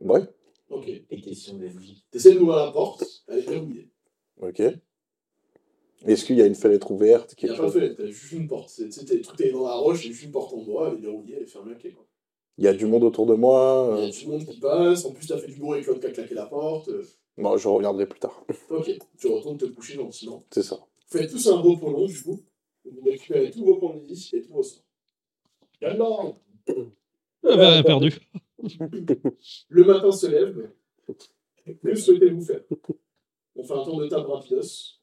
Ouais. 0.00 0.20
Ok. 0.68 0.88
Et 0.88 1.20
question 1.20 1.54
de 1.58 1.66
vie. 1.66 2.04
T'essaies 2.10 2.34
d'ouvrir 2.34 2.56
la 2.56 2.72
porte, 2.72 3.04
elle 3.28 3.38
est 3.38 3.42
verrouillée. 3.50 3.88
Ok. 4.40 4.62
Est-ce 6.04 6.24
qu'il 6.24 6.36
y 6.36 6.42
a 6.42 6.46
une 6.46 6.54
fenêtre 6.54 6.90
ouverte 6.90 7.34
Il 7.42 7.48
n'y 7.48 7.54
a 7.54 7.58
pas 7.58 7.66
de 7.66 7.70
fenêtre, 7.70 7.94
t'as 7.96 8.06
juste 8.06 8.32
une 8.32 8.46
porte. 8.46 8.72
Tu 8.74 8.90
sais, 8.92 9.04
t'es- 9.04 9.16
le 9.16 9.22
truc 9.22 9.40
est 9.40 9.50
dans 9.52 9.64
la 9.66 9.74
roche, 9.74 10.04
il 10.04 10.08
y 10.08 10.10
a 10.10 10.12
juste 10.12 10.24
une 10.24 10.30
porte 10.32 10.52
en 10.52 10.62
bois, 10.62 10.88
elle 10.92 10.98
est 10.98 11.00
verrouillée, 11.02 11.36
elle 11.36 11.42
est 11.44 11.46
fermée, 11.46 11.72
ok 11.72 11.94
quoi. 11.94 12.06
Il 12.58 12.64
y 12.64 12.68
a 12.68 12.72
du 12.74 12.86
monde 12.86 13.02
autour 13.04 13.26
de 13.26 13.34
moi 13.34 13.88
Il 13.98 14.00
y 14.00 14.04
euh, 14.04 14.08
a 14.08 14.10
du 14.10 14.26
monde 14.28 14.44
qui 14.46 14.58
passe, 14.60 15.04
en 15.04 15.12
plus 15.12 15.26
t'as 15.26 15.36
fait 15.38 15.46
du 15.48 15.58
bruit 15.58 15.74
avec 15.74 15.86
l'homme 15.86 16.00
qui 16.00 16.06
a 16.06 16.10
claqué 16.10 16.34
la 16.34 16.46
porte. 16.46 16.88
euh, 16.88 17.04
Bon, 17.38 17.56
je 17.56 17.68
reviendrai 17.68 18.06
plus 18.06 18.18
tard. 18.20 18.44
Ok, 18.70 18.90
tu 19.18 19.26
retournes 19.28 19.58
te 19.58 19.66
coucher 19.66 19.94
gentiment. 19.94 20.44
C'est 20.50 20.62
ça. 20.62 20.76
Vous 21.10 21.18
faites 21.18 21.30
tous 21.30 21.46
un 21.48 21.58
repos 21.60 21.90
long 21.90 22.06
du 22.06 22.22
coup. 22.22 22.40
Vous 22.84 23.02
récupérez 23.10 23.50
tous 23.50 23.64
vos 23.64 23.76
points 23.76 23.96
de 23.96 24.06
vie 24.06 24.30
et 24.32 24.42
tous 24.42 24.52
vos 24.52 24.62
sorts. 24.62 24.82
Alors, 25.82 26.36
Ah 26.68 27.56
bah, 27.56 27.82
perdu. 27.82 28.12
le 29.68 29.84
matin 29.84 30.10
se 30.12 30.26
lève. 30.26 30.70
Que 31.82 31.94
souhaitez-vous 31.94 32.42
faire? 32.42 32.62
On 33.54 33.64
fait 33.64 33.72
un 33.74 33.84
tour 33.84 34.00
de 34.00 34.08
table 34.08 34.30
rapidos. 34.30 35.00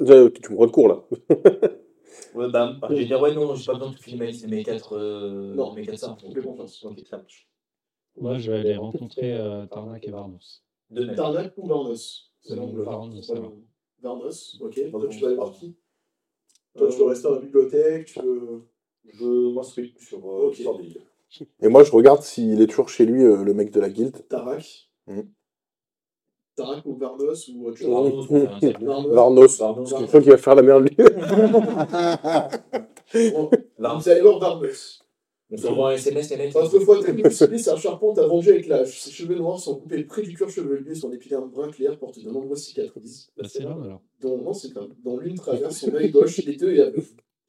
Déjà, 0.00 0.30
Tu 0.30 0.52
me 0.52 0.58
recours 0.58 0.88
là. 0.88 1.04
Ouais, 2.34 2.50
bah, 2.50 2.76
je 2.90 2.94
vais 2.94 3.04
dire, 3.04 3.20
ouais, 3.20 3.34
non, 3.34 3.54
j'ai 3.54 3.66
pas 3.66 3.74
besoin 3.74 3.90
de 3.90 3.96
filmer 3.96 4.32
c'est 4.32 4.48
mes 4.48 4.62
quatre. 4.62 4.96
Euh, 4.96 5.54
Non, 5.54 5.72
mes 5.72 5.86
quatre 5.86 5.98
ça 5.98 6.16
marche. 7.08 7.48
Moi, 8.16 8.38
je 8.38 8.50
vais 8.50 8.58
aller 8.58 8.76
rencontrer 8.76 9.34
euh, 9.34 9.66
Tarnac 9.66 10.06
et 10.06 10.10
Varnos. 10.10 10.64
De. 10.90 11.14
Tarnac 11.14 11.52
ou 11.56 11.66
Varnos? 11.66 12.32
C'est 12.40 12.56
Non, 12.56 12.66
l'angle. 12.66 12.82
Varnos, 12.82 13.22
ça 13.26 13.34
va. 13.40 13.52
Varnos, 14.02 14.58
ok. 14.60 14.78
Varnos. 14.90 15.00
Toi, 15.00 15.08
tu 15.08 15.20
vas 15.20 15.26
aller 15.26 15.36
voir 15.36 15.52
qui 15.52 15.76
Toi, 16.76 16.88
tu 16.90 16.98
veux 16.98 17.04
rester 17.04 17.28
dans 17.28 17.34
la 17.34 17.40
bibliothèque, 17.40 18.06
tu 18.06 18.20
veux. 18.20 18.68
Je 19.06 19.54
m'instruis 19.54 19.94
sur 19.98 20.18
euh, 20.18 20.48
Ok. 20.48 20.60
Et 21.60 21.68
moi, 21.68 21.84
je 21.84 21.92
regarde 21.92 22.22
s'il 22.22 22.60
est 22.62 22.66
toujours 22.66 22.88
chez 22.88 23.04
lui, 23.04 23.22
euh, 23.22 23.42
le 23.44 23.54
mec 23.54 23.70
de 23.70 23.80
la 23.80 23.90
guilde. 23.90 24.26
Tarak. 24.28 24.90
Mhm. 25.06 25.28
Tarak 26.56 26.86
ou 26.86 26.96
Varnos 26.96 27.48
ou 27.48 27.68
autre 27.68 27.84
Varnos, 27.86 28.26
chose. 28.26 28.48
Varnos. 29.10 29.58
Varnos. 29.58 29.58
Parce 29.58 29.94
qu'il 29.94 30.08
faut 30.08 30.20
qu'il 30.20 30.30
va 30.30 30.38
faire 30.38 30.54
la 30.54 30.62
merde 30.62 30.88
lui. 30.88 30.96
Bon, 33.32 33.50
Varnos. 33.78 34.02
Vous 34.02 34.08
allez 34.08 34.20
voir 34.22 34.38
Varnos. 34.38 35.04
On 35.50 35.56
s'envoie 35.56 35.90
un 35.90 35.94
SMS, 35.94 36.28
les 36.30 36.36
mecs. 36.36 36.54
Autrefois 36.56 37.00
c'est 37.30 37.70
un 37.70 37.76
charpent 37.76 38.18
à 38.18 38.26
venger 38.26 38.50
avec 38.50 38.66
l'âge. 38.66 39.00
Ses 39.00 39.10
cheveux 39.10 39.36
noirs 39.36 39.58
sont 39.58 39.76
coupés 39.76 40.04
près 40.04 40.20
du 40.22 40.34
cuir 40.34 40.50
chevelu, 40.50 40.94
son 40.94 41.10
épiderme 41.10 41.48
brun 41.48 41.70
clair 41.70 41.98
porte 41.98 42.22
de 42.22 42.30
nombreuses 42.30 42.64
cicatrices. 42.64 43.30
Bah, 43.36 43.44
c'est 43.48 43.62
l'homme 43.62 43.82
alors. 43.82 44.02
dont, 44.20 44.36
non, 44.36 44.52
c'est 44.52 44.76
un, 44.76 44.88
dont 45.02 45.16
l'une 45.16 45.36
traverse 45.36 45.78
son 45.78 45.94
œil 45.94 46.10
gauche, 46.10 46.38
les 46.44 46.56
deux 46.56 46.74
et. 46.74 46.92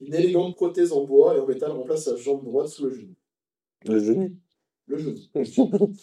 Une 0.01 0.13
élégante 0.13 0.55
prothèse 0.55 0.93
en 0.93 1.03
bois 1.03 1.35
et 1.35 1.39
en 1.39 1.45
métal 1.45 1.71
remplace 1.71 2.05
sa 2.05 2.15
jambe 2.15 2.45
droite 2.45 2.69
sous 2.69 2.85
le 2.85 2.91
genou. 2.91 3.13
Le 3.85 3.99
genou. 3.99 4.35
Le 4.87 4.97
genou. 4.97 5.93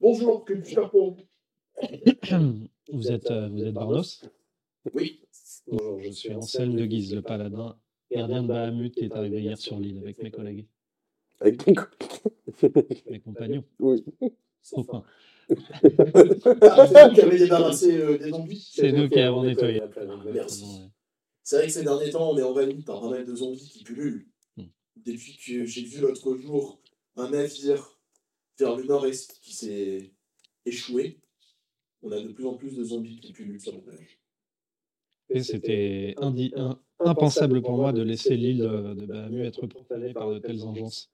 Bonjour, 0.00 0.44
faire 0.64 0.90
pour 0.90 1.16
vous 2.92 3.10
êtes, 3.10 3.30
euh, 3.30 3.48
vous 3.48 3.64
êtes 3.64 3.74
Varnos 3.74 4.24
Oui. 4.92 5.20
Bonjour, 5.66 5.98
je 6.00 6.10
suis 6.10 6.34
Anselme 6.34 6.74
de 6.76 6.84
Guise, 6.84 7.14
le 7.14 7.22
paladin, 7.22 7.78
gardien 8.10 8.42
de 8.42 8.48
Bahamut 8.48 8.90
qui 8.92 9.06
est 9.06 9.12
arrivé 9.14 9.40
hier 9.40 9.56
sur 9.58 9.80
l'île 9.80 9.98
avec 9.98 10.22
mes 10.22 10.30
collègues, 10.30 10.66
Avec 11.40 11.64
ton 11.64 11.72
co- 11.74 11.86
mes 13.10 13.20
compagnons. 13.20 13.64
Oui. 13.78 14.04
Sauf 14.62 14.86
un. 14.92 15.04
Ah, 15.50 16.86
c'est 16.86 17.08
vous 17.08 17.14
qui 17.14 17.20
avez 17.22 17.38
débarrassé 17.38 17.96
euh, 17.96 18.18
des 18.18 18.30
zombies 18.30 18.70
C'est 18.72 18.92
nous 18.92 19.08
qui 19.08 19.20
avons 19.20 19.42
nettoyé. 19.44 19.82
Merci. 20.32 20.90
C'est 21.42 21.56
vrai 21.56 21.66
que 21.66 21.72
ces 21.72 21.82
derniers 21.84 22.10
temps, 22.10 22.30
on 22.30 22.38
est 22.38 22.42
envahi 22.42 22.82
par 22.82 23.00
pas 23.00 23.10
mal 23.10 23.24
de 23.26 23.34
zombies 23.34 23.68
qui 23.70 23.84
pullulent. 23.84 24.26
Depuis 24.96 25.36
que 25.36 25.64
j'ai 25.64 25.82
vu 25.84 26.00
l'autre 26.00 26.36
jour 26.36 26.80
un 27.16 27.30
navire 27.30 27.98
vers 28.58 28.76
le 28.76 28.84
nord-est 28.84 29.38
qui 29.42 29.52
s'est 29.54 30.12
échoué, 30.64 31.20
on 32.02 32.12
a 32.12 32.20
de 32.20 32.28
plus 32.28 32.46
en 32.46 32.54
plus 32.54 32.74
de 32.76 32.84
zombies 32.84 33.20
qui 33.20 33.32
pullulent 33.32 33.60
sur 33.60 33.72
la 33.72 33.80
plage. 33.80 34.20
Et 35.30 35.42
c'était 35.42 36.14
indi- 36.18 36.52
un- 36.56 36.78
impensable 37.00 37.60
pour 37.62 37.76
moi 37.76 37.92
de 37.92 38.02
laisser 38.02 38.36
l'île 38.36 38.58
de, 38.58 38.94
de 38.94 39.06
Bahamut 39.06 39.44
être 39.44 39.66
profanée 39.66 40.12
par 40.12 40.30
de 40.30 40.38
telles 40.38 40.62
engences. 40.62 41.10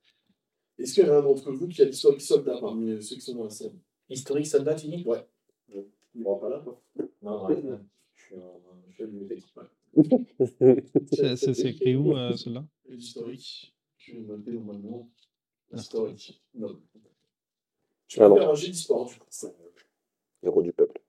Est-ce 0.78 0.94
qu'il 0.94 1.04
y 1.04 1.10
en 1.10 1.12
a 1.12 1.16
un 1.18 1.22
d'entre 1.22 1.52
vous 1.52 1.68
qui 1.68 1.82
a 1.82 1.84
l'histoire 1.84 2.14
du 2.14 2.20
soldat 2.20 2.58
parmi 2.60 2.90
euh, 2.90 3.00
ceux 3.00 3.16
qui 3.16 3.20
sont 3.22 3.34
dans 3.36 3.44
la 3.44 3.50
scène? 3.50 3.78
Historique 4.08 4.46
soldat, 4.46 4.74
tu 4.74 4.88
dis? 4.88 5.04
Ouais. 5.06 5.26
Il 5.68 5.84
ne 6.22 6.24
pas 6.24 6.48
là, 6.48 6.60
quoi. 6.60 6.82
Non, 7.22 7.46
ouais. 7.46 7.56
Je 8.14 8.24
suis 8.26 8.34
un 8.34 8.50
je 8.88 8.94
suis 8.94 9.04
un 9.04 9.06
bibliothécaire. 9.06 9.70
Ouais. 10.60 10.84
C'est 11.12 11.36
c'est- 11.36 11.54
c'est 11.54 11.70
écrit 11.70 11.96
où, 11.96 12.16
euh, 12.16 12.36
cela? 12.36 12.66
L'historique, 12.94 13.74
je 13.98 14.14
vais 14.14 14.20
noter 14.20 14.52
normalement. 14.52 15.08
Historique. 15.72 16.42
Non. 16.54 16.80
Tu 18.08 18.20
Ah 18.20 18.24
peux 18.24 18.28
non. 18.30 18.36
faire 18.36 18.50
un 18.50 18.54
jet 18.54 18.70
d'histoire, 18.70 19.06
du 19.06 19.14
coup. 19.16 19.26
Héros 20.42 20.62
du 20.62 20.72
peuple. 20.72 21.00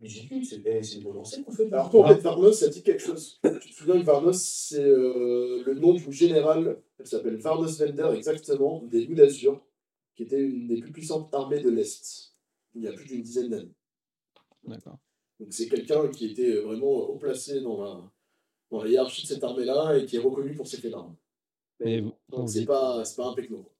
Mais 0.00 0.08
j'ai 0.08 0.28
vu, 0.28 0.44
c'est 0.44 1.00
pour 1.02 1.12
lancer 1.12 1.42
qu'on 1.42 1.50
fait. 1.50 1.66
Alors 1.72 1.90
toi, 1.90 2.04
en 2.04 2.08
fait, 2.14 2.20
Varnos, 2.20 2.52
ça 2.52 2.68
dit 2.68 2.84
quelque 2.84 3.02
chose. 3.02 3.40
Tu 3.60 3.70
te 3.70 3.74
souviens 3.74 3.98
que 4.00 4.06
Varnos, 4.06 4.40
c'est 4.40 4.80
euh, 4.84 5.64
le 5.66 5.74
nom 5.74 5.92
du 5.94 6.12
général, 6.12 6.80
elle 7.00 7.06
s'appelle 7.06 7.36
Varnos 7.36 7.80
Vender, 7.80 8.12
exactement, 8.16 8.84
des 8.84 9.04
Loups 9.06 9.16
d'Azur, 9.16 9.66
qui 10.14 10.22
était 10.22 10.40
une 10.40 10.68
des 10.68 10.80
plus 10.80 10.92
puissantes 10.92 11.34
armées 11.34 11.60
de 11.60 11.70
l'Est, 11.70 12.36
il 12.76 12.82
y 12.84 12.86
a 12.86 12.92
plus 12.92 13.06
d'une 13.06 13.22
dizaine 13.22 13.48
d'années. 13.48 13.74
D'accord. 14.62 14.98
Donc 15.40 15.52
c'est 15.52 15.68
quelqu'un 15.68 16.06
qui 16.08 16.26
était 16.26 16.60
vraiment 16.60 16.92
haut 16.92 17.16
placé 17.18 17.60
dans 17.60 17.82
la, 17.82 18.12
dans 18.70 18.82
la 18.82 18.90
hiérarchie 18.90 19.22
de 19.22 19.26
cette 19.28 19.44
armée-là 19.44 19.96
et 19.98 20.06
qui 20.06 20.16
est 20.16 20.20
reconnu 20.20 20.54
pour 20.54 20.66
ses 20.66 20.76
faits 20.78 20.90
d'armes. 20.92 21.16
Et 21.80 22.00
vous, 22.00 22.12
Donc 22.28 22.48
c'est 22.48 22.60
dites, 22.60 22.68
pas, 22.68 23.04
c'est 23.04 23.16
pas 23.16 23.28
un 23.28 23.34
pecno. 23.34 23.70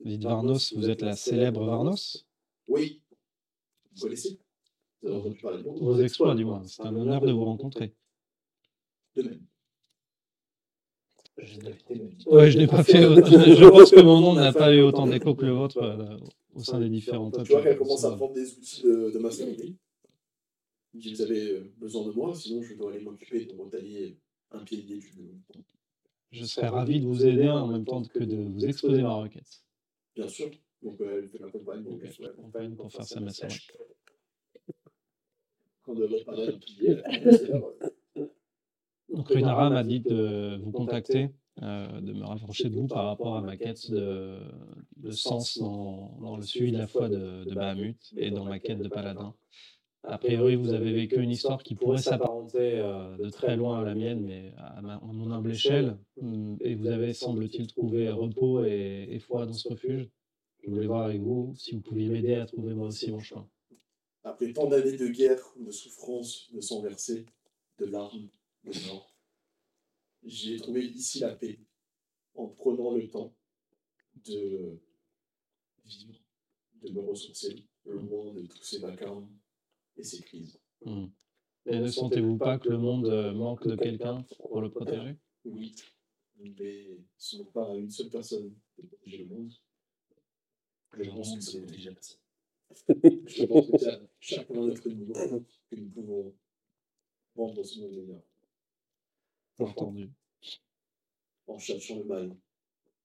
vous 0.00 0.08
dites 0.08 0.22
Varnos, 0.22 0.74
vous 0.74 0.90
êtes 0.90 1.02
la 1.02 1.16
célèbre 1.16 1.64
Varnos? 1.64 2.26
Oui. 2.68 3.02
Vous 3.94 4.02
connaissez? 4.02 4.38
Vous 5.02 5.08
avez 5.08 5.16
entendu 5.18 5.38
parler 5.40 5.58
de 5.58 5.68
moi? 5.68 5.74
Vos 5.80 5.98
exploits, 6.00 6.34
du 6.34 6.44
moins. 6.44 6.62
C'est 6.66 6.82
un 6.82 6.94
honneur 6.94 7.20
de 7.22 7.32
vous 7.32 7.44
rencontrer. 7.44 7.94
De 9.16 9.22
même. 9.22 9.42
Je 11.38 11.60
je 11.60 12.58
n'ai 12.58 12.66
pas 12.66 12.84
fait. 12.84 13.02
Je 13.02 13.68
pense 13.68 13.90
que 13.90 14.00
mon 14.00 14.20
nom 14.20 14.34
n'a 14.34 14.52
pas 14.52 14.72
eu 14.74 14.82
autant 14.82 15.06
d'écho 15.06 15.34
que 15.34 15.46
le 15.46 15.52
vôtre 15.52 15.78
euh, 15.82 16.18
au 16.54 16.62
sein 16.62 16.78
des 16.78 16.88
peuples. 17.00 17.42
tu 17.44 17.52
vois 17.52 17.62
qu'elle 17.62 17.78
commence 17.78 18.04
à 18.04 18.14
prendre 18.14 18.34
des 18.34 18.52
outils 18.52 18.82
de, 18.82 19.10
de 19.10 19.18
maçonnerie. 19.18 19.76
Vous 20.94 21.22
avez 21.22 21.52
euh, 21.52 21.72
besoin 21.78 22.06
de 22.06 22.12
moi, 22.12 22.34
sinon 22.34 22.62
je 22.62 22.74
dois 22.74 22.92
aller 22.92 23.00
m'occuper 23.00 23.46
de 23.46 23.56
retailler 23.56 24.18
un 24.50 24.62
pilier 24.62 24.98
du 24.98 25.10
Je 26.30 26.44
serais 26.44 26.68
ravi 26.68 27.00
de 27.00 27.06
vous 27.06 27.24
aider 27.26 27.48
en 27.48 27.66
même 27.66 27.84
temps 27.84 28.02
que 28.02 28.18
de 28.18 28.36
vous 28.36 28.64
exposer 28.64 29.02
ma 29.02 29.14
requête. 29.14 29.64
Bien 30.14 30.28
sûr. 30.28 30.50
Donc 30.82 31.00
euh, 31.00 31.18
elle 31.18 31.28
fait 31.28 31.38
la 31.38 31.50
campagne. 31.50 31.82
Donc, 31.82 32.00
Je 32.04 32.06
ouais. 32.06 32.28
l'accompagne 32.28 32.74
pour 32.74 32.92
faire 32.92 33.04
sa 33.04 33.20
maçonnerie. 33.20 33.66
Quand 35.82 35.94
de 35.94 36.08
c'est 36.08 37.48
là, 37.48 37.58
ouais. 37.58 38.30
Donc 39.08 39.28
Runara 39.28 39.70
m'a 39.70 39.82
dit 39.82 40.00
de 40.00 40.58
vous 40.62 40.72
contacter, 40.72 41.30
euh, 41.62 42.00
de 42.00 42.12
me 42.12 42.24
rapprocher 42.24 42.68
de 42.68 42.74
vous 42.74 42.86
par 42.86 43.06
rapport 43.06 43.36
à 43.36 43.42
ma 43.42 43.56
quête 43.56 43.90
de, 43.90 44.38
de 44.96 45.10
sens 45.10 45.58
dans, 45.58 46.18
dans 46.20 46.36
le 46.36 46.42
suivi 46.42 46.72
de 46.72 46.78
la 46.78 46.86
foi 46.86 47.08
de, 47.08 47.44
de 47.44 47.54
Bahamut 47.54 47.98
et 48.16 48.30
dans 48.30 48.44
ma 48.44 48.58
quête 48.58 48.78
de 48.78 48.88
paladin. 48.88 49.34
A 50.04 50.18
priori, 50.18 50.56
vous 50.56 50.72
avez 50.72 50.92
vécu 50.92 51.22
une 51.22 51.30
histoire 51.30 51.62
qui 51.62 51.76
pourrait 51.76 52.02
s'apparenter 52.02 52.80
euh, 52.80 53.16
de 53.16 53.30
très 53.30 53.56
loin 53.56 53.80
à 53.80 53.84
la 53.84 53.94
mienne, 53.94 54.24
mais 54.24 54.52
à, 54.58 54.80
mon 54.82 55.30
humble 55.30 55.52
échelle. 55.52 55.96
Hum, 56.20 56.56
Et 56.60 56.74
vous 56.74 56.88
avez, 56.88 57.12
semble-t-il, 57.12 57.68
trouvé 57.68 58.10
repos 58.10 58.64
et 58.64 59.18
foi 59.20 59.46
dans 59.46 59.52
ce 59.52 59.68
refuge. 59.68 60.08
Je 60.62 60.70
voulais 60.70 60.86
voir 60.86 61.06
avec 61.06 61.20
vous 61.20 61.54
si 61.56 61.74
vous 61.74 61.80
pouviez 61.80 62.08
m'aider 62.08 62.34
à 62.34 62.46
trouver 62.46 62.74
moi 62.74 62.88
aussi 62.88 63.10
mon 63.10 63.18
chemin. 63.18 63.48
Après 64.24 64.52
tant 64.52 64.68
d'années 64.68 64.96
de 64.96 65.08
guerre, 65.08 65.42
de 65.58 65.70
souffrance, 65.72 66.50
de 66.52 66.60
sang 66.60 66.80
versé, 66.82 67.26
de 67.78 67.86
larmes, 67.86 68.28
de 68.64 68.70
mort, 68.86 69.12
j'ai 70.22 70.58
trouvé 70.58 70.84
ici 70.84 71.18
la 71.18 71.34
paix 71.34 71.58
en 72.34 72.46
prenant 72.46 72.92
le 72.94 73.10
temps 73.10 73.34
de 74.24 74.80
vivre, 75.84 76.20
de 76.80 76.90
me 76.92 77.00
ressourcer 77.00 77.64
loin 77.84 78.32
de 78.32 78.46
tous 78.46 78.62
ces 78.62 78.78
vacarmes 78.78 79.28
et 79.96 80.02
ces 80.02 80.22
crises. 80.22 80.58
Hum. 80.84 81.10
Et 81.66 81.78
ne 81.78 81.86
sentez-vous 81.86 82.38
pas 82.38 82.58
que 82.58 82.68
le 82.68 82.78
monde 82.78 83.06
euh, 83.06 83.32
manque 83.32 83.66
de 83.66 83.76
quelqu'un 83.76 84.22
pour 84.38 84.60
le 84.60 84.70
protéger 84.70 85.16
Oui, 85.44 85.74
mais 86.38 86.98
ce 87.16 87.36
n'est 87.36 87.44
pas 87.44 87.70
à 87.70 87.76
une 87.76 87.90
seule 87.90 88.10
personne 88.10 88.52
de 88.78 88.86
protéger 88.86 89.18
le 89.18 89.26
monde. 89.26 89.52
Je 90.94 91.10
pense 91.10 91.36
que 91.36 91.40
c'est 91.40 91.66
déjà 91.66 91.92
passé. 91.92 92.16
Je 93.26 93.44
pense 93.44 93.70
que 93.70 93.78
c'est 93.78 93.90
à 93.90 94.00
chacun 94.18 94.54
de 94.54 94.66
notre 94.68 94.88
niveau 94.88 95.44
que 95.70 95.76
nous 95.76 95.88
pouvons 95.90 96.34
rendre 97.36 97.62
ce 97.62 97.80
monde 97.80 97.92
meilleur 97.92 98.22
Entendu. 99.58 100.10
en 101.46 101.58
cherchant 101.58 101.98
le 101.98 102.04
mal 102.04 102.36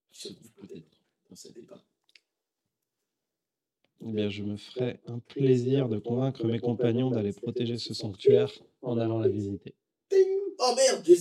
qui 0.10 0.20
se 0.22 0.34
trouve 0.34 0.52
peut-être 0.54 1.02
dans 1.30 1.36
cet 1.36 1.58
état. 1.58 1.84
Eh 4.06 4.12
bien, 4.12 4.30
je 4.30 4.44
me 4.44 4.58
ferai 4.58 5.00
un 5.08 5.20
plaisir 5.20 5.90
de 5.90 5.98
convaincre 5.98 6.46
mes 6.46 6.60
compagnons 6.60 7.10
d'aller 7.10 7.34
protéger 7.34 7.78
ce 7.78 7.94
sanctuaire 7.94 8.52
en 8.82 8.98
allant 8.98 9.20
la 9.20 9.28
visiter. 9.28 9.74
Oh 10.60 10.74
merde, 10.76 11.04
j'ai 11.06 11.16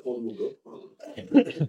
prend 0.00 0.18
mon 0.18 0.32
gars. 0.32 1.66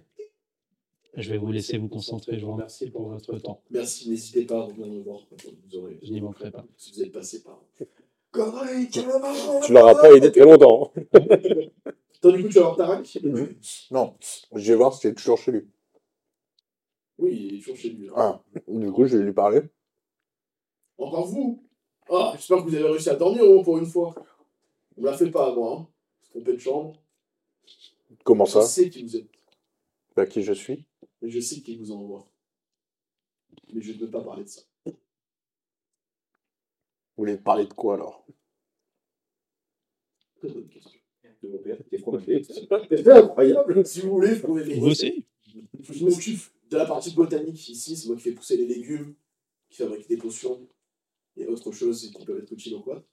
Je 1.16 1.30
vais 1.30 1.38
vous 1.38 1.50
laisser 1.50 1.78
vous 1.78 1.88
concentrer. 1.88 2.38
Je 2.38 2.44
vous 2.44 2.52
remercie 2.52 2.90
pour 2.90 3.08
votre 3.08 3.38
temps. 3.38 3.62
Merci, 3.70 4.10
n'hésitez 4.10 4.44
pas 4.44 4.58
à 4.58 4.62
revenir 4.64 4.86
me 4.86 5.00
voir 5.00 5.20
quand 5.30 5.50
vous 5.50 5.78
aurez. 5.78 5.98
Je 6.02 6.12
n'y 6.12 6.20
manquerai 6.20 6.50
pas. 6.50 6.66
Si 6.76 6.92
vous 6.92 7.02
êtes 7.02 7.12
passé 7.12 7.42
par. 7.42 7.62
Tu 8.92 9.72
l'auras 9.72 9.94
pas 9.94 10.14
aidé 10.14 10.30
très 10.30 10.44
longtemps. 10.44 10.92
Attends, 11.14 12.32
du 12.32 12.42
coup, 12.42 12.48
tu 12.48 12.58
vas 12.58 12.62
voir 12.62 12.76
Tarak 12.76 13.18
Non, 13.90 14.14
je 14.54 14.72
vais 14.72 14.76
voir 14.76 14.92
si 14.92 15.00
c'est 15.02 15.14
toujours 15.14 15.38
chez 15.38 15.52
lui. 15.52 15.64
Oui, 17.18 17.48
il 17.48 17.54
est 17.54 17.58
toujours 17.60 17.76
chez 17.76 17.90
lui. 17.90 18.10
Ah, 18.14 18.42
du 18.68 18.92
coup, 18.92 19.06
je 19.06 19.16
vais 19.16 19.24
lui 19.24 19.32
parler. 19.32 19.62
Encore 20.98 21.26
vous 21.26 21.62
Ah, 22.08 22.32
j'espère 22.36 22.58
que 22.58 22.62
vous 22.70 22.74
avez 22.74 22.84
réussi 22.88 23.10
à 23.10 23.16
dormir 23.16 23.44
au 23.44 23.54
moins 23.54 23.62
pour 23.64 23.78
une 23.78 23.86
fois. 23.86 24.14
On 24.96 25.02
me 25.02 25.06
la 25.06 25.16
fait 25.16 25.30
pas 25.30 25.50
à 25.50 25.54
moi, 25.54 25.78
hein. 25.78 25.88
Se 26.22 26.30
tromper 26.30 26.52
de 26.54 26.58
chambre. 26.58 27.02
Comment 28.24 28.46
ça 28.46 28.60
Je 28.62 28.66
sais 28.66 28.90
qui 28.90 29.02
vous 29.02 29.16
êtes, 29.16 29.28
Bah, 30.14 30.26
qui 30.26 30.42
je 30.42 30.52
suis 30.52 30.84
mais 31.22 31.30
je 31.30 31.40
sais 31.40 31.60
qui 31.60 31.76
vous 31.76 31.90
envoie. 31.92 32.30
Mais 33.72 33.80
je 33.80 33.92
ne 33.92 33.98
peux 33.98 34.10
pas 34.10 34.22
parler 34.22 34.44
de 34.44 34.48
ça. 34.48 34.60
Vous 34.86 34.92
voulez 37.16 37.38
parler 37.38 37.66
de 37.66 37.72
quoi 37.72 37.94
alors? 37.94 38.26
Très 40.38 40.48
bonne 40.48 40.68
question. 40.68 41.00
De 41.42 41.48
mon 41.48 41.58
père, 41.58 41.78
t'es. 41.90 42.42
C'est 42.42 43.08
incroyable. 43.08 43.86
Si 43.86 44.00
vous 44.00 44.10
voulez, 44.10 44.34
vous 44.34 44.46
pouvez 44.46 44.78
Vous 44.78 44.86
aussi? 44.88 45.24
Je 45.80 46.04
m'occupe 46.04 46.40
de 46.70 46.76
la 46.76 46.84
partie 46.84 47.14
botanique 47.14 47.68
ici, 47.68 47.96
c'est 47.96 48.06
moi 48.08 48.16
qui 48.16 48.22
fais 48.22 48.32
pousser 48.32 48.56
les 48.56 48.66
légumes, 48.66 49.14
qui 49.70 49.78
fabrique 49.78 50.08
des 50.08 50.16
potions 50.16 50.68
et 51.36 51.46
autres 51.46 51.72
choses 51.72 52.10
qui 52.10 52.24
peuvent 52.24 52.42
être 52.42 52.52
utiles 52.52 52.74
au 52.74 52.82
quoi. 52.82 53.06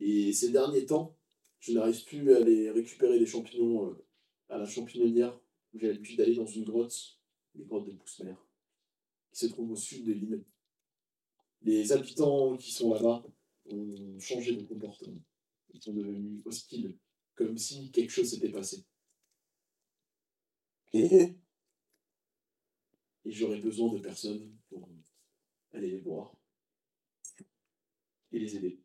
Et 0.00 0.32
ces 0.32 0.50
derniers 0.50 0.86
temps, 0.86 1.16
je 1.60 1.72
n'arrive 1.72 2.04
plus 2.04 2.32
à 2.32 2.38
aller 2.38 2.70
récupérer 2.70 3.18
des 3.18 3.26
champignons 3.26 3.90
euh, 3.90 4.06
à 4.48 4.58
la 4.58 4.66
champignon 4.66 5.40
où 5.74 5.78
j'ai 5.78 5.88
l'habitude 5.88 6.18
d'aller 6.18 6.36
dans 6.36 6.46
une 6.46 6.64
grotte, 6.64 7.18
les 7.54 7.64
grottes 7.64 7.86
de 7.86 7.92
Poussemer, 7.92 8.34
qui 9.32 9.40
se 9.40 9.46
trouve 9.46 9.72
au 9.72 9.76
sud 9.76 10.06
de 10.06 10.12
l'île. 10.12 10.44
Les 11.62 11.92
habitants 11.92 12.56
qui 12.56 12.72
sont 12.72 12.94
là-bas 12.94 13.26
ont 13.66 14.18
changé 14.20 14.54
de 14.54 14.62
comportement. 14.62 15.20
Ils 15.74 15.82
sont 15.82 15.92
devenus 15.92 16.46
hostiles, 16.46 16.96
comme 17.34 17.58
si 17.58 17.90
quelque 17.90 18.10
chose 18.10 18.30
s'était 18.30 18.50
passé. 18.50 18.84
Et? 20.92 21.34
Et 23.24 23.32
j'aurais 23.32 23.60
besoin 23.60 23.92
de 23.92 23.98
personnes 23.98 24.56
pour 24.70 24.88
aller 25.72 25.90
les 25.90 26.00
voir 26.00 26.37
et 28.32 28.38
les 28.38 28.56
aider. 28.56 28.80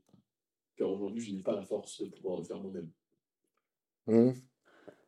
Car 0.76 0.90
aujourd'hui, 0.90 1.24
je 1.24 1.34
n'ai 1.34 1.44
pas 1.44 1.56
la 1.56 1.64
force 1.64 2.02
de 2.02 2.10
pouvoir 2.10 2.40
le 2.40 2.44
faire 2.44 2.60
moi-même. 2.60 2.92
Hmm. 4.08 4.32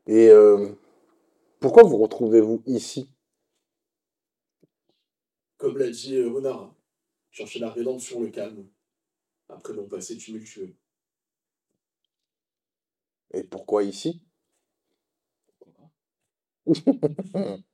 Et 0.08 0.30
euh, 0.30 0.74
pourquoi 1.60 1.84
vous 1.84 1.98
retrouvez-vous 1.98 2.64
ici? 2.66 3.10
Comme 5.58 5.78
l'a 5.78 5.90
dit 5.90 6.16
euh, 6.16 6.30
Renard, 6.30 6.76
chercher 7.32 7.60
la 7.60 7.70
rédemption, 7.70 8.22
le 8.22 8.30
calme, 8.30 8.68
après 9.50 9.74
mon 9.74 9.88
passé 9.88 10.18
tumultueux. 10.18 10.76
Et 13.34 13.44
pourquoi 13.44 13.84
ici? 13.84 14.22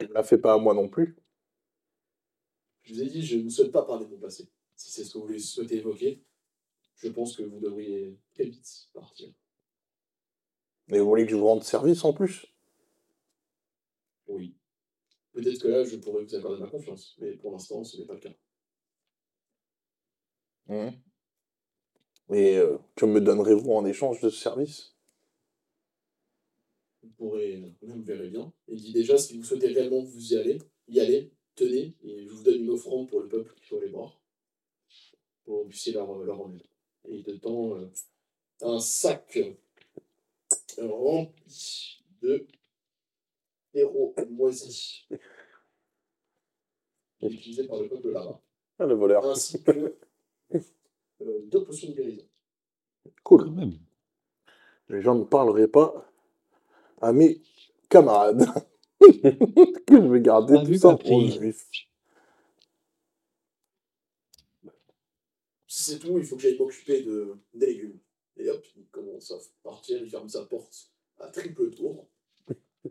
Ne 0.00 0.14
la 0.14 0.24
fais 0.24 0.38
pas 0.38 0.54
à 0.54 0.58
moi 0.58 0.74
non 0.74 0.88
plus. 0.88 1.16
Je 2.82 2.92
vous 2.92 3.02
ai 3.02 3.06
dit, 3.06 3.24
je 3.24 3.36
ne 3.36 3.48
souhaite 3.48 3.70
pas 3.70 3.84
parler 3.84 4.04
de 4.04 4.10
mon 4.10 4.18
passé. 4.18 4.50
Si 4.82 4.90
c'est 4.90 5.04
ce 5.04 5.12
que 5.12 5.18
vous 5.18 5.38
souhaitez 5.38 5.76
évoquer, 5.76 6.24
je 6.96 7.06
pense 7.06 7.36
que 7.36 7.44
vous 7.44 7.60
devriez 7.60 8.18
très 8.34 8.46
vite 8.46 8.88
partir. 8.92 9.32
Mais 10.88 10.98
vous 10.98 11.06
voulez 11.06 11.24
que 11.24 11.30
je 11.30 11.36
vous 11.36 11.46
rende 11.46 11.62
service 11.62 12.04
en 12.04 12.12
plus? 12.12 12.46
Oui. 14.26 14.56
Peut-être 15.30 15.62
que 15.62 15.68
là, 15.68 15.84
je 15.84 15.96
pourrais 15.96 16.24
vous 16.24 16.34
accorder 16.34 16.60
ma 16.60 16.68
confiance, 16.68 17.16
mais 17.20 17.36
pour 17.36 17.52
l'instant, 17.52 17.84
ce 17.84 17.96
n'est 17.96 18.06
pas 18.06 18.14
le 18.14 18.20
cas. 18.20 18.34
Hmm. 20.66 20.90
Et 22.34 22.56
euh, 22.56 22.76
que 22.96 23.06
me 23.06 23.20
donnerez-vous 23.20 23.70
en 23.70 23.84
échange 23.84 24.20
de 24.20 24.30
ce 24.30 24.40
service? 24.40 24.96
Vous 27.04 27.10
pourrez, 27.10 27.76
vous 27.82 28.02
verrez 28.02 28.30
bien. 28.30 28.52
Il 28.66 28.80
dit 28.80 28.92
déjà, 28.92 29.16
si 29.16 29.38
vous 29.38 29.44
souhaitez 29.44 29.68
réellement 29.68 30.02
vous 30.02 30.32
y 30.32 30.36
aller, 30.36 30.58
y 30.88 30.98
aller, 30.98 31.32
tenez, 31.54 31.96
et 32.02 32.26
je 32.26 32.32
vous 32.32 32.42
donne 32.42 32.62
une 32.62 32.70
offrande 32.70 33.08
pour 33.08 33.20
le 33.20 33.28
peuple 33.28 33.54
qui 33.54 33.64
faut 33.66 33.78
aller 33.78 33.88
voir, 33.88 34.21
pour 35.52 35.92
leur, 35.92 36.18
leur 36.24 36.38
remettre. 36.38 36.68
Et 37.04 37.16
il 37.16 37.24
te 37.24 37.32
tend 37.32 37.76
euh, 37.76 37.90
un 38.62 38.78
sac 38.78 39.38
euh, 40.78 40.86
rempli 40.88 42.02
de 42.22 42.46
héros 43.74 44.14
moisis, 44.30 45.06
utilisés 47.20 47.66
par 47.66 47.80
le 47.80 47.88
peuple 47.88 48.10
là-bas, 48.10 48.40
Ah, 48.78 48.86
le 48.86 48.94
voleur. 48.94 49.24
ainsi 49.26 49.62
que 49.62 49.96
euh, 50.54 51.40
deux 51.46 51.64
potions 51.64 51.90
de 51.90 51.94
guérison. 51.94 52.26
Cool. 53.24 53.44
Quand 53.44 53.50
même. 53.52 53.78
Les 54.88 55.00
gens 55.00 55.14
ne 55.14 55.24
parleraient 55.24 55.68
pas 55.68 56.06
à 57.00 57.12
mes 57.12 57.40
camarades. 57.88 58.46
que 59.00 60.00
je 60.00 60.08
vais 60.08 60.20
garder 60.20 60.62
tout 60.64 60.74
ça 60.74 60.96
pour 60.96 61.20
juif. 61.28 61.66
Si 65.82 65.90
c'est 65.90 65.98
tout, 65.98 66.16
il 66.16 66.24
faut 66.24 66.36
que 66.36 66.42
j'aille 66.42 66.56
m'occuper 66.56 67.02
de, 67.02 67.36
des 67.54 67.66
légumes. 67.66 67.98
Et 68.36 68.48
hop, 68.48 68.64
il 68.76 68.86
commence 68.86 69.32
à 69.32 69.38
partir, 69.64 70.00
il 70.00 70.08
ferme 70.08 70.28
sa 70.28 70.44
porte 70.44 70.92
à 71.18 71.28
triple 71.28 71.70
tour. 71.74 72.06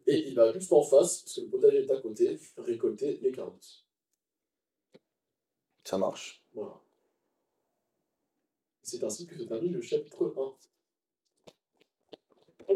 Et 0.07 0.27
il 0.27 0.35
va 0.35 0.51
juste 0.51 0.73
en 0.73 0.83
face, 0.83 1.21
parce 1.21 1.35
que 1.35 1.41
le 1.41 1.49
potager 1.49 1.77
est 1.77 1.89
à 1.89 2.01
côté, 2.01 2.37
récolter 2.57 3.17
les 3.21 3.31
carottes. 3.31 3.85
Ça 5.85 5.97
marche. 5.97 6.43
Voilà. 6.51 6.81
C'est 8.83 9.01
ainsi 9.05 9.25
que 9.25 9.37
se 9.37 9.43
termine 9.43 9.71
le 9.71 9.81
chapitre 9.81 10.33
1. 12.67 12.73